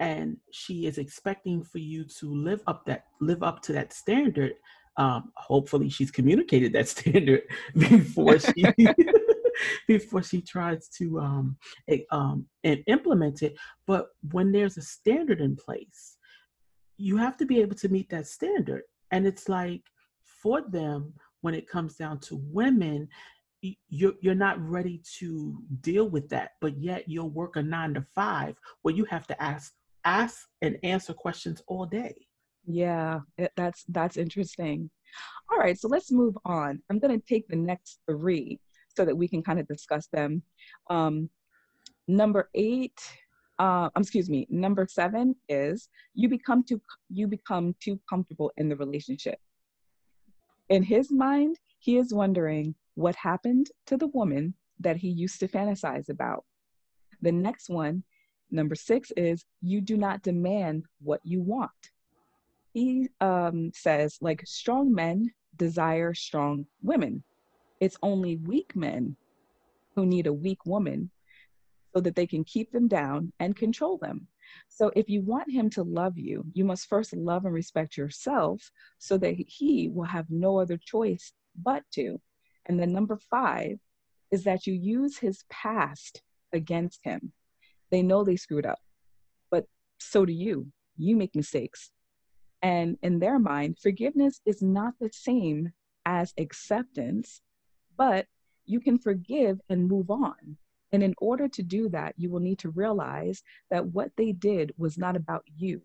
and 0.00 0.36
she 0.50 0.86
is 0.86 0.98
expecting 0.98 1.62
for 1.62 1.78
you 1.78 2.04
to 2.18 2.34
live 2.34 2.62
up 2.66 2.84
that 2.86 3.04
live 3.20 3.42
up 3.42 3.62
to 3.62 3.72
that 3.74 3.92
standard, 3.92 4.54
um, 4.96 5.32
hopefully 5.36 5.88
she's 5.88 6.10
communicated 6.10 6.72
that 6.72 6.88
standard 6.96 7.42
before 7.76 8.38
she 8.38 8.64
before 9.88 10.22
she 10.22 10.40
tries 10.40 10.88
to 10.88 11.20
um, 11.20 11.56
um, 12.10 12.46
and 12.64 12.82
implement 12.86 13.42
it. 13.42 13.56
But 13.86 14.08
when 14.30 14.50
there's 14.52 14.76
a 14.76 14.82
standard 14.82 15.40
in 15.40 15.56
place, 15.56 16.16
you 16.96 17.16
have 17.16 17.36
to 17.38 17.46
be 17.46 17.60
able 17.60 17.76
to 17.76 17.88
meet 17.88 18.08
that 18.10 18.26
standard. 18.26 18.82
And 19.12 19.26
it's 19.26 19.48
like 19.48 19.82
for 20.42 20.62
them, 20.62 21.14
when 21.42 21.54
it 21.54 21.68
comes 21.68 21.96
down 21.96 22.18
to 22.20 22.40
women, 22.50 23.08
you're 23.88 24.14
you're 24.20 24.34
not 24.34 24.60
ready 24.68 25.00
to 25.18 25.62
deal 25.82 26.08
with 26.08 26.28
that, 26.30 26.52
but 26.60 26.76
yet 26.78 27.08
you'll 27.08 27.30
work 27.30 27.56
a 27.56 27.62
nine 27.62 27.94
to 27.94 28.04
five 28.14 28.56
where 28.82 28.94
you 28.94 29.04
have 29.04 29.26
to 29.28 29.40
ask 29.42 29.72
ask 30.04 30.48
and 30.62 30.78
answer 30.82 31.12
questions 31.12 31.62
all 31.68 31.86
day. 31.86 32.14
Yeah, 32.66 33.20
that's 33.56 33.84
that's 33.88 34.16
interesting. 34.16 34.90
All 35.50 35.58
right, 35.58 35.78
so 35.78 35.88
let's 35.88 36.10
move 36.10 36.36
on. 36.44 36.80
I'm 36.90 36.98
going 36.98 37.18
to 37.18 37.26
take 37.26 37.46
the 37.48 37.56
next 37.56 38.00
three 38.08 38.58
so 38.96 39.04
that 39.04 39.16
we 39.16 39.28
can 39.28 39.42
kind 39.42 39.60
of 39.60 39.68
discuss 39.68 40.06
them. 40.12 40.42
Um, 40.90 41.28
number 42.08 42.48
eight, 42.54 43.00
uh, 43.62 43.88
um, 43.94 44.02
excuse 44.02 44.28
me, 44.28 44.46
number 44.50 44.86
seven 44.88 45.36
is 45.48 45.88
you 46.14 46.28
become 46.28 46.64
too 46.64 46.80
you 47.08 47.26
become 47.26 47.74
too 47.80 48.00
comfortable 48.08 48.50
in 48.56 48.68
the 48.68 48.76
relationship. 48.76 49.38
In 50.68 50.82
his 50.82 51.10
mind, 51.10 51.58
he 51.78 51.96
is 51.96 52.12
wondering 52.12 52.74
what 52.94 53.14
happened 53.16 53.70
to 53.86 53.96
the 53.96 54.08
woman 54.08 54.54
that 54.80 54.96
he 54.96 55.08
used 55.08 55.38
to 55.40 55.48
fantasize 55.48 56.08
about. 56.08 56.44
The 57.20 57.32
next 57.32 57.68
one, 57.68 58.02
number 58.50 58.74
six, 58.74 59.12
is 59.16 59.44
you 59.60 59.80
do 59.80 59.96
not 59.96 60.22
demand 60.22 60.84
what 61.00 61.20
you 61.24 61.40
want 61.40 61.92
he 62.72 63.08
um, 63.20 63.70
says 63.74 64.18
like 64.20 64.42
strong 64.46 64.92
men 64.92 65.30
desire 65.56 66.14
strong 66.14 66.66
women. 66.82 67.22
It's 67.80 67.96
only 68.02 68.36
weak 68.36 68.74
men 68.74 69.16
who 69.94 70.06
need 70.06 70.26
a 70.26 70.32
weak 70.32 70.64
woman 70.64 71.10
so 71.94 72.00
that 72.00 72.14
they 72.14 72.26
can 72.26 72.44
keep 72.44 72.72
them 72.72 72.88
down 72.88 73.32
and 73.38 73.56
control 73.56 73.98
them. 73.98 74.26
So 74.68 74.90
if 74.96 75.08
you 75.08 75.22
want 75.22 75.50
him 75.50 75.70
to 75.70 75.82
love 75.82 76.18
you, 76.18 76.44
you 76.52 76.64
must 76.64 76.88
first 76.88 77.14
love 77.14 77.44
and 77.44 77.54
respect 77.54 77.96
yourself 77.96 78.70
so 78.98 79.18
that 79.18 79.34
he 79.46 79.88
will 79.88 80.04
have 80.04 80.26
no 80.30 80.58
other 80.58 80.78
choice 80.78 81.32
but 81.62 81.82
to. 81.92 82.20
And 82.66 82.78
then 82.78 82.92
number 82.92 83.18
five 83.30 83.78
is 84.30 84.44
that 84.44 84.66
you 84.66 84.72
use 84.72 85.18
his 85.18 85.44
past 85.50 86.22
against 86.52 87.00
him. 87.04 87.32
They 87.90 88.02
know 88.02 88.24
they 88.24 88.36
screwed 88.36 88.66
up, 88.66 88.78
but 89.50 89.66
so 89.98 90.24
do 90.24 90.32
you. 90.32 90.68
You 90.96 91.16
make 91.16 91.34
mistakes. 91.34 91.90
And 92.62 92.96
in 93.02 93.18
their 93.18 93.38
mind, 93.38 93.78
forgiveness 93.78 94.40
is 94.46 94.62
not 94.62 94.94
the 95.00 95.10
same 95.12 95.72
as 96.06 96.32
acceptance, 96.38 97.40
but 97.96 98.26
you 98.64 98.80
can 98.80 98.98
forgive 98.98 99.60
and 99.68 99.88
move 99.88 100.10
on. 100.10 100.56
And 100.92 101.02
in 101.02 101.14
order 101.18 101.48
to 101.48 101.62
do 101.62 101.88
that, 101.90 102.14
you 102.16 102.30
will 102.30 102.40
need 102.40 102.58
to 102.60 102.70
realize 102.70 103.42
that 103.70 103.86
what 103.86 104.10
they 104.16 104.32
did 104.32 104.72
was 104.76 104.98
not 104.98 105.16
about 105.16 105.44
you, 105.56 105.82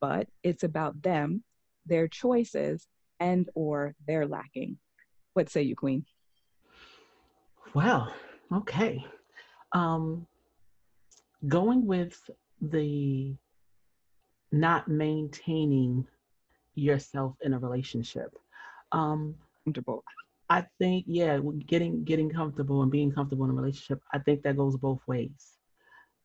but 0.00 0.28
it's 0.42 0.64
about 0.64 1.00
them, 1.02 1.42
their 1.86 2.08
choices, 2.08 2.86
and 3.18 3.48
or 3.54 3.94
their 4.06 4.26
lacking. 4.26 4.78
What 5.34 5.48
say 5.48 5.62
you, 5.62 5.76
Queen? 5.76 6.04
Well, 7.74 8.12
okay. 8.52 9.04
Um, 9.72 10.26
going 11.46 11.86
with 11.86 12.18
the 12.60 13.36
not 14.52 14.88
maintaining 14.88 16.06
yourself 16.74 17.36
in 17.42 17.54
a 17.54 17.58
relationship. 17.58 18.36
Um, 18.92 19.36
comfortable. 19.64 20.04
I 20.50 20.66
think, 20.80 21.04
yeah, 21.06 21.38
getting 21.68 22.02
getting 22.02 22.28
comfortable 22.28 22.82
and 22.82 22.90
being 22.90 23.12
comfortable 23.12 23.44
in 23.44 23.52
a 23.52 23.54
relationship. 23.54 24.02
I 24.12 24.18
think 24.18 24.42
that 24.42 24.56
goes 24.56 24.76
both 24.76 25.00
ways. 25.06 25.56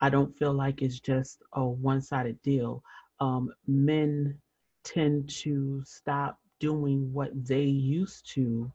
I 0.01 0.09
don't 0.09 0.35
feel 0.35 0.51
like 0.51 0.81
it's 0.81 0.99
just 0.99 1.43
a 1.53 1.63
one-sided 1.63 2.41
deal. 2.41 2.83
Um, 3.19 3.51
men 3.67 4.37
tend 4.83 5.29
to 5.41 5.83
stop 5.85 6.39
doing 6.59 7.13
what 7.13 7.29
they 7.45 7.63
used 7.63 8.29
to 8.33 8.71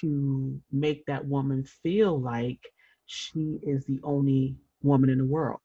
to 0.00 0.58
make 0.72 1.04
that 1.06 1.26
woman 1.26 1.64
feel 1.64 2.18
like 2.18 2.60
she 3.06 3.60
is 3.62 3.84
the 3.84 4.00
only 4.02 4.56
woman 4.82 5.10
in 5.10 5.18
the 5.18 5.24
world. 5.26 5.60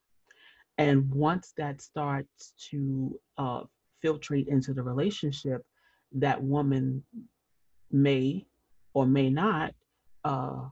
And 0.78 1.10
once 1.14 1.54
that 1.58 1.80
starts 1.80 2.54
to 2.72 3.18
uh, 3.38 3.62
filtrate 4.04 4.48
into 4.50 4.74
the 4.74 4.84
relationship, 4.84 5.66
that 6.12 6.42
woman 6.42 7.04
may 7.92 8.46
or 8.96 9.06
may 9.06 9.30
not 9.30 9.76
uh, 10.24 10.64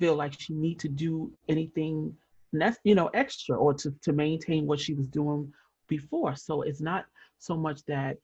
feel 0.00 0.16
like 0.16 0.34
she 0.38 0.54
need 0.54 0.80
to 0.80 0.88
do 0.88 1.30
anything 1.48 2.12
you 2.82 2.94
know 2.94 3.08
extra 3.08 3.54
or 3.54 3.74
to, 3.74 3.94
to 4.02 4.12
maintain 4.12 4.66
what 4.66 4.80
she 4.80 4.94
was 4.94 5.06
doing 5.06 5.52
before. 5.86 6.34
So 6.34 6.62
it's 6.62 6.80
not 6.80 7.04
so 7.38 7.56
much 7.56 7.84
that 7.84 8.16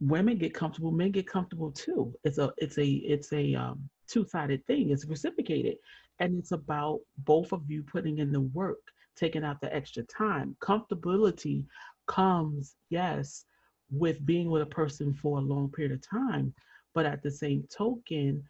women 0.00 0.38
get 0.38 0.54
comfortable 0.54 0.92
men 0.92 1.10
get 1.10 1.26
comfortable 1.26 1.72
too. 1.72 2.14
It's 2.24 2.38
a 2.38 2.52
it's 2.56 2.78
a 2.78 2.86
it's 2.86 3.32
a 3.32 3.54
um, 3.54 3.90
two-sided 4.08 4.66
thing. 4.66 4.90
It's 4.90 5.04
reciprocated. 5.06 5.76
And 6.20 6.38
it's 6.38 6.52
about 6.52 7.00
both 7.18 7.52
of 7.52 7.62
you 7.68 7.82
putting 7.82 8.18
in 8.18 8.30
the 8.30 8.40
work 8.40 8.80
taking 9.16 9.44
out 9.44 9.60
the 9.60 9.74
extra 9.74 10.02
time. 10.04 10.56
Comfortability 10.60 11.64
comes, 12.06 12.76
yes, 12.90 13.44
with 13.90 14.24
being 14.24 14.50
with 14.50 14.62
a 14.62 14.66
person 14.66 15.14
for 15.14 15.38
a 15.38 15.42
long 15.42 15.70
period 15.70 15.92
of 15.92 16.08
time. 16.08 16.54
But 16.94 17.06
at 17.06 17.22
the 17.22 17.30
same 17.30 17.66
token, 17.76 18.42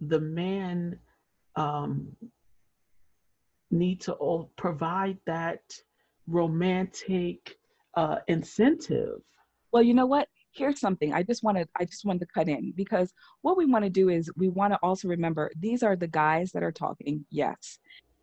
the 0.00 0.20
man 0.20 0.98
um, 1.56 2.08
need 3.70 4.00
to 4.02 4.48
provide 4.56 5.18
that 5.26 5.60
romantic 6.26 7.56
uh, 7.96 8.16
incentive. 8.28 9.20
Well, 9.72 9.82
you 9.82 9.94
know 9.94 10.06
what? 10.06 10.28
Here's 10.54 10.80
something 10.80 11.14
I 11.14 11.22
just 11.22 11.42
wanted 11.42 11.66
I 11.78 11.86
just 11.86 12.04
wanted 12.04 12.20
to 12.20 12.26
cut 12.34 12.46
in 12.46 12.74
because 12.76 13.10
what 13.40 13.56
we 13.56 13.64
want 13.64 13.84
to 13.84 13.90
do 13.90 14.10
is 14.10 14.30
we 14.36 14.48
want 14.48 14.74
to 14.74 14.78
also 14.82 15.08
remember 15.08 15.50
these 15.58 15.82
are 15.82 15.96
the 15.96 16.08
guys 16.08 16.52
that 16.52 16.62
are 16.62 16.72
talking, 16.72 17.24
yes 17.30 17.78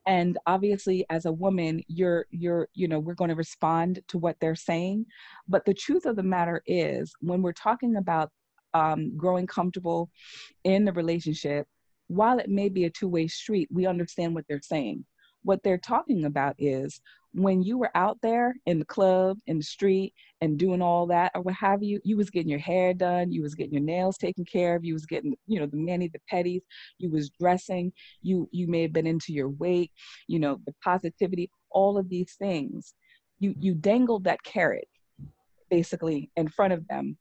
and 0.05 0.37
obviously 0.47 1.05
as 1.09 1.25
a 1.25 1.31
woman 1.31 1.81
you're 1.87 2.25
you're 2.31 2.67
you 2.73 2.87
know 2.87 2.99
we're 2.99 3.13
going 3.13 3.29
to 3.29 3.35
respond 3.35 3.99
to 4.07 4.17
what 4.17 4.35
they're 4.39 4.55
saying 4.55 5.05
but 5.47 5.63
the 5.65 5.73
truth 5.73 6.05
of 6.05 6.15
the 6.15 6.23
matter 6.23 6.61
is 6.65 7.13
when 7.19 7.41
we're 7.41 7.51
talking 7.53 7.97
about 7.97 8.31
um, 8.73 9.15
growing 9.17 9.47
comfortable 9.47 10.09
in 10.63 10.85
the 10.85 10.93
relationship 10.93 11.67
while 12.07 12.39
it 12.39 12.49
may 12.49 12.69
be 12.69 12.85
a 12.85 12.89
two-way 12.89 13.27
street 13.27 13.69
we 13.71 13.85
understand 13.85 14.33
what 14.33 14.45
they're 14.47 14.61
saying. 14.61 15.05
What 15.43 15.61
they're 15.63 15.77
talking 15.77 16.25
about 16.25 16.55
is 16.57 17.01
when 17.33 17.61
you 17.61 17.77
were 17.77 17.91
out 17.95 18.17
there 18.23 18.55
in 18.65 18.79
the 18.79 18.85
club 18.85 19.37
in 19.45 19.57
the 19.57 19.63
street 19.63 20.13
and 20.41 20.57
doing 20.57 20.81
all 20.81 21.05
that 21.05 21.31
or 21.35 21.41
what 21.41 21.53
have 21.53 21.83
you 21.83 21.99
you 22.03 22.17
was 22.17 22.31
getting 22.31 22.49
your 22.49 22.57
hair 22.57 22.91
done 22.91 23.31
you 23.31 23.43
was 23.43 23.53
getting 23.53 23.71
your 23.71 23.83
nails 23.83 24.17
taken 24.17 24.43
care 24.43 24.75
of 24.75 24.83
you 24.83 24.95
was 24.95 25.05
getting 25.05 25.37
you 25.45 25.59
know 25.59 25.67
the 25.67 25.77
mani 25.77 26.07
the 26.07 26.19
petties 26.33 26.63
you 26.97 27.07
was 27.11 27.29
dressing 27.39 27.93
you 28.23 28.49
you 28.51 28.67
may 28.67 28.81
have 28.81 28.91
been 28.91 29.05
into 29.05 29.31
your 29.31 29.49
weight 29.49 29.91
you 30.27 30.39
know 30.39 30.59
the 30.65 30.73
positivity 30.83 31.51
all 31.71 31.97
of 31.97 32.09
these 32.09 32.35
things. 32.37 32.93
You 33.39 33.55
you 33.59 33.73
dangled 33.73 34.25
that 34.25 34.43
carrot 34.43 34.87
basically 35.69 36.29
in 36.35 36.47
front 36.47 36.73
of 36.73 36.87
them 36.87 37.17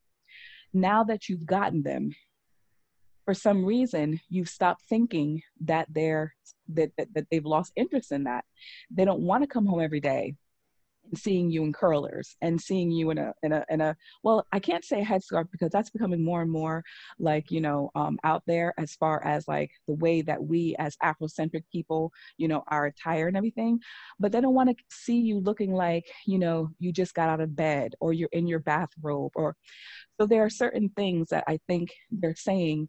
now 0.72 1.04
that 1.04 1.28
you've 1.28 1.46
gotten 1.46 1.82
them 1.82 2.14
for 3.24 3.34
some 3.34 3.64
reason 3.64 4.20
you've 4.28 4.48
stopped 4.48 4.82
thinking 4.88 5.42
that 5.60 5.86
they're 5.90 6.34
that, 6.68 6.90
that, 6.96 7.08
that 7.14 7.26
they've 7.30 7.44
lost 7.44 7.72
interest 7.76 8.12
in 8.12 8.24
that. 8.24 8.44
They 8.90 9.04
don't 9.04 9.20
want 9.20 9.42
to 9.42 9.48
come 9.48 9.66
home 9.66 9.80
every 9.80 10.00
day 10.00 10.34
seeing 11.14 11.50
you 11.50 11.62
in 11.62 11.72
curlers 11.72 12.36
and 12.42 12.60
seeing 12.60 12.90
you 12.90 13.10
in 13.10 13.18
a 13.18 13.32
in 13.42 13.52
a 13.52 13.64
in 13.70 13.80
a 13.80 13.96
well 14.22 14.46
i 14.52 14.58
can't 14.58 14.84
say 14.84 15.02
headscarf 15.02 15.50
because 15.50 15.70
that's 15.70 15.90
becoming 15.90 16.24
more 16.24 16.42
and 16.42 16.50
more 16.50 16.82
like 17.18 17.50
you 17.50 17.60
know 17.60 17.90
um, 17.94 18.18
out 18.24 18.42
there 18.46 18.74
as 18.78 18.94
far 18.94 19.24
as 19.24 19.46
like 19.48 19.70
the 19.86 19.94
way 19.94 20.22
that 20.22 20.42
we 20.42 20.74
as 20.78 20.96
afrocentric 21.02 21.62
people 21.72 22.12
you 22.36 22.48
know 22.48 22.62
are 22.68 22.86
attired 22.86 23.28
and 23.28 23.36
everything. 23.36 23.78
But 24.18 24.32
they 24.32 24.40
don't 24.40 24.54
want 24.54 24.70
to 24.70 24.84
see 24.90 25.18
you 25.20 25.40
looking 25.40 25.72
like 25.72 26.06
you 26.26 26.38
know 26.38 26.70
you 26.78 26.92
just 26.92 27.14
got 27.14 27.28
out 27.28 27.40
of 27.40 27.56
bed 27.56 27.94
or 28.00 28.12
you're 28.12 28.28
in 28.32 28.46
your 28.46 28.60
bathrobe 28.60 29.32
or 29.34 29.56
so 30.20 30.26
there 30.26 30.44
are 30.44 30.50
certain 30.50 30.88
things 30.90 31.28
that 31.28 31.44
i 31.46 31.58
think 31.68 31.90
they're 32.10 32.34
saying 32.34 32.88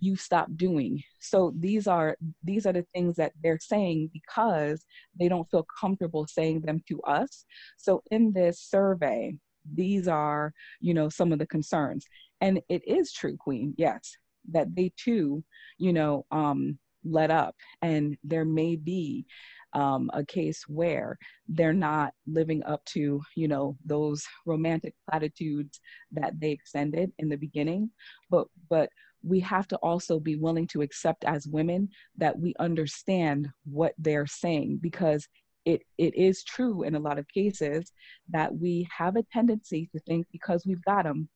you 0.00 0.16
stop 0.16 0.48
doing. 0.56 1.02
So 1.20 1.52
these 1.58 1.86
are 1.86 2.16
these 2.42 2.66
are 2.66 2.72
the 2.72 2.86
things 2.94 3.16
that 3.16 3.32
they're 3.42 3.58
saying 3.60 4.10
because 4.12 4.84
they 5.18 5.28
don't 5.28 5.50
feel 5.50 5.66
comfortable 5.80 6.26
saying 6.26 6.62
them 6.62 6.82
to 6.88 7.00
us. 7.02 7.44
So 7.76 8.02
in 8.10 8.32
this 8.32 8.60
survey 8.60 9.34
these 9.74 10.06
are 10.06 10.52
you 10.80 10.94
know 10.94 11.08
some 11.08 11.32
of 11.32 11.38
the 11.38 11.46
concerns. 11.46 12.06
And 12.40 12.60
it 12.68 12.82
is 12.86 13.12
true 13.12 13.36
queen 13.36 13.74
yes 13.76 14.16
that 14.52 14.74
they 14.74 14.92
too 14.96 15.42
you 15.78 15.92
know 15.92 16.24
um 16.30 16.78
let 17.04 17.30
up. 17.30 17.54
And 17.82 18.16
there 18.24 18.44
may 18.44 18.76
be 18.76 19.26
um, 19.72 20.10
a 20.14 20.24
case 20.24 20.64
where 20.68 21.18
they're 21.48 21.72
not 21.72 22.12
living 22.26 22.62
up 22.64 22.84
to 22.86 23.20
you 23.34 23.48
know 23.48 23.76
those 23.84 24.24
romantic 24.46 24.94
platitudes 25.08 25.80
that 26.12 26.38
they 26.40 26.50
extended 26.50 27.12
in 27.18 27.28
the 27.28 27.36
beginning. 27.36 27.90
But 28.30 28.46
but 28.70 28.90
we 29.22 29.40
have 29.40 29.66
to 29.68 29.76
also 29.76 30.20
be 30.20 30.36
willing 30.36 30.66
to 30.68 30.82
accept 30.82 31.24
as 31.24 31.46
women 31.46 31.88
that 32.16 32.38
we 32.38 32.54
understand 32.58 33.48
what 33.64 33.92
they're 33.98 34.26
saying 34.26 34.78
because 34.80 35.26
it, 35.64 35.82
it 35.98 36.14
is 36.14 36.44
true 36.44 36.84
in 36.84 36.94
a 36.94 37.00
lot 37.00 37.18
of 37.18 37.26
cases 37.28 37.92
that 38.30 38.56
we 38.56 38.86
have 38.96 39.16
a 39.16 39.24
tendency 39.32 39.88
to 39.92 40.00
think 40.00 40.26
because 40.30 40.64
we've 40.64 40.84
got 40.84 41.04
them, 41.04 41.28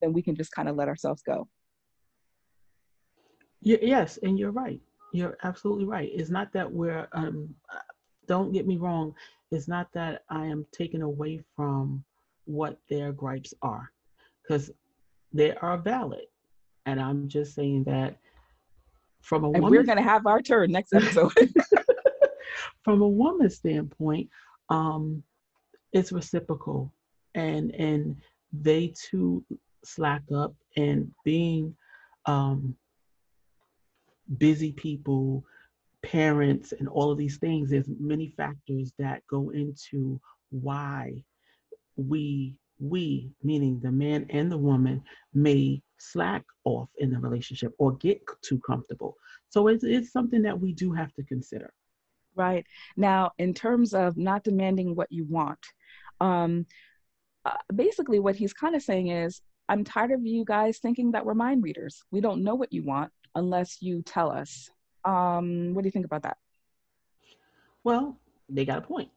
then 0.00 0.12
we 0.12 0.22
can 0.22 0.34
just 0.34 0.52
kind 0.52 0.68
of 0.68 0.76
let 0.76 0.88
ourselves 0.88 1.22
go. 1.22 1.46
yes, 3.60 4.18
and 4.22 4.38
you're 4.38 4.50
right. 4.50 4.80
You're 5.12 5.36
absolutely 5.44 5.84
right. 5.84 6.10
It's 6.12 6.30
not 6.30 6.52
that 6.54 6.70
we're, 6.70 7.08
um, 7.12 7.54
don't 8.26 8.52
get 8.52 8.66
me 8.66 8.78
wrong, 8.78 9.14
it's 9.50 9.68
not 9.68 9.92
that 9.92 10.22
I 10.30 10.46
am 10.46 10.66
taken 10.72 11.02
away 11.02 11.40
from 11.54 12.02
what 12.46 12.78
their 12.88 13.12
gripes 13.12 13.54
are, 13.62 13.92
because 14.42 14.70
they 15.32 15.54
are 15.56 15.76
valid. 15.76 16.24
And 16.86 17.00
I'm 17.00 17.28
just 17.28 17.54
saying 17.54 17.84
that 17.84 18.16
from 19.22 19.44
a 19.44 19.50
and 19.52 19.62
we're 19.62 19.82
going 19.82 19.98
to 19.98 20.04
have 20.04 20.26
our 20.26 20.42
turn 20.42 20.70
next 20.70 20.92
episode. 20.92 21.32
from 22.84 23.00
a 23.00 23.08
woman's 23.08 23.56
standpoint, 23.56 24.28
um, 24.68 25.22
it's 25.92 26.12
reciprocal, 26.12 26.92
and 27.34 27.70
and 27.74 28.16
they 28.52 28.92
too 29.10 29.44
slack 29.84 30.22
up 30.34 30.54
and 30.76 31.10
being 31.24 31.74
um, 32.26 32.76
busy 34.38 34.72
people, 34.72 35.44
parents, 36.02 36.72
and 36.72 36.88
all 36.88 37.10
of 37.10 37.18
these 37.18 37.38
things. 37.38 37.70
There's 37.70 37.88
many 37.98 38.28
factors 38.28 38.92
that 38.98 39.26
go 39.26 39.50
into 39.50 40.20
why 40.50 41.24
we 41.96 42.56
we 42.78 43.30
meaning 43.42 43.80
the 43.82 43.90
man 43.90 44.26
and 44.30 44.50
the 44.50 44.58
woman 44.58 45.02
may 45.32 45.80
slack 45.98 46.44
off 46.64 46.88
in 46.98 47.10
the 47.10 47.18
relationship 47.18 47.72
or 47.78 47.92
get 47.96 48.20
too 48.42 48.60
comfortable. 48.66 49.16
So 49.48 49.68
it's, 49.68 49.84
it's 49.84 50.12
something 50.12 50.42
that 50.42 50.58
we 50.58 50.72
do 50.72 50.92
have 50.92 51.12
to 51.14 51.22
consider. 51.24 51.72
Right. 52.34 52.66
Now, 52.96 53.30
in 53.38 53.54
terms 53.54 53.94
of 53.94 54.16
not 54.16 54.42
demanding 54.42 54.96
what 54.96 55.10
you 55.10 55.24
want, 55.24 55.60
um, 56.20 56.66
uh, 57.44 57.52
basically 57.74 58.18
what 58.18 58.34
he's 58.36 58.52
kind 58.52 58.74
of 58.74 58.82
saying 58.82 59.08
is, 59.08 59.40
I'm 59.68 59.84
tired 59.84 60.10
of 60.10 60.26
you 60.26 60.44
guys 60.44 60.78
thinking 60.78 61.12
that 61.12 61.24
we're 61.24 61.34
mind 61.34 61.62
readers. 61.62 62.02
We 62.10 62.20
don't 62.20 62.42
know 62.42 62.54
what 62.54 62.72
you 62.72 62.82
want 62.82 63.12
unless 63.34 63.80
you 63.80 64.02
tell 64.02 64.30
us. 64.30 64.68
Um, 65.04 65.72
what 65.74 65.82
do 65.82 65.86
you 65.86 65.92
think 65.92 66.06
about 66.06 66.22
that? 66.22 66.36
Well, 67.82 68.18
they 68.48 68.64
got 68.64 68.78
a 68.78 68.82
point. 68.82 69.10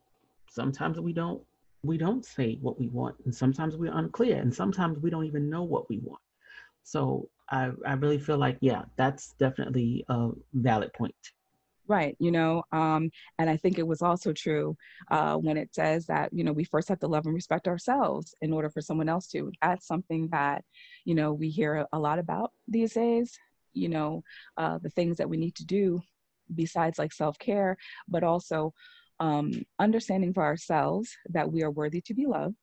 Sometimes 0.49 0.99
we 0.99 1.13
don't 1.13 1.41
we 1.87 1.97
don't 1.97 2.25
say 2.25 2.57
what 2.61 2.79
we 2.79 2.87
want, 2.89 3.15
and 3.25 3.33
sometimes 3.33 3.75
we're 3.75 3.93
unclear, 3.93 4.37
and 4.37 4.53
sometimes 4.53 4.99
we 4.99 5.09
don't 5.09 5.25
even 5.25 5.49
know 5.49 5.63
what 5.63 5.89
we 5.89 5.99
want. 5.99 6.21
So 6.83 7.29
I, 7.49 7.71
I 7.85 7.93
really 7.93 8.19
feel 8.19 8.37
like, 8.37 8.57
yeah, 8.61 8.83
that's 8.95 9.33
definitely 9.33 10.05
a 10.09 10.29
valid 10.53 10.93
point. 10.93 11.15
Right, 11.89 12.17
you 12.19 12.31
know, 12.31 12.63
um, 12.73 13.09
and 13.39 13.49
I 13.49 13.55
think 13.55 13.79
it 13.79 13.87
was 13.87 14.01
also 14.01 14.33
true 14.33 14.75
uh, 15.09 15.35
when 15.35 15.55
it 15.55 15.73
says 15.73 16.05
that, 16.07 16.33
you 16.33 16.43
know, 16.43 16.51
we 16.51 16.65
first 16.65 16.89
have 16.89 16.99
to 16.99 17.07
love 17.07 17.25
and 17.25 17.33
respect 17.33 17.65
ourselves 17.67 18.35
in 18.41 18.51
order 18.51 18.69
for 18.69 18.81
someone 18.81 19.07
else 19.07 19.27
to. 19.27 19.49
That's 19.61 19.87
something 19.87 20.27
that, 20.31 20.65
you 21.05 21.15
know, 21.15 21.31
we 21.31 21.49
hear 21.49 21.85
a 21.93 21.99
lot 21.99 22.19
about 22.19 22.51
these 22.67 22.93
days, 22.93 23.39
you 23.73 23.87
know, 23.87 24.21
uh, 24.57 24.79
the 24.79 24.89
things 24.89 25.15
that 25.17 25.29
we 25.29 25.37
need 25.37 25.55
to 25.55 25.65
do 25.65 26.01
besides 26.53 26.99
like 26.99 27.13
self 27.13 27.39
care, 27.39 27.77
but 28.09 28.23
also 28.23 28.73
um, 29.19 29.51
understanding 29.79 30.33
for 30.33 30.43
ourselves 30.43 31.15
that 31.29 31.51
we 31.51 31.63
are 31.63 31.71
worthy 31.71 32.01
to 32.01 32.13
be 32.13 32.25
loved 32.25 32.55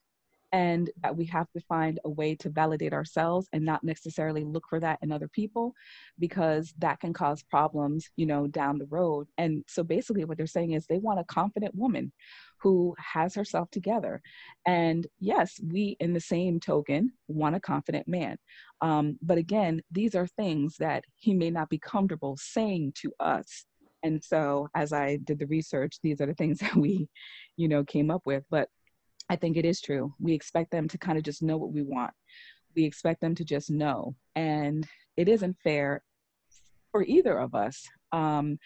and 0.55 0.88
that 1.02 1.16
we 1.16 1.24
have 1.24 1.50
to 1.50 1.61
find 1.62 1.98
a 2.05 2.09
way 2.09 2.36
to 2.36 2.48
validate 2.48 2.92
ourselves 2.92 3.48
and 3.52 3.64
not 3.64 3.82
necessarily 3.82 4.44
look 4.44 4.62
for 4.70 4.78
that 4.78 5.00
in 5.02 5.11
other 5.11 5.26
people 5.26 5.74
because 6.20 6.72
that 6.78 7.00
can 7.00 7.12
cause 7.12 7.42
problems 7.42 8.09
you 8.14 8.24
know 8.24 8.46
down 8.46 8.78
the 8.78 8.86
road. 8.86 9.26
And 9.36 9.64
so 9.66 9.82
basically 9.82 10.24
what 10.24 10.38
they're 10.38 10.46
saying 10.46 10.74
is 10.74 10.86
they 10.86 10.98
want 10.98 11.18
a 11.18 11.24
confident 11.24 11.74
woman 11.74 12.12
who 12.61 12.94
has 12.98 13.34
herself 13.34 13.68
together. 13.72 14.22
And 14.64 15.09
yes 15.18 15.59
we 15.61 15.96
in 15.98 16.12
the 16.12 16.20
same 16.20 16.61
token 16.61 17.11
want 17.26 17.57
a 17.57 17.61
confident 17.61 18.07
man. 18.07 18.36
Um, 18.80 19.18
but 19.22 19.38
again 19.38 19.82
these 19.90 20.14
are 20.14 20.28
things 20.28 20.76
that 20.78 21.02
he 21.16 21.34
may 21.34 21.50
not 21.50 21.68
be 21.68 21.80
comfortable 21.80 22.38
saying 22.40 22.92
to 23.02 23.12
us 23.18 23.66
and 24.05 24.22
so 24.22 24.68
as 24.76 24.92
i 24.92 25.16
did 25.24 25.38
the 25.38 25.46
research 25.46 25.96
these 26.02 26.20
are 26.20 26.26
the 26.26 26.34
things 26.34 26.59
that 26.61 26.76
we 26.76 27.09
you 27.57 27.66
know 27.66 27.82
came 27.82 28.11
up 28.11 28.22
with 28.24 28.44
but 28.50 28.68
I 29.30 29.36
think 29.36 29.57
it 29.57 29.64
is 29.64 29.80
true. 29.80 30.12
We 30.20 30.34
expect 30.34 30.70
them 30.70 30.88
to 30.88 30.98
kind 30.98 31.16
of 31.16 31.24
just 31.24 31.42
know 31.42 31.57
what 31.57 31.72
we 31.72 31.82
want. 31.82 32.12
We 32.76 32.84
expect 32.84 33.20
them 33.20 33.34
to 33.36 33.44
just 33.44 33.70
know. 33.70 34.14
And 34.34 34.86
it 35.16 35.28
isn't 35.28 35.57
fair 35.62 36.02
for 36.90 37.05
either 37.05 37.38
of 37.38 37.55
us 37.55 37.88
um, 38.12 38.59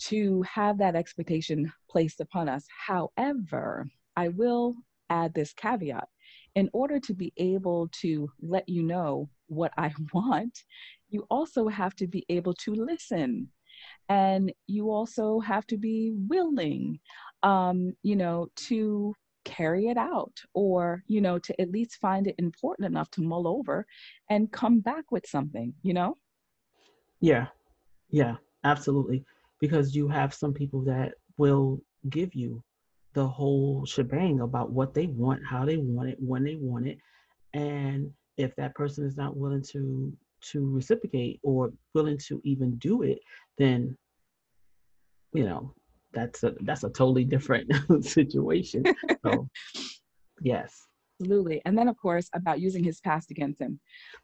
to 0.00 0.42
have 0.42 0.78
that 0.78 0.94
expectation 0.94 1.72
placed 1.90 2.20
upon 2.20 2.48
us. 2.48 2.66
However, 2.86 3.86
I 4.16 4.28
will 4.28 4.74
add 5.10 5.32
this 5.32 5.52
caveat. 5.54 6.08
In 6.54 6.68
order 6.72 7.00
to 7.00 7.14
be 7.14 7.32
able 7.36 7.88
to 8.00 8.28
let 8.42 8.68
you 8.68 8.82
know 8.82 9.30
what 9.46 9.72
I 9.78 9.92
want, 10.12 10.58
you 11.08 11.26
also 11.30 11.68
have 11.68 11.94
to 11.96 12.06
be 12.06 12.26
able 12.28 12.54
to 12.54 12.74
listen. 12.74 13.48
And 14.08 14.52
you 14.66 14.90
also 14.90 15.40
have 15.40 15.66
to 15.68 15.76
be 15.76 16.12
willing, 16.28 16.98
um, 17.42 17.92
you 18.02 18.16
know, 18.16 18.48
to 18.68 19.14
carry 19.44 19.86
it 19.86 19.96
out 19.96 20.36
or 20.52 21.02
you 21.06 21.22
know 21.22 21.38
to 21.38 21.58
at 21.58 21.70
least 21.70 21.96
find 22.02 22.26
it 22.26 22.34
important 22.36 22.84
enough 22.84 23.10
to 23.10 23.22
mull 23.22 23.48
over 23.48 23.86
and 24.28 24.52
come 24.52 24.80
back 24.80 25.04
with 25.10 25.26
something 25.26 25.72
you 25.82 25.94
know? 25.94 26.14
Yeah. 27.20 27.46
Yeah 28.10 28.36
absolutely. 28.64 29.24
Because 29.60 29.94
you 29.94 30.08
have 30.08 30.34
some 30.34 30.52
people 30.52 30.82
that 30.82 31.14
will 31.36 31.80
give 32.10 32.34
you 32.34 32.62
the 33.14 33.26
whole 33.26 33.84
shebang 33.86 34.40
about 34.40 34.70
what 34.70 34.94
they 34.94 35.06
want 35.06 35.40
how 35.44 35.64
they 35.64 35.76
want 35.78 36.08
it 36.08 36.18
when 36.20 36.44
they 36.44 36.56
want 36.56 36.86
it. 36.86 36.98
And 37.54 38.12
if 38.36 38.54
that 38.56 38.74
person 38.74 39.04
is 39.06 39.16
not 39.16 39.36
willing 39.36 39.64
to 39.72 40.12
to 40.40 40.68
reciprocate 40.70 41.40
or 41.42 41.72
willing 41.94 42.18
to 42.18 42.40
even 42.44 42.76
do 42.76 43.02
it 43.02 43.18
then 43.58 43.96
you 45.32 45.44
know 45.44 45.74
that's 46.12 46.42
a 46.42 46.54
that's 46.62 46.84
a 46.84 46.90
totally 46.90 47.24
different 47.24 47.70
situation. 48.04 48.84
So 49.24 49.48
yes. 50.42 50.86
Absolutely. 51.20 51.60
And 51.64 51.76
then 51.76 51.88
of 51.88 51.96
course 52.00 52.28
about 52.32 52.60
using 52.60 52.84
his 52.84 53.00
past 53.00 53.30
against 53.30 53.60
him. 53.60 53.80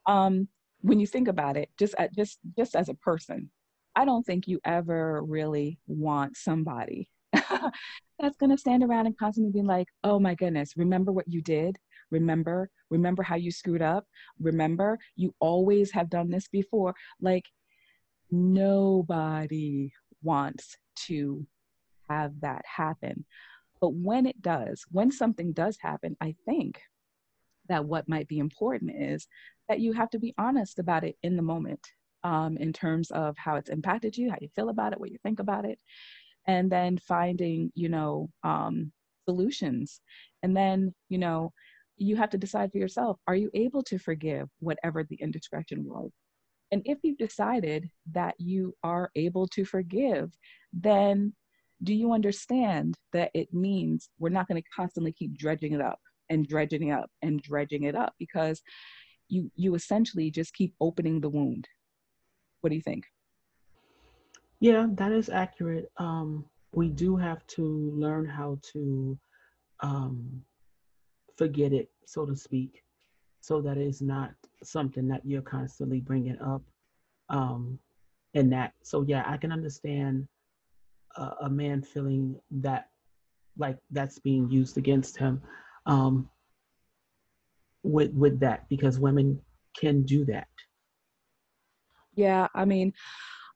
Um, 0.07 0.49
when 0.83 1.01
you 1.01 1.07
think 1.07 1.29
about 1.29 1.57
it, 1.57 1.69
just 1.79 1.95
at, 1.99 2.15
just 2.15 2.39
just 2.57 2.77
as 2.77 2.89
a 2.89 2.95
person, 2.95 3.51
I 3.97 4.05
don't 4.05 4.25
think 4.25 4.47
you 4.47 4.61
ever 4.65 5.23
really 5.23 5.79
want 5.87 6.37
somebody 6.37 7.09
that's 7.33 8.37
going 8.39 8.51
to 8.51 8.59
stand 8.59 8.85
around 8.85 9.07
and 9.07 9.19
constantly 9.19 9.53
be 9.53 9.67
like, 9.67 9.89
"Oh 10.05 10.21
my 10.21 10.35
goodness, 10.35 10.77
remember 10.77 11.11
what 11.11 11.27
you 11.27 11.43
did? 11.43 11.77
Remember, 12.15 12.71
remember 12.91 13.23
how 13.23 13.37
you 13.37 13.51
screwed 13.51 13.83
up? 13.83 14.05
Remember, 14.41 14.99
you 15.17 15.35
always 15.41 15.91
have 15.93 16.09
done 16.09 16.31
this 16.31 16.49
before." 16.49 16.95
Like 17.21 17.47
nobody 18.31 19.93
wants 20.23 20.77
to 21.07 21.47
have 22.09 22.33
that 22.41 22.63
happen. 22.65 23.25
But 23.81 23.95
when 23.95 24.27
it 24.27 24.41
does, 24.41 24.85
when 24.91 25.11
something 25.11 25.53
does 25.53 25.77
happen, 25.81 26.17
I 26.21 26.35
think 26.47 26.81
that 27.69 27.85
what 27.85 28.09
might 28.09 28.29
be 28.29 28.39
important 28.39 28.93
is 28.95 29.27
that 29.69 29.81
you 29.81 29.93
have 29.93 30.11
to 30.11 30.19
be 30.19 30.35
honest 30.39 30.79
about 30.79 31.05
it 31.05 31.17
in 31.23 31.37
the 31.37 31.43
moment 31.43 31.81
um, 32.23 32.57
in 32.57 32.73
terms 32.73 33.11
of 33.11 33.37
how 33.37 33.57
it's 33.57 33.71
impacted 33.71 34.17
you, 34.17 34.31
how 34.31 34.39
you 34.41 34.49
feel 34.55 34.69
about 34.69 34.93
it, 34.93 35.01
what 35.01 35.11
you 35.11 35.19
think 35.23 35.41
about 35.41 35.65
it, 35.65 35.79
and 36.47 36.71
then 36.71 36.99
finding, 36.99 37.71
you 37.75 37.89
know, 37.89 38.31
um, 38.43 38.93
solutions. 39.27 40.01
And 40.43 40.57
then, 40.57 40.95
you 41.09 41.19
know, 41.19 41.53
you 41.97 42.17
have 42.17 42.31
to 42.31 42.39
decide 42.39 42.73
for 42.73 42.79
yourself 42.79 43.19
are 43.27 43.37
you 43.37 43.51
able 43.55 43.83
to 43.83 43.99
forgive 43.99 44.49
whatever 44.61 45.05
the 45.05 45.17
indiscretion 45.17 45.85
was? 45.85 46.11
And 46.73 46.83
if 46.85 46.99
you've 47.03 47.19
decided 47.19 47.89
that 48.13 48.35
you 48.39 48.75
are 48.83 49.11
able 49.15 49.47
to 49.49 49.65
forgive, 49.65 50.33
then 50.73 51.35
do 51.83 51.95
you 51.95 52.13
understand 52.13 52.97
that 53.13 53.31
it 53.35 53.53
means 53.53 54.09
we're 54.19 54.31
not 54.31 54.49
going 54.49 54.61
to 54.61 54.69
constantly 54.75 55.13
keep 55.13 55.37
dredging 55.37 55.73
it 55.73 55.81
up 55.81 55.99
and 56.31 56.47
dredging 56.49 56.89
it 56.89 56.93
up 56.93 57.11
and 57.23 57.43
dredging 57.43 57.85
it 57.85 57.95
up 57.95 58.15
because 58.19 58.63
you 59.29 59.51
you 59.55 59.75
essentially 59.75 60.31
just 60.31 60.55
keep 60.55 60.75
opening 60.81 61.21
the 61.21 61.29
wound. 61.29 61.69
What 62.61 62.71
do 62.71 62.77
you 62.77 62.83
think? 62.83 63.05
Yeah 64.61 64.87
that 64.93 65.13
is 65.13 65.29
accurate. 65.29 65.91
Um 65.99 66.45
we 66.73 66.89
do 66.89 67.17
have 67.17 67.47
to 67.49 67.63
learn 67.95 68.27
how 68.27 68.59
to 68.73 69.19
um 69.81 70.43
forget 71.37 71.73
it 71.73 71.91
so 72.07 72.25
to 72.25 72.37
speak 72.37 72.83
so 73.41 73.61
that 73.61 73.77
it's 73.77 74.01
not 74.01 74.33
something 74.63 75.07
that 75.09 75.21
you're 75.25 75.43
constantly 75.43 76.01
bringing 76.01 76.41
up 76.41 76.63
um 77.29 77.79
and 78.35 78.53
that 78.53 78.73
so 78.83 79.03
yeah 79.03 79.25
i 79.27 79.37
can 79.37 79.53
understand 79.53 80.27
a, 81.17 81.31
a 81.43 81.51
man 81.51 81.83
feeling 81.83 82.37
that 82.51 82.89
like 83.57 83.79
that's 83.91 84.19
being 84.19 84.51
used 84.51 84.79
against 84.79 85.17
him 85.17 85.41
um, 85.87 86.29
with 87.83 88.13
with 88.13 88.41
that 88.41 88.69
because 88.69 88.99
women 88.99 89.41
can 89.79 90.03
do 90.03 90.25
that. 90.27 90.49
Yeah, 92.15 92.49
I 92.55 92.65
mean, 92.65 92.93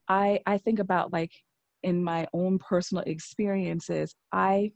I 0.08 0.40
I 0.46 0.58
think 0.58 0.78
about 0.78 1.12
like 1.12 1.32
in 1.82 2.02
my 2.02 2.26
own 2.32 2.58
personal 2.58 3.04
experiences, 3.04 4.14
I 4.32 4.72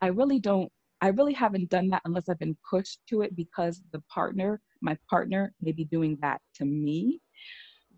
I 0.00 0.08
really 0.08 0.40
don't 0.40 0.70
I 1.00 1.08
really 1.08 1.32
haven't 1.32 1.70
done 1.70 1.88
that 1.90 2.02
unless 2.04 2.28
I've 2.28 2.38
been 2.38 2.56
pushed 2.68 3.00
to 3.10 3.22
it 3.22 3.36
because 3.36 3.82
the 3.92 4.02
partner, 4.12 4.60
my 4.80 4.96
partner, 5.08 5.54
may 5.60 5.72
be 5.72 5.84
doing 5.84 6.18
that 6.22 6.40
to 6.56 6.64
me. 6.64 7.20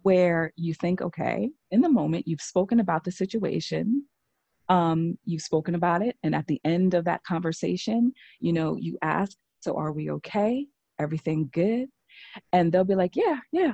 Where 0.03 0.53
you 0.57 0.73
think, 0.73 1.03
okay, 1.03 1.51
in 1.71 1.83
the 1.83 1.89
moment, 1.91 2.27
you've 2.27 2.41
spoken 2.41 2.81
about 2.81 3.05
the 3.05 3.13
situation, 3.13 4.07
um, 4.71 5.19
you've 5.27 5.43
spoken 5.43 5.75
about 5.75 6.01
it, 6.01 6.17
and 6.23 6.35
at 6.35 6.47
the 6.47 6.59
end 6.65 6.95
of 6.95 7.05
that 7.05 7.23
conversation, 7.25 8.15
you 8.39 8.55
know, 8.55 8.77
you 8.77 8.97
ask, 9.03 9.37
so 9.61 9.77
are 9.77 9.93
we 9.93 10.11
okay? 10.13 10.67
Everything 10.99 11.51
good? 11.53 11.89
And 12.53 12.73
they'll 12.73 12.85
be 12.85 12.95
like, 12.95 13.15
yeah, 13.15 13.41
yeah. 13.53 13.73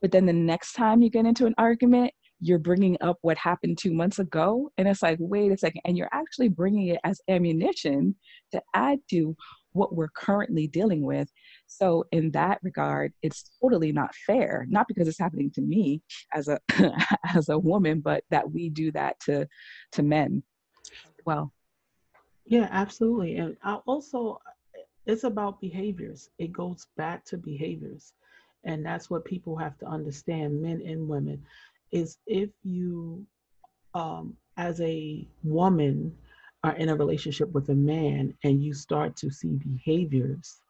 But 0.00 0.12
then 0.12 0.26
the 0.26 0.32
next 0.32 0.74
time 0.74 1.02
you 1.02 1.10
get 1.10 1.26
into 1.26 1.46
an 1.46 1.54
argument, 1.58 2.12
you're 2.40 2.58
bringing 2.58 2.96
up 3.00 3.18
what 3.22 3.38
happened 3.38 3.78
two 3.78 3.92
months 3.92 4.18
ago. 4.18 4.70
And 4.76 4.86
it's 4.86 5.02
like, 5.02 5.18
wait 5.20 5.52
a 5.52 5.56
second. 5.56 5.80
And 5.84 5.96
you're 5.96 6.08
actually 6.12 6.48
bringing 6.48 6.88
it 6.88 7.00
as 7.04 7.20
ammunition 7.28 8.14
to 8.52 8.62
add 8.74 8.98
to 9.10 9.36
what 9.72 9.94
we're 9.94 10.08
currently 10.08 10.66
dealing 10.66 11.02
with. 11.02 11.30
So, 11.66 12.04
in 12.12 12.30
that 12.32 12.58
regard, 12.62 13.12
it's 13.22 13.50
totally 13.60 13.92
not 13.92 14.14
fair, 14.26 14.66
not 14.68 14.88
because 14.88 15.06
it's 15.06 15.18
happening 15.18 15.50
to 15.52 15.60
me 15.60 16.02
as 16.34 16.48
a, 16.48 16.58
as 17.34 17.48
a 17.48 17.58
woman, 17.58 18.00
but 18.00 18.24
that 18.30 18.50
we 18.50 18.70
do 18.70 18.90
that 18.92 19.20
to, 19.20 19.46
to 19.92 20.02
men 20.02 20.42
well. 21.26 21.52
Yeah, 22.46 22.68
absolutely. 22.70 23.36
And 23.36 23.56
I 23.62 23.74
also, 23.86 24.40
it's 25.04 25.24
about 25.24 25.60
behaviors. 25.60 26.30
It 26.38 26.52
goes 26.52 26.86
back 26.96 27.24
to 27.26 27.36
behaviors. 27.36 28.12
And 28.64 28.84
that's 28.84 29.10
what 29.10 29.24
people 29.24 29.56
have 29.56 29.78
to 29.78 29.86
understand, 29.86 30.60
men 30.60 30.82
and 30.84 31.08
women, 31.08 31.44
is 31.92 32.18
if 32.26 32.50
you, 32.62 33.24
um, 33.94 34.36
as 34.56 34.80
a 34.80 35.26
woman, 35.42 36.16
are 36.64 36.76
in 36.76 36.88
a 36.88 36.96
relationship 36.96 37.52
with 37.52 37.68
a 37.68 37.74
man 37.74 38.34
and 38.42 38.62
you 38.62 38.74
start 38.74 39.16
to 39.16 39.30
see 39.30 39.58
behaviors 39.58 40.60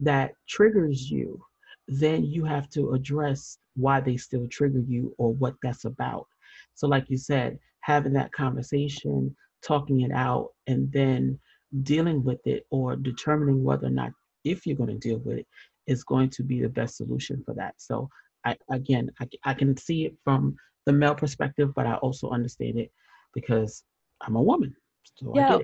that 0.00 0.32
triggers 0.48 1.10
you, 1.10 1.40
then 1.88 2.24
you 2.24 2.44
have 2.44 2.68
to 2.70 2.92
address 2.92 3.58
why 3.76 4.00
they 4.00 4.16
still 4.16 4.48
trigger 4.48 4.80
you 4.80 5.14
or 5.18 5.32
what 5.34 5.54
that's 5.62 5.84
about. 5.84 6.26
So, 6.74 6.88
like 6.88 7.08
you 7.08 7.16
said, 7.16 7.58
having 7.80 8.12
that 8.14 8.32
conversation, 8.32 9.36
talking 9.62 10.00
it 10.00 10.10
out, 10.10 10.48
and 10.66 10.90
then 10.92 11.38
dealing 11.82 12.24
with 12.24 12.44
it 12.46 12.66
or 12.70 12.96
determining 12.96 13.62
whether 13.62 13.86
or 13.86 13.90
not 13.90 14.10
if 14.44 14.66
you're 14.66 14.76
going 14.76 14.88
to 14.88 15.08
deal 15.08 15.18
with 15.18 15.38
it 15.38 15.46
is 15.86 16.04
going 16.04 16.30
to 16.30 16.42
be 16.42 16.60
the 16.60 16.68
best 16.68 16.96
solution 16.96 17.42
for 17.44 17.54
that. 17.54 17.74
So 17.78 18.08
I 18.46 18.56
again 18.70 19.10
I, 19.20 19.28
I 19.44 19.54
can 19.54 19.76
see 19.76 20.06
it 20.06 20.16
from 20.24 20.56
the 20.86 20.92
male 20.92 21.14
perspective, 21.14 21.72
but 21.74 21.86
I 21.86 21.94
also 21.96 22.30
understand 22.30 22.78
it 22.78 22.92
because 23.34 23.84
I'm 24.22 24.36
a 24.36 24.42
woman. 24.42 24.74
So 25.16 25.32
yeah. 25.34 25.58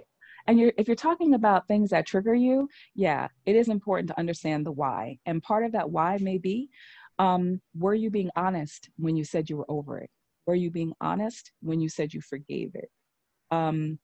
And 0.48 0.58
you're 0.58 0.72
if 0.76 0.88
you're 0.88 0.96
talking 0.96 1.34
about 1.34 1.68
things 1.68 1.90
that 1.90 2.06
trigger 2.06 2.34
you, 2.34 2.68
yeah, 2.96 3.28
it 3.46 3.54
is 3.54 3.68
important 3.68 4.08
to 4.08 4.18
understand 4.18 4.66
the 4.66 4.72
why. 4.72 5.18
And 5.24 5.42
part 5.42 5.64
of 5.64 5.72
that 5.72 5.88
why 5.90 6.18
may 6.20 6.38
be 6.38 6.68
um, 7.18 7.60
were 7.76 7.94
you 7.94 8.10
being 8.10 8.30
honest 8.34 8.90
when 8.96 9.16
you 9.16 9.24
said 9.24 9.48
you 9.48 9.56
were 9.56 9.70
over 9.70 9.98
it? 9.98 10.10
Were 10.46 10.56
you 10.56 10.70
being 10.70 10.92
honest 11.00 11.52
when 11.60 11.80
you 11.80 11.88
said 11.88 12.12
you 12.12 12.20
forgave 12.20 12.74
it? 12.74 12.90
Um, 13.52 13.98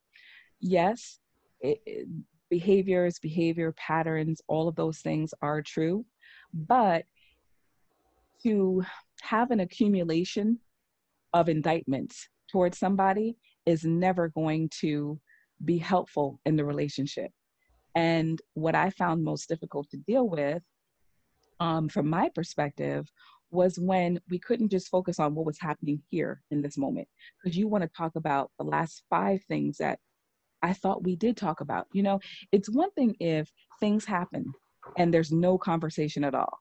yes, 0.60 1.18
it, 1.60 1.80
it, 1.84 2.08
behaviors, 2.48 3.18
behavior 3.18 3.72
patterns, 3.72 4.40
all 4.46 4.68
of 4.68 4.76
those 4.76 4.98
things 4.98 5.34
are 5.42 5.62
true. 5.62 6.04
But 6.54 7.04
to 8.42 8.82
have 9.22 9.50
an 9.50 9.60
accumulation 9.60 10.58
of 11.32 11.48
indictments 11.48 12.28
towards 12.50 12.78
somebody 12.78 13.36
is 13.66 13.84
never 13.84 14.28
going 14.28 14.70
to 14.80 15.20
be 15.64 15.78
helpful 15.78 16.40
in 16.46 16.56
the 16.56 16.64
relationship. 16.64 17.30
And 17.94 18.40
what 18.54 18.74
I 18.74 18.90
found 18.90 19.24
most 19.24 19.48
difficult 19.48 19.90
to 19.90 19.96
deal 19.98 20.28
with, 20.28 20.62
um, 21.60 21.88
from 21.88 22.08
my 22.08 22.30
perspective, 22.34 23.08
was 23.50 23.78
when 23.78 24.20
we 24.30 24.38
couldn't 24.38 24.70
just 24.70 24.88
focus 24.88 25.18
on 25.18 25.34
what 25.34 25.46
was 25.46 25.58
happening 25.58 26.00
here 26.10 26.42
in 26.50 26.62
this 26.62 26.78
moment. 26.78 27.08
Because 27.42 27.56
you 27.56 27.66
want 27.66 27.82
to 27.82 27.90
talk 27.96 28.14
about 28.16 28.50
the 28.58 28.64
last 28.64 29.02
five 29.10 29.42
things 29.48 29.78
that 29.78 29.98
I 30.62 30.72
thought 30.72 31.04
we 31.04 31.16
did 31.16 31.36
talk 31.36 31.60
about. 31.60 31.86
You 31.92 32.02
know, 32.02 32.20
it's 32.52 32.70
one 32.70 32.90
thing 32.92 33.16
if 33.20 33.50
things 33.80 34.04
happen 34.04 34.52
and 34.96 35.12
there's 35.12 35.32
no 35.32 35.58
conversation 35.58 36.24
at 36.24 36.34
all. 36.34 36.58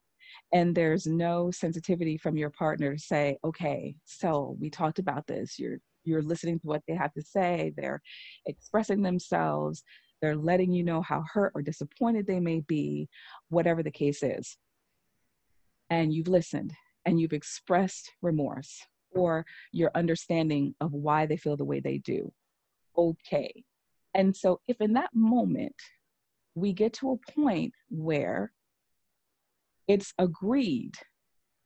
And 0.54 0.74
there's 0.74 1.08
no 1.08 1.52
sensitivity 1.52 2.18
from 2.18 2.38
your 2.38 2.50
partner 2.50 2.94
to 2.94 3.00
say, 3.00 3.38
okay, 3.44 3.96
so 4.06 4.56
we 4.60 4.70
talked 4.70 5.00
about 5.00 5.28
this. 5.28 5.60
You're 5.60 5.80
you're 6.04 6.22
listening 6.22 6.58
to 6.60 6.68
what 6.68 6.82
they 6.88 6.96
have 6.96 7.14
to 7.14 7.22
say. 7.22 7.74
They're 7.76 8.02
expressing 8.46 9.02
themselves. 9.02 9.84
They're 10.22 10.38
letting 10.38 10.72
you 10.72 10.84
know 10.84 11.02
how 11.02 11.24
hurt 11.32 11.52
or 11.54 11.62
disappointed 11.62 12.26
they 12.26 12.40
may 12.40 12.62
be, 12.62 13.10
whatever 13.50 13.84
the 13.84 13.92
case 13.92 14.24
is. 14.24 14.58
And 15.90 16.14
you've 16.14 16.30
listened 16.30 16.74
and 17.06 17.20
you've 17.20 17.34
expressed 17.34 18.12
remorse 18.22 18.82
or 19.12 19.46
your 19.74 19.92
understanding 19.96 20.76
of 20.80 20.94
why 20.94 21.26
they 21.26 21.38
feel 21.38 21.58
the 21.58 21.66
way 21.66 21.82
they 21.82 21.98
do. 21.98 22.32
Okay, 22.98 23.64
and 24.18 24.36
so, 24.36 24.60
if 24.68 24.82
in 24.82 24.94
that 24.94 25.12
moment 25.14 25.76
we 26.56 26.74
get 26.74 26.92
to 26.92 27.12
a 27.12 27.32
point 27.32 27.72
where 27.90 28.52
it's 29.88 30.14
agreed, 30.18 30.96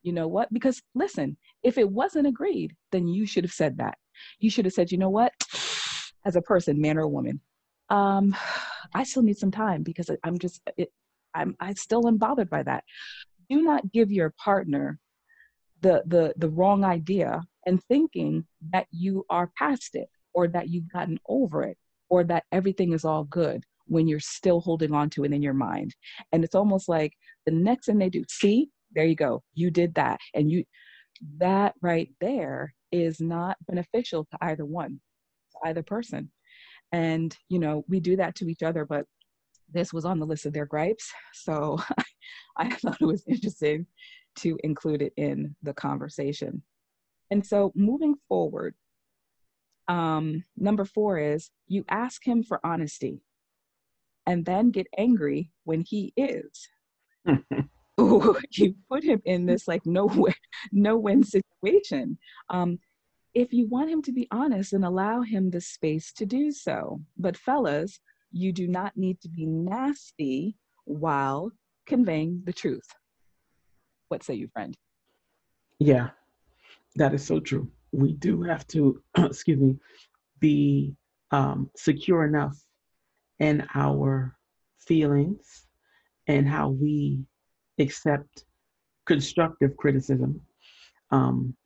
you 0.02 0.12
know 0.12 0.28
what? 0.28 0.52
Because 0.52 0.80
listen, 0.94 1.36
if 1.62 1.78
it 1.78 1.90
wasn't 1.90 2.26
agreed, 2.26 2.74
then 2.90 3.08
you 3.08 3.26
should 3.26 3.44
have 3.44 3.52
said 3.52 3.78
that. 3.78 3.98
You 4.38 4.50
should 4.50 4.64
have 4.64 4.74
said, 4.74 4.92
you 4.92 4.98
know 4.98 5.10
what? 5.10 5.32
As 6.24 6.36
a 6.36 6.42
person, 6.42 6.80
man 6.80 6.98
or 6.98 7.08
woman, 7.08 7.40
um, 7.88 8.36
I 8.94 9.04
still 9.04 9.22
need 9.22 9.38
some 9.38 9.50
time 9.50 9.82
because 9.82 10.10
I'm 10.22 10.38
just, 10.38 10.60
it, 10.76 10.90
I'm, 11.34 11.56
I 11.60 11.74
still 11.74 12.06
am 12.06 12.18
bothered 12.18 12.50
by 12.50 12.62
that. 12.64 12.84
Do 13.48 13.62
not 13.62 13.90
give 13.92 14.10
your 14.10 14.34
partner 14.38 14.98
the 15.82 16.02
the 16.06 16.32
the 16.36 16.48
wrong 16.48 16.84
idea 16.84 17.42
and 17.66 17.82
thinking 17.84 18.46
that 18.70 18.86
you 18.90 19.24
are 19.28 19.50
past 19.58 19.94
it 19.94 20.08
or 20.32 20.48
that 20.48 20.68
you've 20.68 20.90
gotten 20.90 21.18
over 21.28 21.62
it 21.64 21.76
or 22.08 22.24
that 22.24 22.44
everything 22.50 22.92
is 22.92 23.04
all 23.04 23.24
good 23.24 23.64
when 23.92 24.08
you're 24.08 24.20
still 24.20 24.60
holding 24.60 24.94
on 24.94 25.10
to 25.10 25.22
it 25.24 25.32
in 25.32 25.42
your 25.42 25.52
mind. 25.52 25.94
And 26.32 26.44
it's 26.44 26.54
almost 26.54 26.88
like 26.88 27.12
the 27.44 27.52
next 27.52 27.86
thing 27.86 27.98
they 27.98 28.08
do, 28.08 28.24
see, 28.28 28.70
there 28.94 29.04
you 29.04 29.14
go, 29.14 29.42
you 29.54 29.70
did 29.70 29.94
that. 29.96 30.18
And 30.34 30.50
you, 30.50 30.64
that 31.38 31.74
right 31.82 32.08
there 32.18 32.74
is 32.90 33.20
not 33.20 33.58
beneficial 33.68 34.24
to 34.24 34.38
either 34.40 34.64
one, 34.64 34.98
to 35.52 35.68
either 35.68 35.82
person. 35.82 36.30
And, 36.92 37.36
you 37.50 37.58
know, 37.58 37.84
we 37.86 38.00
do 38.00 38.16
that 38.16 38.34
to 38.36 38.48
each 38.48 38.62
other, 38.62 38.86
but 38.86 39.04
this 39.70 39.92
was 39.92 40.06
on 40.06 40.18
the 40.18 40.26
list 40.26 40.46
of 40.46 40.54
their 40.54 40.66
gripes. 40.66 41.12
So 41.34 41.78
I 42.56 42.70
thought 42.70 43.00
it 43.00 43.04
was 43.04 43.24
interesting 43.28 43.86
to 44.36 44.58
include 44.64 45.02
it 45.02 45.12
in 45.18 45.54
the 45.62 45.74
conversation. 45.74 46.62
And 47.30 47.46
so 47.46 47.72
moving 47.74 48.14
forward, 48.26 48.74
um, 49.88 50.44
number 50.56 50.86
four 50.86 51.18
is 51.18 51.50
you 51.68 51.84
ask 51.90 52.26
him 52.26 52.42
for 52.42 52.58
honesty 52.64 53.20
and 54.26 54.44
then 54.44 54.70
get 54.70 54.86
angry 54.96 55.50
when 55.64 55.80
he 55.80 56.12
is 56.16 56.68
you 58.52 58.74
put 58.90 59.04
him 59.04 59.20
in 59.24 59.46
this 59.46 59.68
like 59.68 59.84
no 59.84 60.06
win, 60.06 60.34
no 60.72 60.96
win 60.96 61.22
situation. 61.22 62.18
Um, 62.48 62.78
if 63.34 63.52
you 63.52 63.66
want 63.68 63.90
him 63.90 64.02
to 64.02 64.12
be 64.12 64.28
honest, 64.30 64.72
and 64.72 64.84
allow 64.84 65.22
him 65.22 65.50
the 65.50 65.60
space 65.60 66.12
to 66.14 66.26
do 66.26 66.52
so. 66.52 67.00
But 67.16 67.36
fellas, 67.36 68.00
you 68.30 68.52
do 68.52 68.68
not 68.68 68.96
need 68.96 69.20
to 69.22 69.28
be 69.28 69.46
nasty 69.46 70.56
while 70.84 71.50
conveying 71.86 72.42
the 72.44 72.52
truth. 72.52 72.86
What 74.08 74.22
say 74.22 74.34
you, 74.34 74.48
friend? 74.48 74.76
Yeah, 75.78 76.10
that 76.96 77.14
is 77.14 77.24
so 77.24 77.40
true. 77.40 77.70
We 77.92 78.12
do 78.12 78.42
have 78.42 78.66
to, 78.68 79.02
excuse 79.18 79.58
me, 79.58 79.78
be 80.40 80.94
um, 81.30 81.70
secure 81.76 82.24
enough 82.24 82.56
in 83.42 83.66
our 83.74 84.36
feelings 84.78 85.66
and 86.28 86.48
how 86.48 86.68
we 86.68 87.24
accept 87.80 88.44
constructive 89.04 89.76
criticism. 89.76 90.40
Um, 91.10 91.56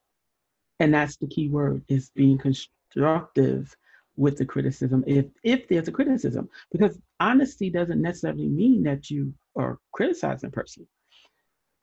and 0.81 0.95
that's 0.95 1.19
the 1.19 1.27
key 1.27 1.49
word 1.49 1.85
is 1.89 2.11
being 2.11 2.39
constructive 2.39 3.77
with 4.17 4.39
the 4.39 4.47
criticism 4.47 5.05
if 5.07 5.27
if 5.43 5.69
there's 5.69 5.89
a 5.89 5.93
criticism. 5.93 6.49
Because 6.73 6.99
honesty 7.21 7.69
doesn't 7.69 8.01
necessarily 8.01 8.49
mean 8.49 8.83
that 8.85 9.11
you 9.11 9.35
are 9.55 9.79
criticizing 9.93 10.49
a 10.49 10.53
person. 10.53 10.87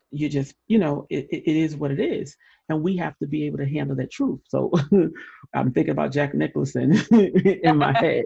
You 0.09 0.27
just 0.27 0.55
you 0.67 0.79
know 0.79 1.05
it, 1.11 1.27
it 1.29 1.55
is 1.55 1.75
what 1.75 1.91
it 1.91 1.99
is. 1.99 2.35
And 2.67 2.81
we 2.81 2.97
have 2.97 3.15
to 3.19 3.27
be 3.27 3.45
able 3.45 3.59
to 3.59 3.69
handle 3.69 3.95
that 3.97 4.11
truth. 4.11 4.41
So 4.47 4.71
i'm 5.53 5.71
thinking 5.71 5.91
about 5.91 6.11
jack 6.11 6.33
nicholson 6.33 6.93
in 7.11 7.77
my 7.77 7.95
head 8.05 8.25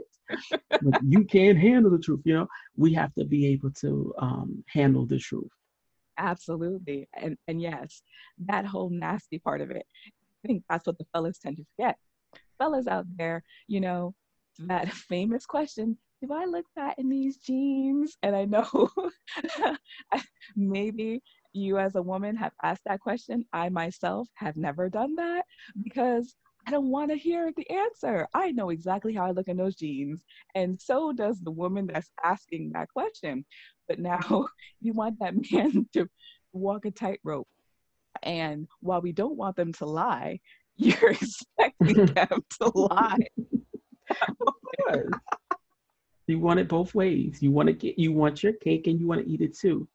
you 1.03 1.23
can't 1.25 1.57
handle 1.57 1.91
the 1.91 1.99
truth 1.99 2.21
you 2.25 2.33
know 2.33 2.47
we 2.75 2.93
have 2.93 3.13
to 3.15 3.25
be 3.25 3.47
able 3.47 3.71
to 3.71 4.13
um, 4.19 4.63
handle 4.67 5.05
the 5.05 5.17
truth 5.17 5.49
absolutely 6.17 7.07
and 7.13 7.37
and 7.47 7.61
yes 7.61 8.01
that 8.37 8.65
whole 8.65 8.89
nasty 8.89 9.39
part 9.39 9.61
of 9.61 9.71
it 9.71 9.85
i 10.43 10.47
think 10.47 10.63
that's 10.69 10.85
what 10.85 10.97
the 10.97 11.05
fellas 11.13 11.39
tend 11.39 11.57
to 11.57 11.65
forget 11.75 11.97
fellas 12.57 12.87
out 12.87 13.05
there 13.15 13.43
you 13.67 13.79
know 13.79 14.13
that 14.59 14.91
famous 15.09 15.45
question 15.45 15.97
do 16.21 16.33
I 16.33 16.45
look 16.45 16.65
fat 16.73 16.97
in 16.97 17.09
these 17.09 17.37
jeans? 17.37 18.17
And 18.23 18.35
I 18.35 18.45
know 18.45 18.89
maybe 20.55 21.21
you 21.53 21.77
as 21.77 21.95
a 21.95 22.01
woman 22.01 22.35
have 22.35 22.53
asked 22.63 22.83
that 22.85 22.99
question. 22.99 23.45
I 23.53 23.69
myself 23.69 24.27
have 24.35 24.57
never 24.57 24.89
done 24.89 25.15
that 25.15 25.45
because 25.83 26.35
I 26.67 26.71
don't 26.71 26.89
want 26.89 27.11
to 27.11 27.17
hear 27.17 27.53
the 27.55 27.69
answer. 27.69 28.27
I 28.33 28.51
know 28.51 28.71
exactly 28.71 29.13
how 29.13 29.25
I 29.25 29.31
look 29.31 29.47
in 29.47 29.55
those 29.55 29.77
jeans. 29.77 30.21
And 30.53 30.79
so 30.79 31.13
does 31.13 31.39
the 31.39 31.51
woman 31.51 31.87
that's 31.87 32.11
asking 32.21 32.71
that 32.73 32.89
question. 32.89 33.45
But 33.87 33.99
now 33.99 34.47
you 34.81 34.91
want 34.91 35.17
that 35.19 35.33
man 35.51 35.87
to 35.93 36.09
walk 36.51 36.83
a 36.83 36.91
tightrope. 36.91 37.47
And 38.21 38.67
while 38.81 39.01
we 39.01 39.13
don't 39.13 39.37
want 39.37 39.55
them 39.55 39.71
to 39.73 39.85
lie, 39.85 40.41
you're 40.75 41.11
expecting 41.11 42.05
them 42.07 42.43
to 42.59 42.71
lie. 42.75 43.17
you 46.27 46.39
want 46.39 46.59
it 46.59 46.67
both 46.67 46.93
ways. 46.93 47.37
You 47.41 47.51
want 47.51 47.67
to 47.67 47.73
get 47.73 47.97
you 47.97 48.11
want 48.11 48.43
your 48.43 48.53
cake 48.53 48.87
and 48.87 48.99
you 48.99 49.07
want 49.07 49.25
to 49.25 49.31
eat 49.31 49.39
it 49.39 49.57
too. 49.57 49.87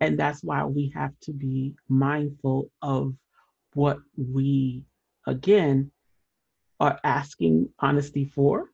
And 0.00 0.18
that's 0.18 0.42
why 0.42 0.64
we 0.64 0.90
have 0.94 1.12
to 1.22 1.32
be 1.32 1.74
mindful 1.88 2.70
of 2.80 3.14
what 3.74 3.98
we, 4.16 4.84
again, 5.26 5.90
are 6.80 6.98
asking 7.04 7.68
honesty 7.80 8.24
for 8.24 8.70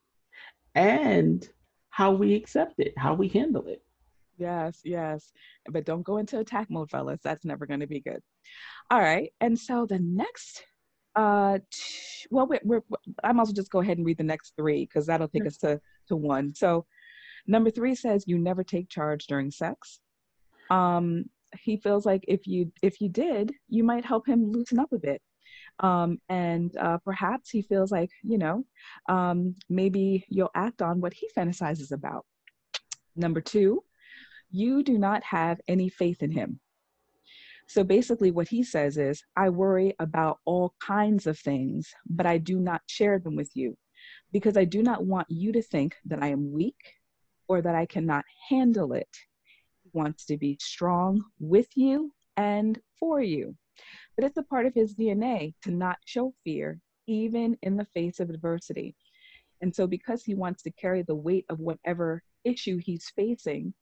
and 0.75 1.49
how 1.91 2.13
we 2.13 2.35
accept 2.35 2.75
it, 2.79 2.95
how 2.97 3.15
we 3.15 3.29
handle 3.29 3.67
it. 3.67 3.83
Yes, 4.39 4.81
yes. 4.85 5.33
But 5.69 5.85
don't 5.85 6.03
go 6.03 6.17
into 6.17 6.39
attack 6.39 6.71
mode, 6.71 6.91
fellas. 6.91 7.21
That's 7.23 7.45
never 7.45 7.67
going 7.67 7.81
to 7.81 7.87
be 7.87 8.01
good. 8.01 8.21
All 8.91 9.01
right. 9.01 9.31
And 9.41 9.59
so 9.59 9.87
the 9.87 9.99
next, 9.99 10.65
uh, 11.15 11.59
well, 12.31 12.47
we're, 12.47 12.61
we're, 12.65 12.83
I 13.23 13.33
might 13.33 13.43
as 13.43 13.49
well 13.49 13.55
just 13.55 13.71
go 13.71 13.81
ahead 13.81 13.99
and 13.99 14.07
read 14.07 14.19
the 14.19 14.25
next 14.25 14.55
three 14.57 14.87
because 14.87 15.07
that'll 15.07 15.29
take 15.29 15.47
us 15.47 15.59
to, 15.59 15.81
to 16.09 16.17
one. 16.17 16.55
So 16.55 16.87
number 17.47 17.71
three 17.71 17.95
says 17.95 18.25
you 18.27 18.39
never 18.39 18.65
take 18.65 18.89
charge 18.89 19.27
during 19.27 19.51
sex 19.51 20.01
um, 20.73 21.27
he 21.59 21.77
feels 21.77 22.07
like 22.07 22.25
if 22.27 22.47
you 22.47 22.73
if 22.83 23.01
you 23.01 23.09
did, 23.09 23.53
you 23.69 23.85
might 23.85 24.05
help 24.05 24.27
him 24.27 24.51
loosen 24.51 24.79
up 24.79 24.93
a 24.93 24.99
bit. 24.99 25.21
Um, 25.83 26.21
and 26.29 26.77
uh, 26.77 26.99
perhaps 26.99 27.51
he 27.51 27.63
feels 27.63 27.91
like 27.91 28.11
you 28.23 28.39
know 28.39 28.65
um, 29.09 29.57
maybe 29.69 30.25
you'll 30.29 30.51
act 30.55 30.81
on 30.81 31.01
what 31.01 31.13
he 31.13 31.29
fantasizes 31.37 31.93
about. 31.93 32.25
Number 33.17 33.41
two, 33.41 33.83
you 34.51 34.83
do 34.83 34.99
not 34.99 35.23
have 35.25 35.61
any 35.69 35.89
faith 35.89 36.23
in 36.23 36.31
him. 36.31 36.61
So 37.67 37.85
basically, 37.85 38.31
what 38.31 38.49
he 38.49 38.63
says 38.63 38.99
is, 38.99 39.25
I 39.37 39.49
worry 39.49 39.95
about 39.99 40.41
all 40.45 40.75
kinds 40.81 41.27
of 41.27 41.39
things, 41.39 41.93
but 42.09 42.27
I 42.27 42.39
do 42.39 42.59
not 42.61 42.83
share 42.87 43.19
them 43.19 43.35
with 43.35 43.51
you 43.55 43.77
because 44.33 44.57
I 44.57 44.65
do 44.65 44.83
not 44.83 45.05
want 45.05 45.27
you 45.31 45.53
to 45.53 45.63
think 45.63 45.97
that 46.07 46.23
I 46.23 46.29
am 46.29 46.53
weak 46.53 46.95
or 47.49 47.63
that 47.63 47.75
I 47.75 47.87
cannot 47.87 48.25
handle 48.49 48.93
it 48.93 49.09
He 49.83 49.91
wants 49.93 50.25
to 50.27 50.37
be 50.37 50.59
strong 50.61 51.23
with 51.39 51.69
you 51.77 52.13
and 52.37 52.79
for 52.99 53.21
you. 53.21 53.57
But 54.17 54.25
it's 54.25 54.37
a 54.37 54.43
part 54.43 54.67
of 54.67 54.75
his 54.75 54.95
DNA 54.95 55.55
to 55.63 55.71
not 55.71 55.99
show 56.05 56.35
fear, 56.45 56.81
even 57.07 57.57
in 57.63 57.77
the 57.77 57.87
face 57.87 58.21
of 58.21 58.31
adversity. 58.31 58.95
And 59.61 59.75
so, 59.75 59.87
because 59.87 60.25
he 60.25 60.35
wants 60.35 60.63
to 60.65 60.73
carry 60.73 61.03
the 61.03 61.15
weight 61.15 61.47
of 61.49 61.61
whatever 61.61 62.23
issue 62.45 62.79
he's 62.79 63.11
facing, 63.15 63.73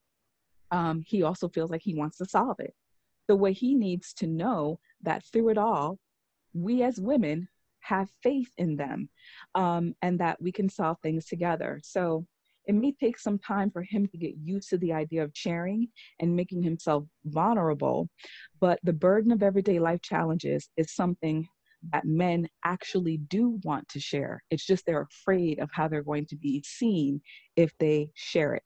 um, 0.70 1.02
he 1.06 1.22
also 1.22 1.48
feels 1.48 1.70
like 1.70 1.82
he 1.82 1.94
wants 1.94 2.18
to 2.18 2.26
solve 2.26 2.60
it. 2.60 2.74
The 3.28 3.36
way 3.36 3.52
he 3.52 3.74
needs 3.74 4.12
to 4.14 4.26
know 4.26 4.78
that 5.02 5.24
through 5.24 5.50
it 5.50 5.58
all, 5.58 5.98
we 6.52 6.82
as 6.82 7.00
women 7.00 7.48
have 7.80 8.10
faith 8.22 8.50
in 8.58 8.76
them 8.76 9.08
um, 9.54 9.94
and 10.02 10.20
that 10.20 10.40
we 10.40 10.52
can 10.52 10.68
solve 10.68 10.98
things 11.02 11.26
together. 11.26 11.80
So, 11.82 12.26
it 12.66 12.74
may 12.74 12.92
take 12.92 13.18
some 13.18 13.38
time 13.38 13.70
for 13.70 13.82
him 13.82 14.06
to 14.08 14.18
get 14.18 14.34
used 14.42 14.70
to 14.70 14.78
the 14.78 14.92
idea 14.92 15.24
of 15.24 15.32
sharing 15.34 15.88
and 16.20 16.36
making 16.36 16.62
himself 16.62 17.04
vulnerable, 17.24 18.08
but 18.60 18.78
the 18.82 18.92
burden 18.92 19.32
of 19.32 19.42
everyday 19.42 19.78
life 19.78 20.02
challenges 20.02 20.68
is 20.76 20.94
something 20.94 21.46
that 21.92 22.04
men 22.04 22.46
actually 22.64 23.16
do 23.16 23.58
want 23.64 23.88
to 23.88 23.98
share. 23.98 24.42
It's 24.50 24.66
just 24.66 24.84
they're 24.84 25.08
afraid 25.10 25.58
of 25.60 25.70
how 25.72 25.88
they're 25.88 26.02
going 26.02 26.26
to 26.26 26.36
be 26.36 26.62
seen 26.66 27.22
if 27.56 27.72
they 27.78 28.10
share 28.14 28.54
it. 28.54 28.62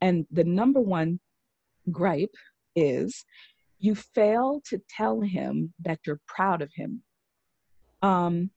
And 0.00 0.26
the 0.30 0.44
number 0.44 0.80
one 0.80 1.18
gripe 1.90 2.34
is 2.76 3.24
you 3.78 3.94
fail 3.94 4.60
to 4.68 4.80
tell 4.90 5.20
him 5.20 5.72
that 5.80 6.00
you're 6.06 6.20
proud 6.26 6.60
of 6.60 6.70
him. 6.74 7.02
Um, 8.02 8.50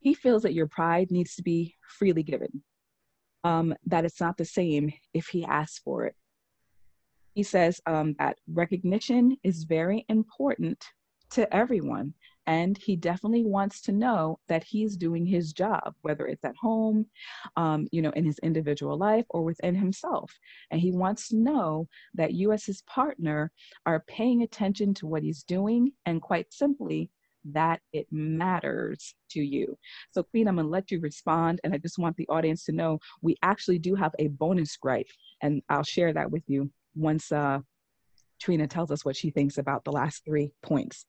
he 0.00 0.14
feels 0.14 0.42
that 0.42 0.54
your 0.54 0.66
pride 0.66 1.10
needs 1.10 1.34
to 1.36 1.42
be 1.42 1.76
freely 1.98 2.22
given 2.22 2.62
um, 3.44 3.74
that 3.86 4.04
it's 4.04 4.20
not 4.20 4.36
the 4.36 4.44
same 4.44 4.92
if 5.14 5.26
he 5.28 5.44
asks 5.44 5.78
for 5.78 6.04
it. 6.06 6.14
He 7.34 7.42
says 7.42 7.80
um, 7.86 8.14
that 8.18 8.38
recognition 8.52 9.36
is 9.42 9.64
very 9.64 10.04
important 10.08 10.84
to 11.30 11.52
everyone, 11.54 12.12
and 12.46 12.76
he 12.76 12.96
definitely 12.96 13.44
wants 13.44 13.80
to 13.82 13.92
know 13.92 14.40
that 14.48 14.64
he's 14.64 14.96
doing 14.96 15.24
his 15.24 15.52
job, 15.52 15.94
whether 16.02 16.26
it's 16.26 16.44
at 16.44 16.56
home, 16.56 17.06
um, 17.56 17.86
you 17.92 18.02
know, 18.02 18.10
in 18.10 18.24
his 18.24 18.40
individual 18.40 18.98
life 18.98 19.24
or 19.30 19.42
within 19.42 19.74
himself. 19.74 20.36
And 20.72 20.80
he 20.80 20.90
wants 20.90 21.28
to 21.28 21.36
know 21.36 21.86
that 22.14 22.34
you, 22.34 22.50
as 22.50 22.64
his 22.64 22.82
partner, 22.82 23.52
are 23.86 24.04
paying 24.08 24.42
attention 24.42 24.92
to 24.94 25.06
what 25.06 25.22
he's 25.22 25.44
doing 25.44 25.92
and 26.06 26.20
quite 26.20 26.52
simply 26.52 27.10
that 27.44 27.80
it 27.92 28.06
matters 28.10 29.14
to 29.30 29.40
you. 29.40 29.76
So, 30.10 30.22
Queen, 30.22 30.48
I'm 30.48 30.56
going 30.56 30.66
to 30.66 30.70
let 30.70 30.90
you 30.90 31.00
respond. 31.00 31.60
And 31.64 31.74
I 31.74 31.78
just 31.78 31.98
want 31.98 32.16
the 32.16 32.28
audience 32.28 32.64
to 32.64 32.72
know 32.72 32.98
we 33.22 33.36
actually 33.42 33.78
do 33.78 33.94
have 33.94 34.12
a 34.18 34.28
bonus 34.28 34.76
gripe. 34.76 35.08
And 35.42 35.62
I'll 35.68 35.82
share 35.82 36.12
that 36.12 36.30
with 36.30 36.42
you 36.46 36.70
once 36.94 37.32
uh, 37.32 37.60
Trina 38.40 38.66
tells 38.66 38.90
us 38.90 39.04
what 39.04 39.16
she 39.16 39.30
thinks 39.30 39.58
about 39.58 39.84
the 39.84 39.92
last 39.92 40.24
three 40.24 40.52
points. 40.62 41.04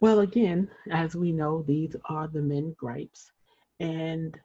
Well, 0.00 0.20
again, 0.20 0.68
as 0.92 1.16
we 1.16 1.32
know, 1.32 1.62
these 1.62 1.96
are 2.08 2.28
the 2.28 2.42
men 2.42 2.74
gripes. 2.78 3.32
And 3.80 4.38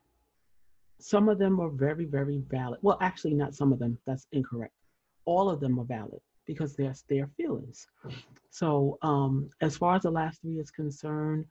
some 1.00 1.30
of 1.30 1.38
them 1.38 1.60
are 1.60 1.70
very, 1.70 2.06
very 2.06 2.44
valid. 2.50 2.80
Well, 2.82 2.98
actually, 3.02 3.34
not 3.34 3.54
some 3.54 3.72
of 3.72 3.80
them. 3.80 3.98
That's 4.08 4.26
incorrect. 4.32 4.74
All 5.26 5.50
of 5.50 5.60
them 5.60 5.80
are 5.80 5.86
valid 5.86 6.22
because 6.46 6.76
that's 6.76 7.04
their 7.04 7.28
feelings. 7.38 7.88
So, 8.50 8.98
um, 9.02 9.50
as 9.62 9.78
far 9.78 9.96
as 9.96 10.04
the 10.04 10.12
last 10.12 10.42
three 10.42 10.60
is 10.60 10.72
concerned, 10.72 11.46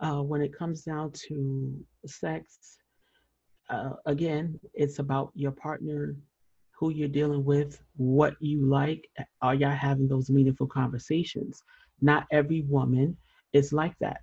uh, 0.00 0.22
when 0.22 0.42
it 0.42 0.56
comes 0.56 0.82
down 0.82 1.12
to 1.28 1.72
sex, 2.06 2.78
uh, 3.70 3.92
again, 4.06 4.58
it's 4.74 4.98
about 4.98 5.30
your 5.34 5.52
partner, 5.52 6.16
who 6.72 6.90
you're 6.90 7.08
dealing 7.08 7.44
with, 7.44 7.80
what 7.96 8.34
you 8.40 8.66
like. 8.66 9.08
Are 9.40 9.54
y'all 9.54 9.70
having 9.70 10.08
those 10.08 10.30
meaningful 10.30 10.66
conversations? 10.66 11.62
Not 12.00 12.26
every 12.32 12.62
woman 12.62 13.16
is 13.52 13.72
like 13.72 13.94
that. 14.00 14.22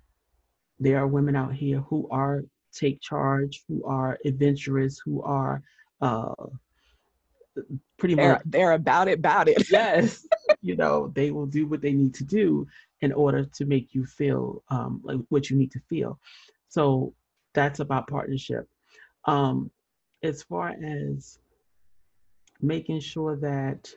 There 0.78 0.98
are 0.98 1.06
women 1.06 1.36
out 1.36 1.54
here 1.54 1.80
who 1.80 2.08
are 2.10 2.44
take 2.72 3.00
charge, 3.00 3.62
who 3.66 3.84
are 3.84 4.18
adventurous, 4.24 5.00
who 5.04 5.22
are 5.22 5.62
uh, 6.00 6.34
pretty 7.98 8.14
they're, 8.14 8.32
much 8.32 8.42
they're 8.46 8.72
about 8.72 9.08
it, 9.08 9.18
about 9.18 9.48
it. 9.48 9.70
yes, 9.70 10.26
you 10.62 10.76
know, 10.76 11.08
they 11.14 11.30
will 11.30 11.46
do 11.46 11.66
what 11.66 11.80
they 11.80 11.92
need 11.92 12.14
to 12.14 12.24
do 12.24 12.66
in 13.00 13.12
order 13.12 13.44
to 13.44 13.64
make 13.64 13.94
you 13.94 14.04
feel 14.04 14.62
um, 14.68 15.00
like 15.02 15.18
what 15.28 15.50
you 15.50 15.56
need 15.56 15.72
to 15.72 15.80
feel. 15.88 16.18
So 16.68 17.14
that's 17.54 17.80
about 17.80 18.08
partnership. 18.08 18.68
Um, 19.24 19.70
as 20.22 20.42
far 20.42 20.68
as 20.68 21.38
making 22.60 23.00
sure 23.00 23.36
that 23.36 23.90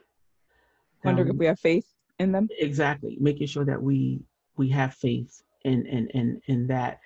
wonder 1.03 1.23
um, 1.23 1.29
if 1.29 1.35
we 1.35 1.45
have 1.45 1.59
faith 1.59 1.87
in 2.19 2.31
them. 2.31 2.47
Exactly, 2.59 3.17
making 3.19 3.47
sure 3.47 3.65
that 3.65 3.81
we 3.81 4.21
we 4.57 4.69
have 4.69 4.93
faith 4.93 5.41
in 5.63 5.85
in 5.85 6.07
in 6.09 6.41
in 6.47 6.67
that. 6.67 6.99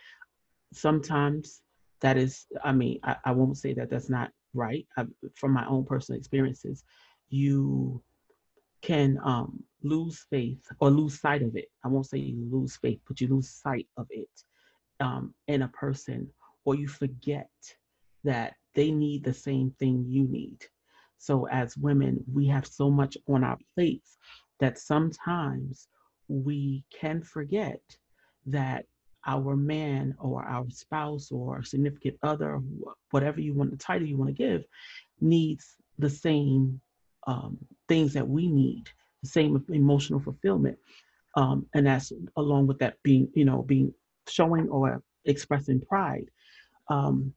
Sometimes 0.74 1.62
that 2.02 2.18
is, 2.18 2.46
I 2.64 2.74
mean, 2.74 3.00
I, 3.04 3.16
I 3.26 3.32
won't 3.32 3.58
say 3.58 3.74
that 3.74 3.90
that's 3.90 4.10
not 4.10 4.32
right. 4.58 4.86
I, 4.98 5.06
from 5.36 5.54
my 5.54 5.66
own 5.68 5.86
personal 5.86 6.20
experiences, 6.20 6.84
you 7.30 8.02
can 8.82 9.18
um, 9.24 9.64
lose 9.84 10.26
faith 10.30 10.62
or 10.80 10.90
lose 10.90 11.20
sight 11.20 11.42
of 11.42 11.56
it. 11.56 11.70
I 11.84 11.88
won't 11.88 12.08
say 12.08 12.18
you 12.18 12.48
lose 12.52 12.78
faith, 12.78 13.00
but 13.08 13.22
you 13.22 13.28
lose 13.28 13.50
sight 13.50 13.88
of 13.98 14.08
it 14.10 14.30
um, 15.00 15.34
in 15.48 15.62
a 15.64 15.68
person, 15.70 16.30
or 16.66 16.76
you 16.76 16.88
forget 16.88 17.50
that 18.24 18.54
they 18.76 18.92
need 18.92 19.24
the 19.24 19.34
same 19.34 19.72
thing 19.80 20.06
you 20.08 20.24
need. 20.28 20.60
So, 21.18 21.48
as 21.48 21.78
women, 21.78 22.24
we 22.32 22.48
have 22.48 22.68
so 22.68 22.92
much 22.92 23.18
on 23.28 23.44
our 23.44 23.58
plates 23.74 24.18
that 24.60 24.78
sometimes 24.78 25.88
we 26.28 26.84
can 26.94 27.22
forget 27.22 27.82
that 28.46 28.86
our 29.28 29.56
man 29.56 30.16
or 30.20 30.44
our 30.44 30.66
spouse 30.70 31.32
or 31.32 31.62
significant 31.64 32.18
other, 32.24 32.62
whatever 33.12 33.42
you 33.42 33.54
want, 33.54 33.72
the 33.72 33.78
title 33.78 34.08
you 34.08 34.18
want 34.18 34.30
to 34.30 34.44
give, 34.44 34.64
needs 35.20 35.76
the 36.00 36.10
same 36.10 36.80
um, 37.28 37.58
things 37.90 38.14
that 38.14 38.28
we 38.28 38.48
need, 38.48 38.86
the 39.22 39.30
same 39.30 39.64
emotional 39.70 40.20
fulfillment. 40.20 40.78
Um, 41.36 41.68
and 41.74 41.86
that's 41.86 42.12
along 42.38 42.68
with 42.68 42.80
that 42.80 42.96
being, 43.04 43.30
you 43.36 43.46
know, 43.46 43.62
being 43.62 43.94
showing 44.28 44.70
or 44.70 45.04
expressing 45.26 45.82
pride. 45.82 46.30
Um, 46.90 47.34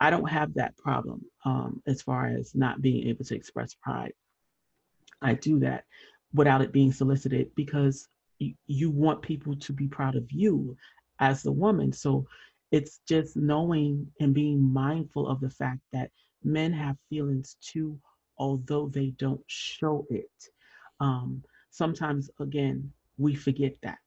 I 0.00 0.10
don't 0.10 0.28
have 0.28 0.54
that 0.54 0.76
problem 0.76 1.22
um, 1.44 1.82
as 1.86 2.02
far 2.02 2.26
as 2.26 2.54
not 2.54 2.82
being 2.82 3.08
able 3.08 3.24
to 3.26 3.34
express 3.34 3.74
pride. 3.74 4.12
I 5.22 5.34
do 5.34 5.60
that 5.60 5.84
without 6.34 6.62
it 6.62 6.72
being 6.72 6.92
solicited 6.92 7.50
because 7.54 8.08
you, 8.38 8.54
you 8.66 8.90
want 8.90 9.22
people 9.22 9.56
to 9.56 9.72
be 9.72 9.88
proud 9.88 10.16
of 10.16 10.30
you 10.30 10.76
as 11.20 11.46
a 11.46 11.52
woman. 11.52 11.92
So 11.92 12.26
it's 12.72 13.00
just 13.08 13.36
knowing 13.36 14.10
and 14.20 14.34
being 14.34 14.60
mindful 14.60 15.28
of 15.28 15.40
the 15.40 15.50
fact 15.50 15.80
that 15.92 16.10
men 16.42 16.72
have 16.72 16.96
feelings 17.08 17.56
too, 17.60 17.98
although 18.38 18.88
they 18.88 19.10
don't 19.18 19.42
show 19.46 20.06
it. 20.10 20.30
Um, 21.00 21.42
sometimes, 21.70 22.30
again, 22.40 22.92
we 23.18 23.34
forget 23.34 23.74
that. 23.82 23.98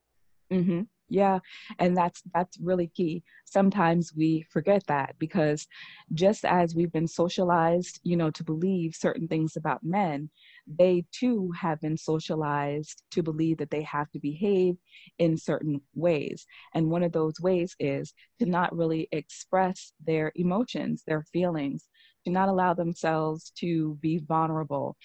Mm-hmm. 0.52 0.82
Yeah, 1.10 1.40
and 1.80 1.98
that's 1.98 2.22
that's 2.34 2.58
really 2.60 2.88
key. 2.88 3.24
Sometimes 3.46 4.14
we 4.16 4.46
forget 4.52 4.86
that 4.88 5.16
because 5.18 5.68
just 6.14 6.46
as 6.46 6.76
we've 6.76 6.92
been 6.92 7.08
socialized, 7.08 8.00
you 8.04 8.16
know, 8.16 8.30
to 8.32 8.44
believe 8.44 8.94
certain 8.96 9.28
things 9.28 9.56
about 9.58 9.84
men, 9.84 10.30
they 10.68 11.06
too 11.12 11.52
have 11.60 11.82
been 11.82 11.98
socialized 11.98 13.02
to 13.12 13.24
believe 13.24 13.58
that 13.58 13.72
they 13.72 13.82
have 13.82 14.12
to 14.12 14.20
behave 14.20 14.76
in 15.18 15.36
certain 15.36 15.82
ways. 15.96 16.46
And 16.76 16.90
one 16.92 17.04
of 17.04 17.12
those 17.12 17.40
ways 17.42 17.76
is 17.80 18.14
to 18.40 18.46
not 18.46 18.76
really 18.76 19.08
express 19.12 19.94
their 20.06 20.32
emotions, 20.36 21.04
their 21.08 21.24
feelings, 21.34 21.90
to 22.26 22.32
not 22.32 22.50
allow 22.50 22.74
themselves 22.76 23.52
to 23.58 23.98
be 24.02 24.20
vulnerable. 24.20 24.96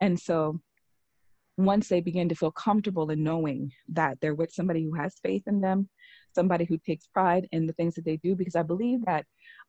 And 0.00 0.18
so 0.18 0.60
once 1.56 1.88
they 1.88 2.00
begin 2.00 2.28
to 2.28 2.34
feel 2.34 2.50
comfortable 2.50 3.10
in 3.10 3.22
knowing 3.22 3.70
that 3.88 4.18
they're 4.20 4.34
with 4.34 4.52
somebody 4.52 4.82
who 4.82 4.94
has 4.94 5.18
faith 5.22 5.42
in 5.46 5.60
them, 5.60 5.88
somebody 6.34 6.64
who 6.64 6.78
takes 6.78 7.06
pride 7.06 7.48
in 7.52 7.66
the 7.66 7.72
things 7.74 7.94
that 7.94 8.04
they 8.04 8.16
do, 8.16 8.34
because 8.34 8.56
I 8.56 8.62
believe 8.62 9.04
that 9.04 9.24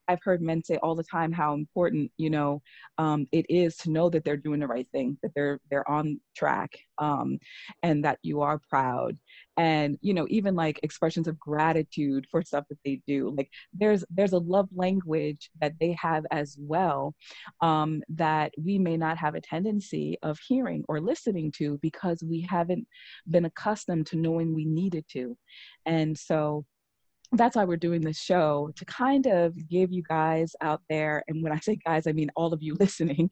I've 0.07 0.23
heard 0.23 0.41
men 0.41 0.63
say 0.63 0.77
all 0.77 0.95
the 0.95 1.03
time 1.03 1.31
how 1.31 1.53
important, 1.53 2.11
you 2.17 2.29
know, 2.29 2.61
um, 2.97 3.25
it 3.31 3.45
is 3.49 3.75
to 3.77 3.91
know 3.91 4.09
that 4.09 4.23
they're 4.23 4.37
doing 4.37 4.59
the 4.59 4.67
right 4.67 4.87
thing, 4.91 5.17
that 5.23 5.31
they're 5.35 5.59
they're 5.69 5.89
on 5.89 6.19
track, 6.35 6.71
um, 6.97 7.39
and 7.83 8.03
that 8.05 8.19
you 8.21 8.41
are 8.41 8.59
proud, 8.69 9.17
and 9.57 9.97
you 10.01 10.13
know, 10.13 10.27
even 10.29 10.55
like 10.55 10.79
expressions 10.83 11.27
of 11.27 11.39
gratitude 11.39 12.25
for 12.29 12.41
stuff 12.43 12.65
that 12.69 12.79
they 12.85 13.01
do. 13.07 13.33
Like 13.35 13.49
there's 13.73 14.03
there's 14.09 14.33
a 14.33 14.39
love 14.39 14.69
language 14.73 15.49
that 15.61 15.73
they 15.79 15.93
have 15.99 16.25
as 16.31 16.57
well 16.59 17.15
um, 17.61 18.03
that 18.09 18.53
we 18.57 18.77
may 18.77 18.97
not 18.97 19.17
have 19.17 19.35
a 19.35 19.41
tendency 19.41 20.17
of 20.23 20.39
hearing 20.47 20.83
or 20.87 21.01
listening 21.01 21.51
to 21.57 21.79
because 21.81 22.23
we 22.23 22.41
haven't 22.41 22.87
been 23.29 23.45
accustomed 23.45 24.07
to 24.07 24.17
knowing 24.17 24.53
we 24.53 24.65
needed 24.65 25.05
to, 25.11 25.37
and 25.85 26.17
so 26.17 26.65
that's 27.31 27.55
why 27.55 27.65
we're 27.65 27.75
doing 27.75 28.01
this 28.01 28.17
show 28.19 28.71
to 28.75 28.85
kind 28.85 29.25
of 29.25 29.55
give 29.67 29.91
you 29.91 30.03
guys 30.07 30.55
out 30.61 30.81
there 30.89 31.23
and 31.27 31.41
when 31.43 31.51
i 31.51 31.59
say 31.59 31.77
guys 31.85 32.07
i 32.07 32.11
mean 32.11 32.29
all 32.35 32.53
of 32.53 32.61
you 32.61 32.75
listening 32.79 33.29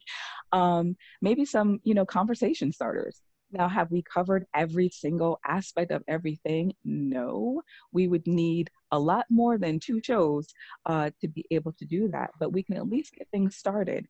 um, 0.54 0.96
maybe 1.20 1.44
some 1.44 1.80
you 1.82 1.94
know 1.94 2.06
conversation 2.06 2.72
starters. 2.72 3.20
Now 3.50 3.68
have 3.68 3.90
we 3.90 4.02
covered 4.02 4.46
every 4.54 4.88
single 4.88 5.38
aspect 5.46 5.90
of 5.90 6.02
everything? 6.08 6.72
No. 6.84 7.62
We 7.92 8.08
would 8.08 8.26
need 8.26 8.70
a 8.90 8.98
lot 8.98 9.26
more 9.30 9.58
than 9.58 9.78
two 9.80 10.00
shows 10.02 10.48
uh, 10.86 11.10
to 11.20 11.28
be 11.28 11.44
able 11.50 11.72
to 11.72 11.84
do 11.84 12.08
that 12.08 12.30
but 12.38 12.52
we 12.52 12.62
can 12.62 12.76
at 12.76 12.88
least 12.88 13.14
get 13.14 13.28
things 13.30 13.56
started. 13.56 14.06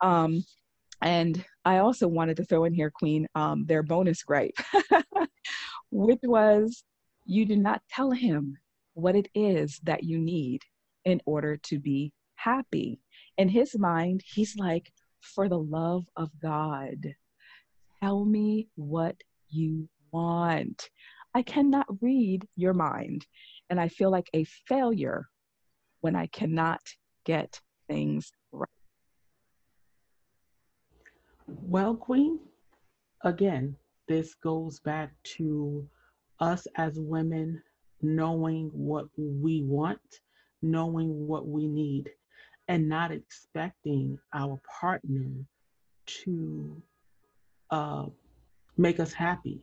Um, 0.00 0.44
and 1.00 1.44
i 1.64 1.78
also 1.78 2.08
wanted 2.08 2.36
to 2.36 2.44
throw 2.44 2.64
in 2.64 2.74
here 2.74 2.90
queen 2.90 3.28
um, 3.36 3.64
their 3.66 3.84
bonus 3.84 4.20
gripe 4.24 4.58
which 5.92 6.18
was 6.24 6.82
you 7.24 7.46
did 7.46 7.60
not 7.60 7.80
tell 7.88 8.10
him 8.10 8.58
what 8.98 9.14
it 9.14 9.28
is 9.32 9.80
that 9.84 10.02
you 10.02 10.18
need 10.18 10.60
in 11.04 11.20
order 11.24 11.56
to 11.56 11.78
be 11.78 12.12
happy. 12.34 13.00
In 13.36 13.48
his 13.48 13.78
mind, 13.78 14.22
he's 14.26 14.56
like, 14.56 14.92
for 15.20 15.48
the 15.48 15.58
love 15.58 16.04
of 16.16 16.30
God, 16.42 16.96
tell 18.02 18.24
me 18.24 18.66
what 18.74 19.14
you 19.50 19.88
want. 20.12 20.90
I 21.32 21.42
cannot 21.42 21.86
read 22.00 22.44
your 22.56 22.74
mind. 22.74 23.24
And 23.70 23.80
I 23.80 23.88
feel 23.88 24.10
like 24.10 24.28
a 24.34 24.44
failure 24.66 25.28
when 26.00 26.16
I 26.16 26.26
cannot 26.26 26.80
get 27.24 27.60
things 27.88 28.32
right. 28.50 28.68
Well, 31.46 31.94
Queen, 31.94 32.40
again, 33.22 33.76
this 34.08 34.34
goes 34.34 34.80
back 34.80 35.12
to 35.36 35.86
us 36.40 36.66
as 36.76 36.98
women 36.98 37.62
knowing 38.02 38.70
what 38.72 39.06
we 39.16 39.62
want, 39.62 40.20
knowing 40.62 41.26
what 41.26 41.46
we 41.46 41.66
need, 41.66 42.10
and 42.68 42.88
not 42.88 43.10
expecting 43.10 44.18
our 44.34 44.60
partner 44.80 45.30
to 46.06 46.82
uh, 47.70 48.06
make 48.76 49.00
us 49.00 49.12
happy. 49.12 49.62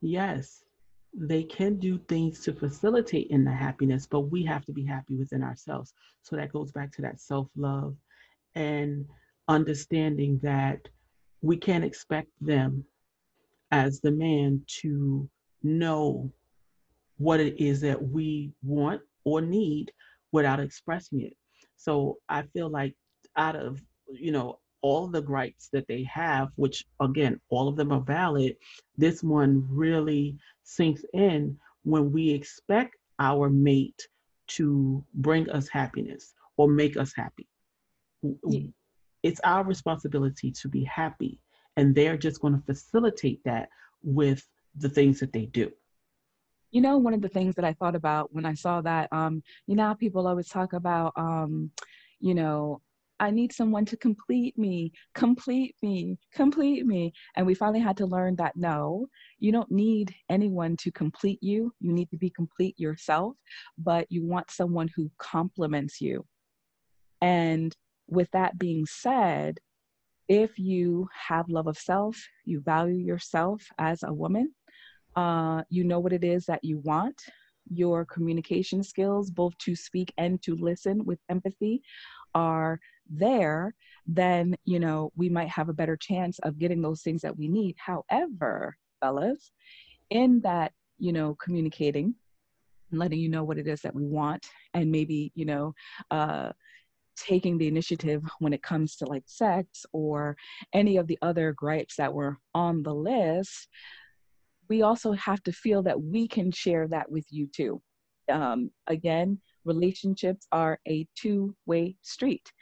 Yes, 0.00 0.64
they 1.12 1.42
can 1.42 1.78
do 1.78 1.98
things 2.08 2.40
to 2.40 2.52
facilitate 2.52 3.28
in 3.28 3.44
the 3.44 3.52
happiness, 3.52 4.06
but 4.06 4.20
we 4.20 4.44
have 4.44 4.64
to 4.66 4.72
be 4.72 4.84
happy 4.84 5.16
within 5.16 5.42
ourselves. 5.42 5.92
So 6.22 6.36
that 6.36 6.52
goes 6.52 6.72
back 6.72 6.92
to 6.92 7.02
that 7.02 7.20
self 7.20 7.48
love 7.56 7.96
and 8.54 9.06
understanding 9.48 10.38
that 10.42 10.88
we 11.42 11.56
can't 11.56 11.84
expect 11.84 12.30
them 12.40 12.84
as 13.70 14.00
the 14.00 14.10
man 14.10 14.62
to 14.66 15.28
know 15.62 16.30
what 17.20 17.38
it 17.38 17.62
is 17.62 17.82
that 17.82 18.02
we 18.02 18.50
want 18.62 19.02
or 19.24 19.42
need 19.42 19.92
without 20.32 20.58
expressing 20.58 21.20
it. 21.20 21.36
So 21.76 22.16
I 22.30 22.44
feel 22.54 22.70
like 22.70 22.96
out 23.36 23.56
of, 23.56 23.82
you 24.08 24.32
know, 24.32 24.58
all 24.80 25.06
the 25.06 25.20
gripes 25.20 25.68
that 25.74 25.86
they 25.86 26.02
have, 26.04 26.48
which 26.56 26.86
again, 26.98 27.38
all 27.50 27.68
of 27.68 27.76
them 27.76 27.92
are 27.92 28.00
valid, 28.00 28.56
this 28.96 29.22
one 29.22 29.66
really 29.68 30.38
sinks 30.62 31.04
in 31.12 31.58
when 31.82 32.10
we 32.10 32.30
expect 32.30 32.96
our 33.18 33.50
mate 33.50 34.08
to 34.46 35.04
bring 35.12 35.50
us 35.50 35.68
happiness 35.68 36.32
or 36.56 36.68
make 36.68 36.96
us 36.96 37.12
happy. 37.14 37.46
Yeah. 38.48 38.68
It's 39.22 39.40
our 39.44 39.62
responsibility 39.62 40.52
to 40.52 40.68
be 40.68 40.84
happy, 40.84 41.38
and 41.76 41.94
they're 41.94 42.16
just 42.16 42.40
going 42.40 42.54
to 42.54 42.62
facilitate 42.64 43.42
that 43.44 43.68
with 44.02 44.42
the 44.74 44.88
things 44.88 45.20
that 45.20 45.34
they 45.34 45.44
do. 45.44 45.70
You 46.70 46.80
know, 46.80 46.98
one 46.98 47.14
of 47.14 47.20
the 47.20 47.28
things 47.28 47.54
that 47.56 47.64
I 47.64 47.72
thought 47.72 47.96
about 47.96 48.32
when 48.32 48.46
I 48.46 48.54
saw 48.54 48.80
that, 48.82 49.08
um, 49.12 49.42
you 49.66 49.76
know, 49.76 49.94
people 49.94 50.26
always 50.26 50.48
talk 50.48 50.72
about, 50.72 51.12
um, 51.16 51.70
you 52.20 52.34
know, 52.34 52.80
I 53.20 53.30
need 53.30 53.52
someone 53.52 53.84
to 53.84 53.98
complete 53.98 54.56
me, 54.56 54.92
complete 55.14 55.76
me, 55.82 56.18
complete 56.32 56.86
me. 56.86 57.12
And 57.36 57.46
we 57.46 57.54
finally 57.54 57.80
had 57.80 57.98
to 57.98 58.06
learn 58.06 58.34
that 58.36 58.56
no, 58.56 59.08
you 59.38 59.52
don't 59.52 59.70
need 59.70 60.14
anyone 60.30 60.76
to 60.78 60.90
complete 60.90 61.38
you. 61.42 61.70
You 61.80 61.92
need 61.92 62.10
to 62.10 62.16
be 62.16 62.30
complete 62.30 62.80
yourself, 62.80 63.36
but 63.76 64.06
you 64.10 64.24
want 64.24 64.50
someone 64.50 64.88
who 64.96 65.10
complements 65.18 66.00
you. 66.00 66.24
And 67.20 67.76
with 68.08 68.30
that 68.30 68.58
being 68.58 68.86
said, 68.86 69.58
if 70.28 70.58
you 70.58 71.08
have 71.28 71.50
love 71.50 71.66
of 71.66 71.76
self, 71.76 72.16
you 72.44 72.60
value 72.60 72.96
yourself 72.96 73.66
as 73.78 74.02
a 74.02 74.14
woman, 74.14 74.54
uh, 75.16 75.62
you 75.70 75.84
know 75.84 75.98
what 75.98 76.12
it 76.12 76.24
is 76.24 76.46
that 76.46 76.64
you 76.64 76.78
want, 76.78 77.20
your 77.72 78.04
communication 78.04 78.82
skills, 78.82 79.30
both 79.30 79.56
to 79.58 79.74
speak 79.76 80.12
and 80.18 80.42
to 80.42 80.56
listen 80.56 81.04
with 81.04 81.18
empathy, 81.28 81.82
are 82.34 82.80
there, 83.08 83.74
then, 84.06 84.56
you 84.64 84.78
know, 84.78 85.12
we 85.16 85.28
might 85.28 85.48
have 85.48 85.68
a 85.68 85.74
better 85.74 85.96
chance 85.96 86.38
of 86.40 86.58
getting 86.58 86.80
those 86.80 87.02
things 87.02 87.22
that 87.22 87.36
we 87.36 87.48
need. 87.48 87.76
However, 87.78 88.76
fellas, 89.00 89.52
in 90.10 90.40
that, 90.42 90.72
you 90.98 91.12
know, 91.12 91.36
communicating, 91.42 92.14
letting 92.92 93.18
you 93.18 93.28
know 93.28 93.44
what 93.44 93.58
it 93.58 93.66
is 93.66 93.80
that 93.82 93.94
we 93.94 94.06
want, 94.06 94.46
and 94.74 94.90
maybe, 94.90 95.32
you 95.34 95.44
know, 95.44 95.74
uh, 96.10 96.50
taking 97.16 97.58
the 97.58 97.68
initiative 97.68 98.22
when 98.38 98.52
it 98.52 98.62
comes 98.62 98.96
to 98.96 99.06
like 99.06 99.24
sex 99.26 99.84
or 99.92 100.36
any 100.72 100.96
of 100.96 101.06
the 101.06 101.18
other 101.20 101.52
gripes 101.52 101.96
that 101.96 102.12
were 102.12 102.38
on 102.54 102.82
the 102.82 102.94
list, 102.94 103.68
we 104.70 104.82
also 104.82 105.12
have 105.12 105.42
to 105.42 105.52
feel 105.52 105.82
that 105.82 106.00
we 106.00 106.28
can 106.28 106.50
share 106.52 106.86
that 106.88 107.10
with 107.10 107.26
you 107.28 107.48
too. 107.48 107.82
Um, 108.30 108.70
again, 108.86 109.40
relationships 109.64 110.46
are 110.52 110.78
a 110.88 111.06
two 111.16 111.54
way 111.66 111.96
street, 112.02 112.52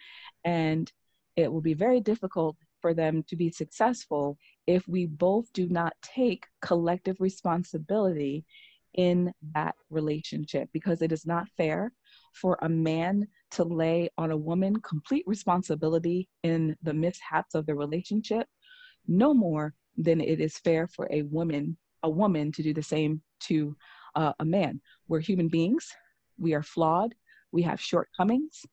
and 0.44 0.90
it 1.36 1.52
will 1.52 1.60
be 1.60 1.74
very 1.74 2.00
difficult 2.00 2.56
for 2.80 2.94
them 2.94 3.22
to 3.28 3.36
be 3.36 3.50
successful 3.50 4.38
if 4.66 4.88
we 4.88 5.04
both 5.04 5.52
do 5.52 5.68
not 5.68 5.92
take 6.02 6.46
collective 6.62 7.16
responsibility 7.20 8.44
in 8.94 9.30
that 9.54 9.74
relationship 9.90 10.70
because 10.72 11.02
it 11.02 11.12
is 11.12 11.26
not 11.26 11.46
fair 11.56 11.92
for 12.32 12.58
a 12.62 12.68
man 12.68 13.28
to 13.50 13.64
lay 13.64 14.08
on 14.16 14.30
a 14.30 14.36
woman 14.36 14.74
complete 14.80 15.24
responsibility 15.26 16.26
in 16.42 16.74
the 16.82 16.94
mishaps 16.94 17.54
of 17.54 17.66
the 17.66 17.74
relationship 17.74 18.46
no 19.06 19.34
more 19.34 19.74
than 19.96 20.20
it 20.20 20.40
is 20.40 20.56
fair 20.58 20.88
for 20.88 21.06
a 21.12 21.22
woman 21.22 21.76
a 22.02 22.10
woman 22.10 22.52
to 22.52 22.62
do 22.62 22.72
the 22.72 22.82
same 22.82 23.22
to 23.40 23.76
uh, 24.14 24.32
a 24.40 24.44
man. 24.44 24.80
We're 25.08 25.20
human 25.20 25.48
beings. 25.48 25.88
We 26.38 26.54
are 26.54 26.62
flawed. 26.62 27.14
We 27.52 27.62
have 27.62 27.80
shortcomings. 27.80 28.64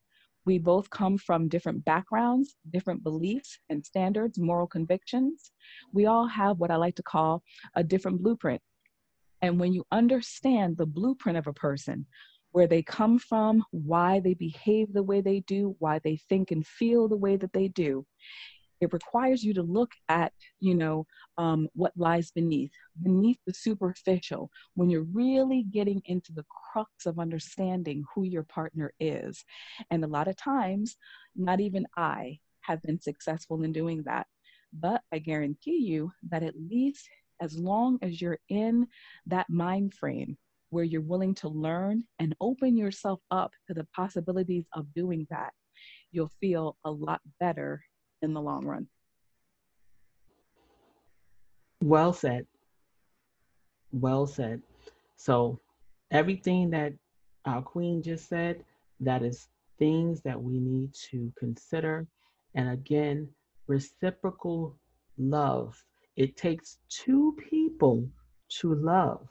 We 0.44 0.58
both 0.58 0.88
come 0.90 1.18
from 1.18 1.48
different 1.48 1.84
backgrounds 1.84 2.54
different 2.70 3.02
beliefs 3.02 3.58
and 3.68 3.84
standards 3.84 4.38
moral 4.38 4.66
convictions. 4.66 5.50
We 5.92 6.06
all 6.06 6.26
have 6.26 6.58
what 6.58 6.70
i 6.70 6.76
like 6.76 6.94
to 6.96 7.02
call 7.02 7.42
a 7.74 7.82
different 7.82 8.22
blueprint. 8.22 8.62
And 9.42 9.60
when 9.60 9.72
you 9.72 9.84
understand 9.92 10.76
the 10.76 10.86
blueprint 10.86 11.36
of 11.36 11.46
a 11.46 11.52
person 11.52 12.06
where 12.52 12.66
they 12.66 12.82
come 12.82 13.18
from, 13.18 13.62
why 13.70 14.20
they 14.20 14.34
behave 14.34 14.92
the 14.92 15.02
way 15.02 15.20
they 15.20 15.40
do, 15.40 15.76
why 15.78 15.98
they 15.98 16.16
think 16.28 16.52
and 16.52 16.66
feel 16.66 17.06
the 17.06 17.16
way 17.16 17.36
that 17.36 17.52
they 17.52 17.68
do. 17.68 18.06
It 18.80 18.92
requires 18.92 19.42
you 19.42 19.54
to 19.54 19.62
look 19.62 19.92
at, 20.08 20.32
you 20.60 20.74
know, 20.74 21.06
um, 21.38 21.68
what 21.74 21.92
lies 21.96 22.30
beneath, 22.30 22.72
beneath 23.02 23.38
the 23.46 23.54
superficial, 23.54 24.50
when 24.74 24.90
you're 24.90 25.06
really 25.12 25.64
getting 25.64 26.02
into 26.04 26.32
the 26.32 26.44
crux 26.72 27.06
of 27.06 27.18
understanding 27.18 28.04
who 28.14 28.24
your 28.24 28.42
partner 28.42 28.92
is. 29.00 29.44
And 29.90 30.04
a 30.04 30.08
lot 30.08 30.28
of 30.28 30.36
times, 30.36 30.96
not 31.34 31.60
even 31.60 31.86
I 31.96 32.38
have 32.60 32.82
been 32.82 33.00
successful 33.00 33.62
in 33.62 33.72
doing 33.72 34.02
that. 34.04 34.26
But 34.72 35.02
I 35.12 35.18
guarantee 35.18 35.78
you 35.78 36.12
that 36.28 36.42
at 36.42 36.54
least 36.56 37.08
as 37.40 37.58
long 37.58 37.98
as 38.02 38.20
you're 38.20 38.38
in 38.48 38.86
that 39.26 39.48
mind 39.48 39.94
frame 39.94 40.36
where 40.70 40.84
you're 40.84 41.00
willing 41.00 41.34
to 41.36 41.48
learn 41.48 42.04
and 42.18 42.34
open 42.40 42.76
yourself 42.76 43.20
up 43.30 43.52
to 43.68 43.74
the 43.74 43.86
possibilities 43.94 44.66
of 44.72 44.92
doing 44.94 45.26
that, 45.30 45.52
you'll 46.10 46.32
feel 46.40 46.76
a 46.84 46.90
lot 46.90 47.20
better 47.38 47.82
in 48.22 48.32
the 48.32 48.40
long 48.40 48.64
run. 48.64 48.86
Well 51.82 52.12
said. 52.12 52.46
Well 53.92 54.26
said. 54.26 54.62
So, 55.16 55.60
everything 56.10 56.70
that 56.70 56.92
our 57.44 57.62
queen 57.62 58.02
just 58.02 58.28
said, 58.28 58.64
that 59.00 59.22
is 59.22 59.48
things 59.78 60.20
that 60.22 60.40
we 60.40 60.58
need 60.58 60.92
to 61.10 61.32
consider. 61.38 62.06
And 62.54 62.70
again, 62.70 63.28
reciprocal 63.66 64.76
love. 65.18 65.82
It 66.16 66.36
takes 66.36 66.78
two 66.88 67.36
people 67.50 68.08
to 68.60 68.74
love 68.74 69.28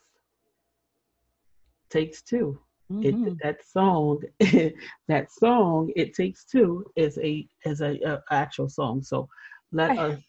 takes 1.95 2.22
2 2.24 2.60
mm-hmm. 2.91 3.28
It, 3.28 3.38
that 3.41 3.66
song, 3.66 4.22
that 5.07 5.32
song, 5.32 5.91
it 5.95 6.14
takes 6.14 6.45
two 6.45 6.86
is 6.95 7.18
a 7.18 7.48
is 7.66 7.82
a, 7.82 7.99
a 8.06 8.24
actual 8.32 8.70
song. 8.70 9.02
So 9.02 9.28
let 9.72 9.98
us 9.98 10.20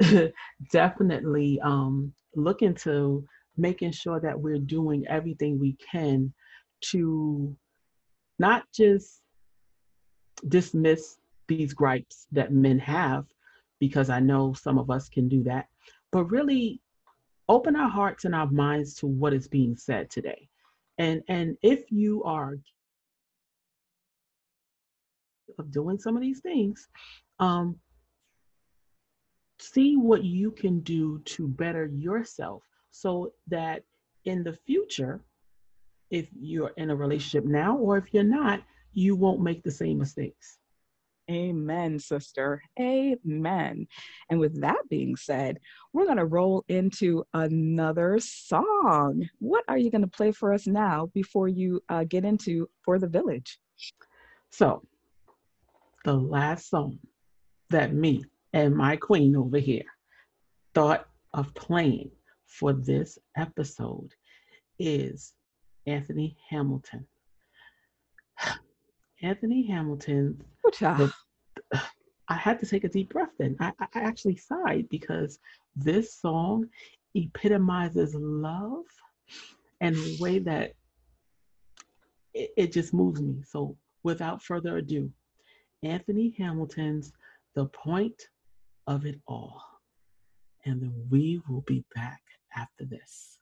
definitely 0.72 1.60
um, 1.60 2.12
look 2.34 2.62
into 2.62 3.24
making 3.56 3.92
sure 3.92 4.20
that 4.20 4.38
we're 4.38 4.58
doing 4.58 5.06
everything 5.08 5.58
we 5.58 5.76
can 5.92 6.32
to 6.82 7.54
not 8.38 8.64
just 8.74 9.20
dismiss 10.48 11.18
these 11.46 11.74
gripes 11.74 12.26
that 12.32 12.52
men 12.52 12.78
have, 12.78 13.26
because 13.78 14.10
I 14.10 14.20
know 14.20 14.52
some 14.54 14.78
of 14.78 14.90
us 14.90 15.08
can 15.08 15.28
do 15.28 15.42
that, 15.44 15.66
but 16.10 16.24
really 16.24 16.80
open 17.48 17.76
our 17.76 17.88
hearts 17.88 18.24
and 18.24 18.34
our 18.34 18.50
minds 18.50 18.94
to 18.94 19.06
what 19.06 19.34
is 19.34 19.48
being 19.48 19.76
said 19.76 20.10
today 20.10 20.49
and 21.00 21.22
and 21.28 21.56
if 21.62 21.90
you 21.90 22.22
are 22.24 22.58
of 25.58 25.72
doing 25.72 25.98
some 25.98 26.14
of 26.14 26.22
these 26.22 26.40
things 26.40 26.88
um, 27.40 27.74
see 29.58 29.96
what 29.96 30.22
you 30.22 30.50
can 30.50 30.80
do 30.80 31.18
to 31.24 31.48
better 31.48 31.86
yourself 31.86 32.62
so 32.90 33.32
that 33.48 33.82
in 34.26 34.44
the 34.44 34.52
future 34.52 35.20
if 36.10 36.28
you're 36.38 36.72
in 36.76 36.90
a 36.90 36.96
relationship 36.96 37.44
now 37.44 37.76
or 37.78 37.96
if 37.96 38.12
you're 38.12 38.22
not 38.22 38.62
you 38.92 39.16
won't 39.16 39.40
make 39.40 39.62
the 39.62 39.70
same 39.70 39.98
mistakes 39.98 40.58
Amen, 41.30 41.98
sister. 42.00 42.60
Amen. 42.80 43.86
And 44.30 44.40
with 44.40 44.60
that 44.62 44.88
being 44.88 45.14
said, 45.14 45.58
we're 45.92 46.06
going 46.06 46.16
to 46.16 46.24
roll 46.24 46.64
into 46.68 47.24
another 47.34 48.18
song. 48.18 49.28
What 49.38 49.64
are 49.68 49.78
you 49.78 49.92
going 49.92 50.02
to 50.02 50.08
play 50.08 50.32
for 50.32 50.52
us 50.52 50.66
now 50.66 51.08
before 51.14 51.46
you 51.46 51.80
uh, 51.88 52.04
get 52.04 52.24
into 52.24 52.68
For 52.82 52.98
the 52.98 53.06
Village? 53.06 53.60
So, 54.50 54.82
the 56.04 56.14
last 56.14 56.68
song 56.68 56.98
that 57.68 57.94
me 57.94 58.24
and 58.52 58.74
my 58.74 58.96
queen 58.96 59.36
over 59.36 59.58
here 59.58 59.84
thought 60.74 61.06
of 61.32 61.54
playing 61.54 62.10
for 62.46 62.72
this 62.72 63.18
episode 63.36 64.10
is 64.80 65.32
Anthony 65.86 66.36
Hamilton. 66.48 67.06
Anthony 69.22 69.66
Hamilton. 69.66 70.42
The, 71.72 71.82
I 72.28 72.34
had 72.34 72.60
to 72.60 72.66
take 72.66 72.84
a 72.84 72.88
deep 72.88 73.12
breath 73.12 73.32
then. 73.38 73.56
I, 73.60 73.72
I 73.80 74.00
actually 74.00 74.36
sighed 74.36 74.88
because 74.88 75.38
this 75.74 76.14
song 76.14 76.68
epitomizes 77.14 78.14
love 78.14 78.84
and 79.80 79.96
the 79.96 80.16
way 80.20 80.38
that 80.38 80.72
it, 82.34 82.50
it 82.56 82.72
just 82.72 82.94
moves 82.94 83.20
me. 83.20 83.42
So, 83.44 83.76
without 84.02 84.42
further 84.42 84.78
ado, 84.78 85.10
Anthony 85.82 86.34
Hamilton's 86.38 87.12
The 87.54 87.66
Point 87.66 88.28
of 88.86 89.06
It 89.06 89.20
All. 89.26 89.62
And 90.64 90.80
then 90.80 90.92
we 91.10 91.40
will 91.48 91.62
be 91.62 91.84
back 91.94 92.20
after 92.54 92.84
this. 92.84 93.40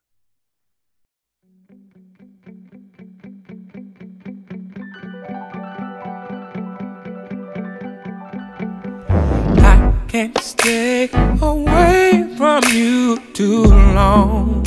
Can't 10.18 10.38
stay 10.42 11.08
away 11.40 12.26
from 12.36 12.60
you 12.72 13.18
too 13.34 13.62
long. 13.62 14.66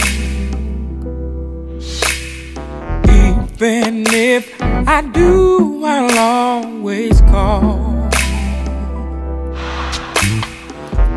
Even 3.10 4.06
if 4.08 4.46
I 4.62 5.02
do, 5.12 5.84
I'll 5.84 6.20
always 6.20 7.20
call. 7.34 8.10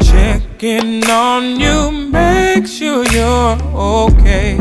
Checking 0.03 1.09
on 1.09 1.61
you, 1.61 1.93
make 1.93 2.67
sure 2.67 3.07
you're 3.13 3.57
okay. 3.73 4.57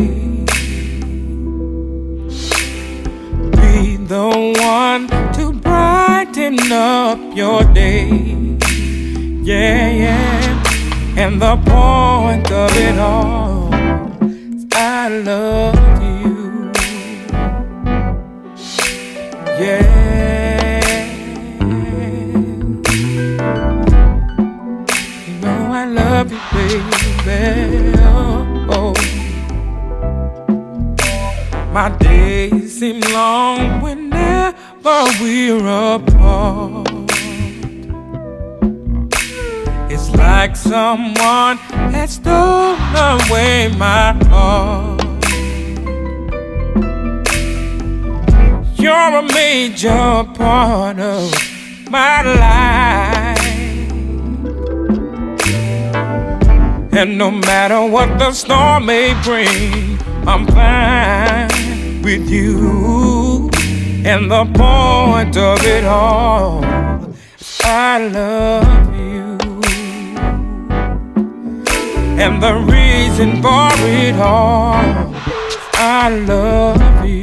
Be 3.58 3.98
the 4.14 4.30
one 4.60 5.08
to 5.38 5.52
brighten 5.52 6.60
up 6.72 7.18
your 7.36 7.64
day 7.74 8.43
yeah, 9.44 9.90
yeah. 9.90 10.64
And 11.18 11.41
the 11.41 11.57
point 11.57 12.49
of 12.52 12.72
it 12.78 12.98
all 12.98 13.74
is 14.24 14.65
I 14.72 15.10
love 15.10 16.02
you. 16.02 16.72
Yeah. 19.60 20.80
You 25.28 25.34
know 25.41 25.72
I 25.72 25.86
love 25.86 26.32
you, 26.32 26.40
baby. 27.26 27.99
Oh, 27.99 28.68
oh. 28.70 28.94
My 31.74 31.90
days 31.98 32.80
seem 32.80 33.02
long 33.11 33.82
whenever 33.82 35.03
we're 35.22 35.95
apart. 35.95 36.93
It's 40.05 40.13
like 40.17 40.57
someone 40.57 41.55
has 41.95 42.15
stolen 42.15 42.77
away 42.93 43.73
my 43.77 44.11
heart. 44.27 45.01
You're 48.75 49.15
a 49.15 49.23
major 49.34 50.25
part 50.34 50.99
of 50.99 51.31
my 51.89 52.21
life. 52.21 53.39
And 56.91 57.17
no 57.17 57.31
matter 57.31 57.85
what 57.85 58.19
the 58.19 58.34
storm 58.34 58.88
may 58.88 59.13
bring, 59.23 59.97
I'm 60.27 60.45
fine 60.47 62.01
with 62.01 62.30
you. 62.30 63.49
And 64.03 64.30
the 64.30 64.43
point 64.53 65.38
of 65.38 65.65
it 65.65 65.85
all, 65.85 66.61
I 67.63 67.99
love 67.99 68.93
And 72.26 72.41
the 72.41 72.54
reason 72.56 73.41
for 73.41 73.68
it 73.80 74.16
all, 74.16 75.14
I 75.74 76.08
love 76.26 77.06
you. 77.06 77.23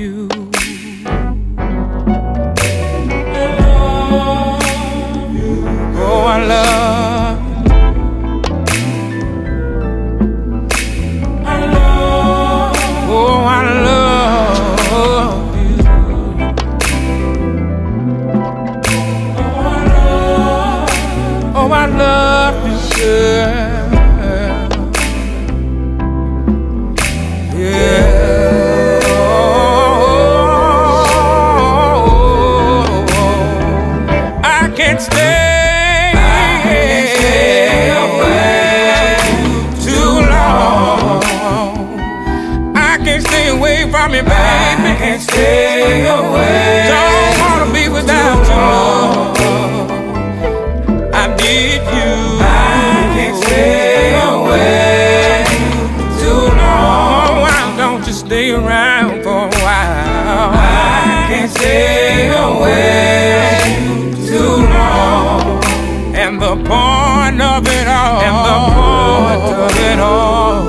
It 69.92 69.98
all. 69.98 70.68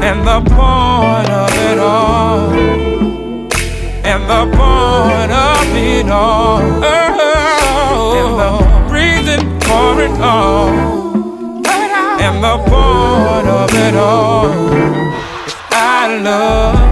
And 0.00 0.26
the 0.26 0.40
point 0.50 1.30
of 1.30 1.50
it 1.68 1.78
all. 1.78 2.50
And 4.10 4.22
the 4.34 4.44
point 4.56 5.32
of 5.32 5.66
it 5.76 6.08
all. 6.10 6.60
And 8.18 8.30
the 8.42 8.52
reason 8.96 9.40
for 9.60 10.00
it 10.06 10.16
all. 10.20 10.70
And 12.26 12.36
the 12.48 12.56
point 12.70 13.48
of 13.60 13.70
it 13.86 13.94
all. 13.94 14.50
I 15.70 16.18
love 16.22 16.91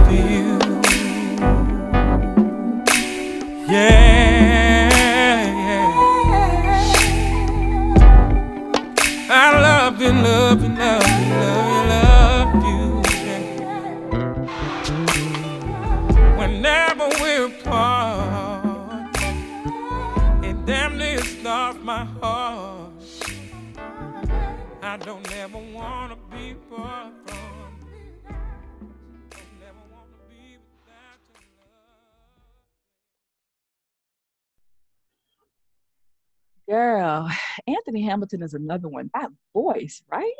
Anthony 37.67 38.01
Hamilton 38.03 38.43
is 38.43 38.53
another 38.53 38.87
one. 38.87 39.09
That 39.13 39.29
voice, 39.53 40.01
right? 40.11 40.33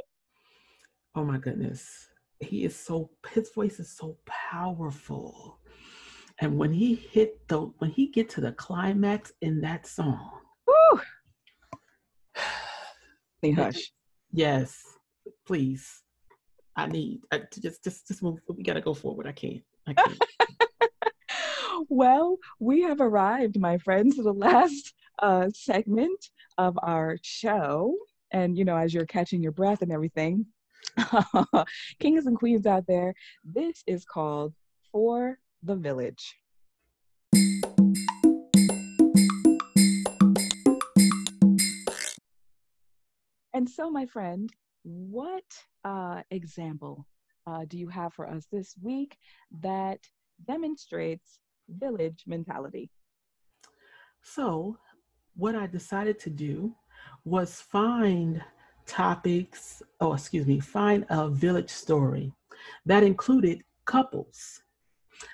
Oh 1.15 1.23
my 1.23 1.37
goodness. 1.37 2.07
He 2.39 2.63
is 2.63 2.75
so 2.75 3.11
his 3.31 3.51
voice 3.53 3.79
is 3.79 3.95
so 3.95 4.17
powerful. 4.25 5.59
And 6.39 6.57
when 6.57 6.73
he 6.73 6.95
hit 6.95 7.47
the 7.47 7.71
when 7.79 7.91
he 7.91 8.07
get 8.07 8.29
to 8.29 8.41
the 8.41 8.51
climax 8.53 9.31
in 9.41 9.61
that 9.61 9.85
song, 9.85 10.29
Woo! 10.67 11.01
Hey, 13.41 13.51
hush. 13.51 13.91
yes, 14.31 14.83
please. 15.47 16.03
I 16.75 16.85
need 16.87 17.21
I, 17.31 17.41
just 17.59 17.83
just 17.83 18.07
just 18.07 18.21
move. 18.23 18.39
We 18.47 18.63
gotta 18.63 18.81
go 18.81 18.93
forward. 18.93 19.27
I 19.27 19.31
can't. 19.31 19.63
I 19.87 19.93
can't. 19.93 20.23
Well, 21.89 22.37
we 22.59 22.83
have 22.83 23.01
arrived, 23.01 23.59
my 23.59 23.77
friends, 23.79 24.15
to 24.15 24.23
the 24.23 24.33
last 24.33 24.93
uh, 25.19 25.49
segment 25.53 26.29
of 26.57 26.77
our 26.81 27.17
show. 27.21 27.95
And, 28.31 28.57
you 28.57 28.65
know, 28.65 28.77
as 28.77 28.93
you're 28.93 29.05
catching 29.05 29.41
your 29.41 29.51
breath 29.51 29.81
and 29.81 29.91
everything, 29.91 30.45
kings 31.99 32.25
and 32.25 32.37
queens 32.37 32.65
out 32.65 32.85
there, 32.87 33.13
this 33.43 33.83
is 33.87 34.05
called 34.05 34.53
For 34.91 35.37
the 35.63 35.75
Village. 35.75 36.35
And 43.53 43.69
so, 43.69 43.91
my 43.91 44.05
friend, 44.05 44.49
what 44.83 45.43
uh, 45.83 46.21
example 46.31 47.05
uh, 47.45 47.65
do 47.67 47.77
you 47.77 47.89
have 47.89 48.13
for 48.13 48.27
us 48.27 48.47
this 48.51 48.75
week 48.81 49.17
that 49.59 49.99
demonstrates 50.47 51.39
village 51.69 52.23
mentality? 52.25 52.89
So, 54.23 54.77
what 55.35 55.55
I 55.55 55.67
decided 55.67 56.19
to 56.19 56.29
do 56.29 56.75
was 57.25 57.61
find 57.61 58.43
topics, 58.85 59.81
oh, 59.99 60.13
excuse 60.13 60.45
me, 60.45 60.59
find 60.59 61.05
a 61.09 61.29
village 61.29 61.69
story 61.69 62.31
that 62.85 63.03
included 63.03 63.63
couples. 63.85 64.61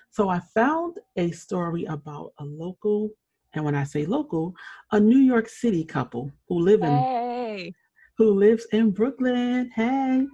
So, 0.10 0.30
I 0.30 0.40
found 0.40 0.98
a 1.16 1.32
story 1.32 1.86
about 1.86 2.34
a 2.40 2.46
local, 2.46 3.12
and 3.54 3.64
when 3.64 3.76
I 3.76 3.84
say 3.84 4.06
local, 4.06 4.56
a 4.92 5.00
New 5.00 5.20
York 5.20 5.48
City 5.48 5.84
couple 5.84 6.32
who 6.48 6.60
live 6.60 6.82
in 6.82 6.98
Hey, 6.98 7.74
who 8.18 8.34
lives 8.34 8.66
in 8.72 8.92
Brooklyn. 8.92 9.70
Hey, 9.76 10.26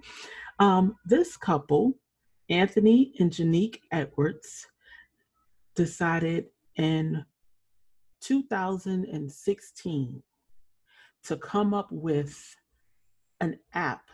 um, 0.58 0.96
this 1.04 1.36
couple, 1.36 1.92
Anthony 2.48 3.12
and 3.18 3.30
Janique 3.30 3.80
Edwards, 3.92 4.66
decided 5.74 6.46
in 6.76 7.24
2016 8.24 10.22
to 11.24 11.36
come 11.36 11.74
up 11.74 11.90
with 11.90 12.56
an 13.40 13.58
app 13.74 14.08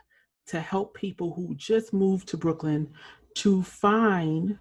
to 0.47 0.61
help 0.61 0.95
people 0.95 1.33
who 1.35 1.55
just 1.55 1.93
moved 1.93 2.27
to 2.29 2.37
Brooklyn 2.37 2.89
to 3.37 3.63
find 3.63 4.59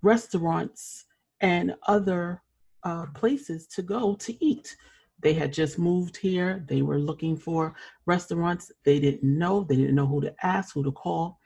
restaurants 0.00 1.04
and 1.40 1.74
other 1.86 2.42
uh, 2.84 3.06
places 3.14 3.66
to 3.68 3.82
go 3.82 4.14
to 4.14 4.44
eat. 4.44 4.74
They 5.20 5.34
had 5.34 5.52
just 5.52 5.78
moved 5.78 6.16
here. 6.16 6.64
They 6.66 6.80
were 6.82 6.98
looking 6.98 7.36
for 7.36 7.74
restaurants. 8.06 8.72
They 8.84 8.98
didn't 8.98 9.22
know. 9.22 9.64
They 9.64 9.76
didn't 9.76 9.94
know 9.94 10.06
who 10.06 10.22
to 10.22 10.34
ask, 10.42 10.74
who 10.74 10.82
to 10.82 10.92
call. 10.92 11.38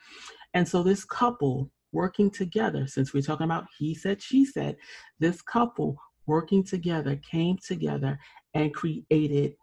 And 0.55 0.67
so 0.67 0.83
this 0.83 1.05
couple 1.05 1.71
working 1.93 2.31
together, 2.31 2.87
since 2.87 3.13
we're 3.13 3.23
talking 3.23 3.45
about 3.45 3.67
he 3.79 3.95
said, 3.95 4.23
she 4.23 4.45
said, 4.45 4.77
this 5.19 5.43
couple 5.43 5.97
working 6.27 6.65
together 6.65 7.17
came 7.17 7.57
together 7.59 8.19
and 8.55 8.75
created 8.75 9.55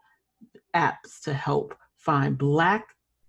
apps 0.75 1.21
to 1.23 1.33
help 1.33 1.75
find 1.97 2.37
Black 2.37 2.85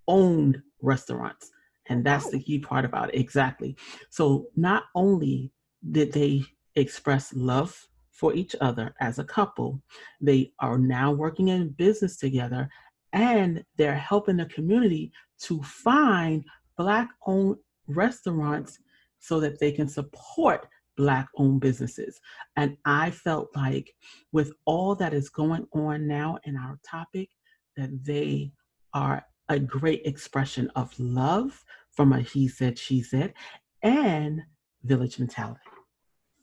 owned 0.08 0.60
restaurants. 0.82 1.50
And 1.86 2.04
that's 2.04 2.30
the 2.30 2.38
oh. 2.38 2.42
key 2.42 2.58
part 2.58 2.84
about 2.84 3.14
it. 3.14 3.18
Exactly. 3.18 3.76
So 4.10 4.46
not 4.56 4.84
only 4.94 5.52
did 5.90 6.12
they 6.12 6.44
express 6.76 7.32
love 7.34 7.86
for 8.10 8.34
each 8.34 8.54
other 8.60 8.94
as 9.00 9.18
a 9.18 9.24
couple, 9.24 9.82
they 10.20 10.52
are 10.60 10.78
now 10.78 11.12
working 11.12 11.48
in 11.48 11.70
business 11.70 12.16
together 12.16 12.68
and 13.12 13.64
they're 13.76 13.94
helping 13.94 14.36
the 14.36 14.46
community 14.46 15.12
to 15.40 15.62
find 15.62 16.44
Black 16.76 17.08
owned 17.26 17.56
restaurants 17.86 18.78
so 19.20 19.40
that 19.40 19.58
they 19.60 19.72
can 19.72 19.88
support 19.88 20.66
Black 20.96 21.28
owned 21.36 21.60
businesses. 21.60 22.20
And 22.56 22.76
I 22.84 23.10
felt 23.10 23.48
like 23.54 23.94
with 24.32 24.52
all 24.64 24.94
that 24.96 25.14
is 25.14 25.28
going 25.28 25.66
on 25.72 26.06
now 26.06 26.38
in 26.44 26.56
our 26.56 26.78
topic, 26.88 27.30
that 27.76 28.04
they 28.04 28.52
are 28.92 29.24
a 29.48 29.58
great 29.58 30.02
expression 30.04 30.70
of 30.76 30.98
love 30.98 31.64
from 31.90 32.12
a 32.12 32.20
he 32.20 32.48
said, 32.48 32.78
she 32.78 33.02
said, 33.02 33.34
and 33.82 34.40
village 34.82 35.18
mentality. 35.18 35.60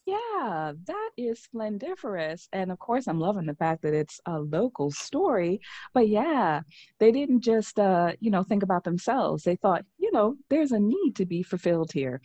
Yeah, 0.05 0.73
that 0.87 1.09
is 1.17 1.43
splendiferous. 1.43 2.49
And 2.51 2.71
of 2.71 2.79
course, 2.79 3.07
I'm 3.07 3.19
loving 3.19 3.45
the 3.45 3.55
fact 3.55 3.83
that 3.83 3.93
it's 3.93 4.19
a 4.25 4.39
local 4.39 4.91
story. 4.91 5.61
But 5.93 6.09
yeah, 6.09 6.61
they 6.99 7.11
didn't 7.11 7.41
just, 7.41 7.79
uh, 7.79 8.13
you 8.19 8.31
know, 8.31 8.43
think 8.43 8.63
about 8.63 8.83
themselves. 8.83 9.43
They 9.43 9.55
thought, 9.55 9.85
you 9.97 10.11
know, 10.11 10.35
there's 10.49 10.71
a 10.71 10.79
need 10.79 11.15
to 11.17 11.25
be 11.25 11.43
fulfilled 11.43 11.91
here. 11.93 12.21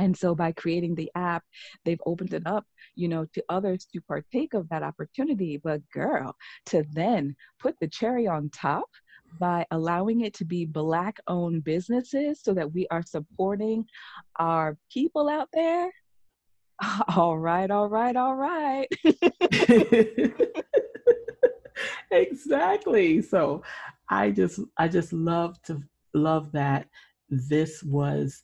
And 0.00 0.16
so 0.16 0.34
by 0.34 0.52
creating 0.52 0.94
the 0.94 1.10
app, 1.14 1.44
they've 1.84 2.00
opened 2.06 2.32
it 2.32 2.46
up, 2.46 2.64
you 2.96 3.06
know, 3.06 3.26
to 3.34 3.44
others 3.50 3.86
to 3.92 4.00
partake 4.00 4.54
of 4.54 4.66
that 4.70 4.82
opportunity. 4.82 5.60
But 5.62 5.82
girl, 5.90 6.34
to 6.66 6.84
then 6.92 7.36
put 7.60 7.76
the 7.80 7.88
cherry 7.88 8.26
on 8.26 8.48
top 8.48 8.88
by 9.38 9.66
allowing 9.70 10.22
it 10.22 10.32
to 10.34 10.46
be 10.46 10.64
black 10.64 11.18
owned 11.28 11.64
businesses 11.64 12.40
so 12.42 12.54
that 12.54 12.72
we 12.72 12.86
are 12.90 13.02
supporting 13.02 13.84
our 14.36 14.78
people 14.90 15.28
out 15.28 15.48
there. 15.52 15.92
All 17.14 17.38
right, 17.38 17.70
all 17.70 17.90
right, 17.90 18.16
all 18.16 18.36
right. 18.36 18.88
exactly. 22.10 23.20
So 23.20 23.62
I 24.08 24.30
just 24.30 24.60
I 24.78 24.88
just 24.88 25.12
love 25.12 25.60
to 25.64 25.82
love 26.14 26.52
that 26.52 26.88
this 27.28 27.82
was 27.82 28.42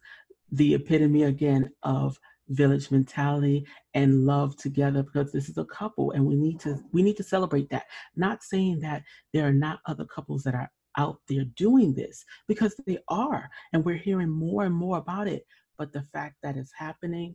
the 0.53 0.75
epitome 0.75 1.25
again 1.25 1.71
of 1.83 2.19
village 2.49 2.91
mentality 2.91 3.67
and 3.95 4.25
love 4.25 4.57
together 4.57 5.03
because 5.03 5.33
this 5.33 5.49
is 5.49 5.59
a 5.59 5.65
couple 5.65 6.13
and 6.13 6.25
we 6.25 6.37
need 6.37 6.61
to 6.61 6.79
we 6.93 7.03
need 7.03 7.17
to 7.17 7.23
celebrate 7.23 7.69
that. 7.71 7.85
Not 8.15 8.43
saying 8.43 8.81
that 8.81 9.03
there 9.33 9.47
are 9.47 9.53
not 9.53 9.81
other 9.87 10.05
couples 10.05 10.43
that 10.45 10.55
are 10.55 10.71
out 10.97 11.19
there 11.29 11.45
doing 11.57 11.93
this 11.93 12.25
because 12.49 12.75
they 12.87 12.99
are 13.09 13.51
and 13.73 13.85
we're 13.85 13.97
hearing 13.97 14.31
more 14.31 14.65
and 14.65 14.75
more 14.75 14.99
about 14.99 15.29
it 15.29 15.45
but 15.77 15.93
the 15.93 16.03
fact 16.03 16.37
that 16.43 16.57
it's 16.57 16.73
happening 16.73 17.35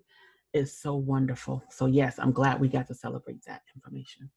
is 0.54 0.82
so 0.82 0.96
wonderful. 0.96 1.64
So 1.70 1.86
yes 1.86 2.18
i'm 2.18 2.32
glad 2.32 2.60
we 2.60 2.70
got 2.70 2.88
to 2.88 2.96
celebrate 2.96 3.44
that 3.46 3.62
information. 3.76 4.30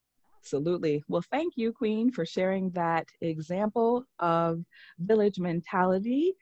Absolutely. 0.44 1.02
Well, 1.08 1.24
thank 1.30 1.54
you, 1.56 1.72
Queen, 1.72 2.12
for 2.12 2.26
sharing 2.26 2.68
that 2.72 3.08
example 3.22 4.04
of 4.18 4.62
village 4.98 5.38
mentality 5.38 6.34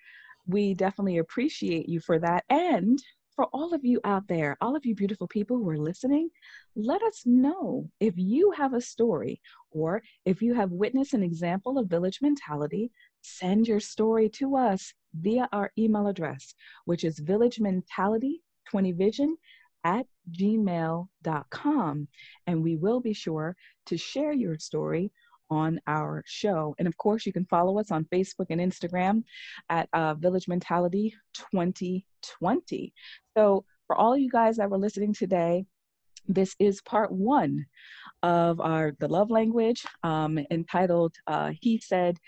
we 0.47 0.75
definitely 0.75 1.19
appreciate 1.19 1.89
you 1.89 2.01
for 2.01 2.19
that. 2.19 2.45
And 2.51 2.99
for 3.35 3.47
all 3.47 3.73
of 3.73 3.85
you 3.85 4.01
out 4.05 4.29
there, 4.29 4.57
all 4.61 4.77
of 4.77 4.85
you 4.85 4.95
beautiful 4.95 5.27
people 5.27 5.57
who 5.57 5.69
are 5.71 5.79
listening, 5.79 6.29
let 6.77 7.03
us 7.03 7.23
know 7.25 7.89
if 8.01 8.15
you 8.17 8.51
have 8.53 8.75
a 8.75 8.81
story 8.81 9.41
or 9.71 10.03
if 10.25 10.43
you 10.43 10.55
have 10.55 10.71
witnessed 10.71 11.15
an 11.15 11.23
example 11.23 11.79
of 11.79 11.89
village 11.89 12.21
mentality. 12.21 12.91
Send 13.23 13.69
your 13.69 13.81
story 13.81 14.29
to 14.31 14.57
us 14.57 14.93
via 15.15 15.49
our 15.53 15.73
email 15.79 16.09
address, 16.09 16.55
which 16.85 17.05
is 17.05 17.19
village 17.19 17.59
mentality 17.61 18.43
20vision 18.73 19.35
at 19.85 20.07
gmail.com. 20.31 22.09
And 22.47 22.63
we 22.63 22.77
will 22.77 23.01
be 23.01 23.13
sure 23.13 23.57
to 23.87 23.97
share 23.97 24.33
your 24.33 24.59
story 24.59 25.11
on 25.53 25.79
our 25.87 26.23
show. 26.27 26.75
And 26.79 26.89
of 26.89 26.97
course, 26.97 27.27
you 27.27 27.33
can 27.33 27.45
follow 27.45 27.79
us 27.79 27.91
on 27.91 28.07
Facebook 28.07 28.47
and 28.49 28.61
Instagram 28.61 29.23
at 29.69 29.89
uh, 29.93 30.15
Village 30.15 30.49
Mentality 30.49 31.15
2020. 31.35 32.95
So, 33.37 33.65
for 33.87 33.97
all 33.97 34.17
you 34.17 34.31
guys 34.31 34.57
that 34.57 34.71
were 34.71 34.79
listening 34.79 35.13
today, 35.13 35.67
this 36.27 36.55
is 36.59 36.81
part 36.83 37.13
one 37.13 37.67
of 38.23 38.61
our 38.61 38.93
the 39.01 39.09
love 39.09 39.31
language 39.31 39.85
um, 40.03 40.39
entitled 40.51 41.15
uh, 41.27 41.53
"He 41.61 41.79
Said." 41.79 42.19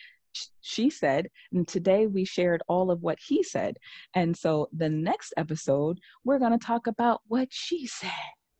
She 0.62 0.90
said, 0.90 1.28
and 1.52 1.66
today 1.68 2.08
we 2.08 2.24
shared 2.24 2.60
all 2.66 2.90
of 2.90 3.04
what 3.04 3.20
he 3.24 3.44
said. 3.44 3.76
And 4.14 4.36
so 4.36 4.68
the 4.72 4.88
next 4.88 5.32
episode, 5.36 6.00
we're 6.24 6.40
going 6.40 6.58
to 6.58 6.66
talk 6.66 6.88
about 6.88 7.20
what 7.28 7.50
she 7.52 7.86
said. 7.86 8.10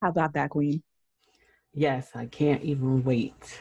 How 0.00 0.10
about 0.10 0.34
that, 0.34 0.50
Queen? 0.50 0.84
Yes, 1.72 2.10
I 2.14 2.26
can't 2.26 2.62
even 2.62 3.02
wait. 3.02 3.58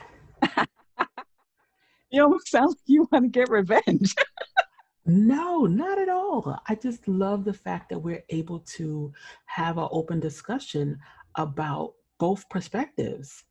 You 2.14 2.22
almost 2.22 2.48
sound 2.48 2.69
like 2.69 2.77
you 2.85 3.07
want 3.11 3.26
to 3.26 3.30
get 3.30 3.49
revenge. 3.49 4.14
no, 5.06 5.65
not 5.65 5.98
at 5.98 6.10
all. 6.10 6.61
I 6.69 6.76
just 6.76 7.07
love 7.07 7.44
the 7.44 7.53
fact 7.53 7.90
that 7.90 7.99
we're 7.99 8.23
able 8.30 8.60
to 8.60 9.11
have 9.45 9.80
an 9.80 9.88
open 9.91 10.19
discussion 10.19 10.99
about 11.35 11.94
both 12.19 12.48
perspectives. 12.49 13.44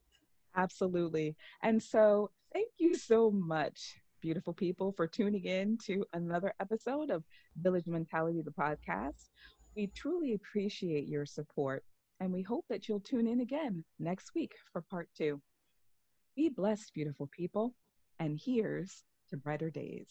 Absolutely. 0.54 1.34
And 1.62 1.82
so, 1.82 2.30
thank 2.52 2.68
you 2.78 2.94
so 2.94 3.32
much, 3.32 3.96
beautiful 4.20 4.52
people, 4.52 4.92
for 4.92 5.08
tuning 5.08 5.44
in 5.44 5.76
to 5.86 6.04
another 6.12 6.54
episode 6.60 7.10
of 7.10 7.24
Village 7.60 7.88
Mentality, 7.88 8.42
the 8.42 8.52
podcast. 8.52 9.30
We 9.74 9.88
truly 9.88 10.34
appreciate 10.34 11.08
your 11.08 11.26
support, 11.26 11.82
and 12.20 12.32
we 12.32 12.42
hope 12.42 12.64
that 12.68 12.88
you'll 12.88 13.00
tune 13.00 13.26
in 13.26 13.40
again 13.40 13.84
next 13.98 14.34
week 14.36 14.52
for 14.72 14.82
part 14.82 15.08
two. 15.18 15.40
Be 16.36 16.48
blessed, 16.48 16.94
beautiful 16.94 17.28
people 17.36 17.74
and 18.22 18.38
here's 18.42 19.02
to 19.30 19.36
brighter 19.36 19.70
days. 19.70 20.06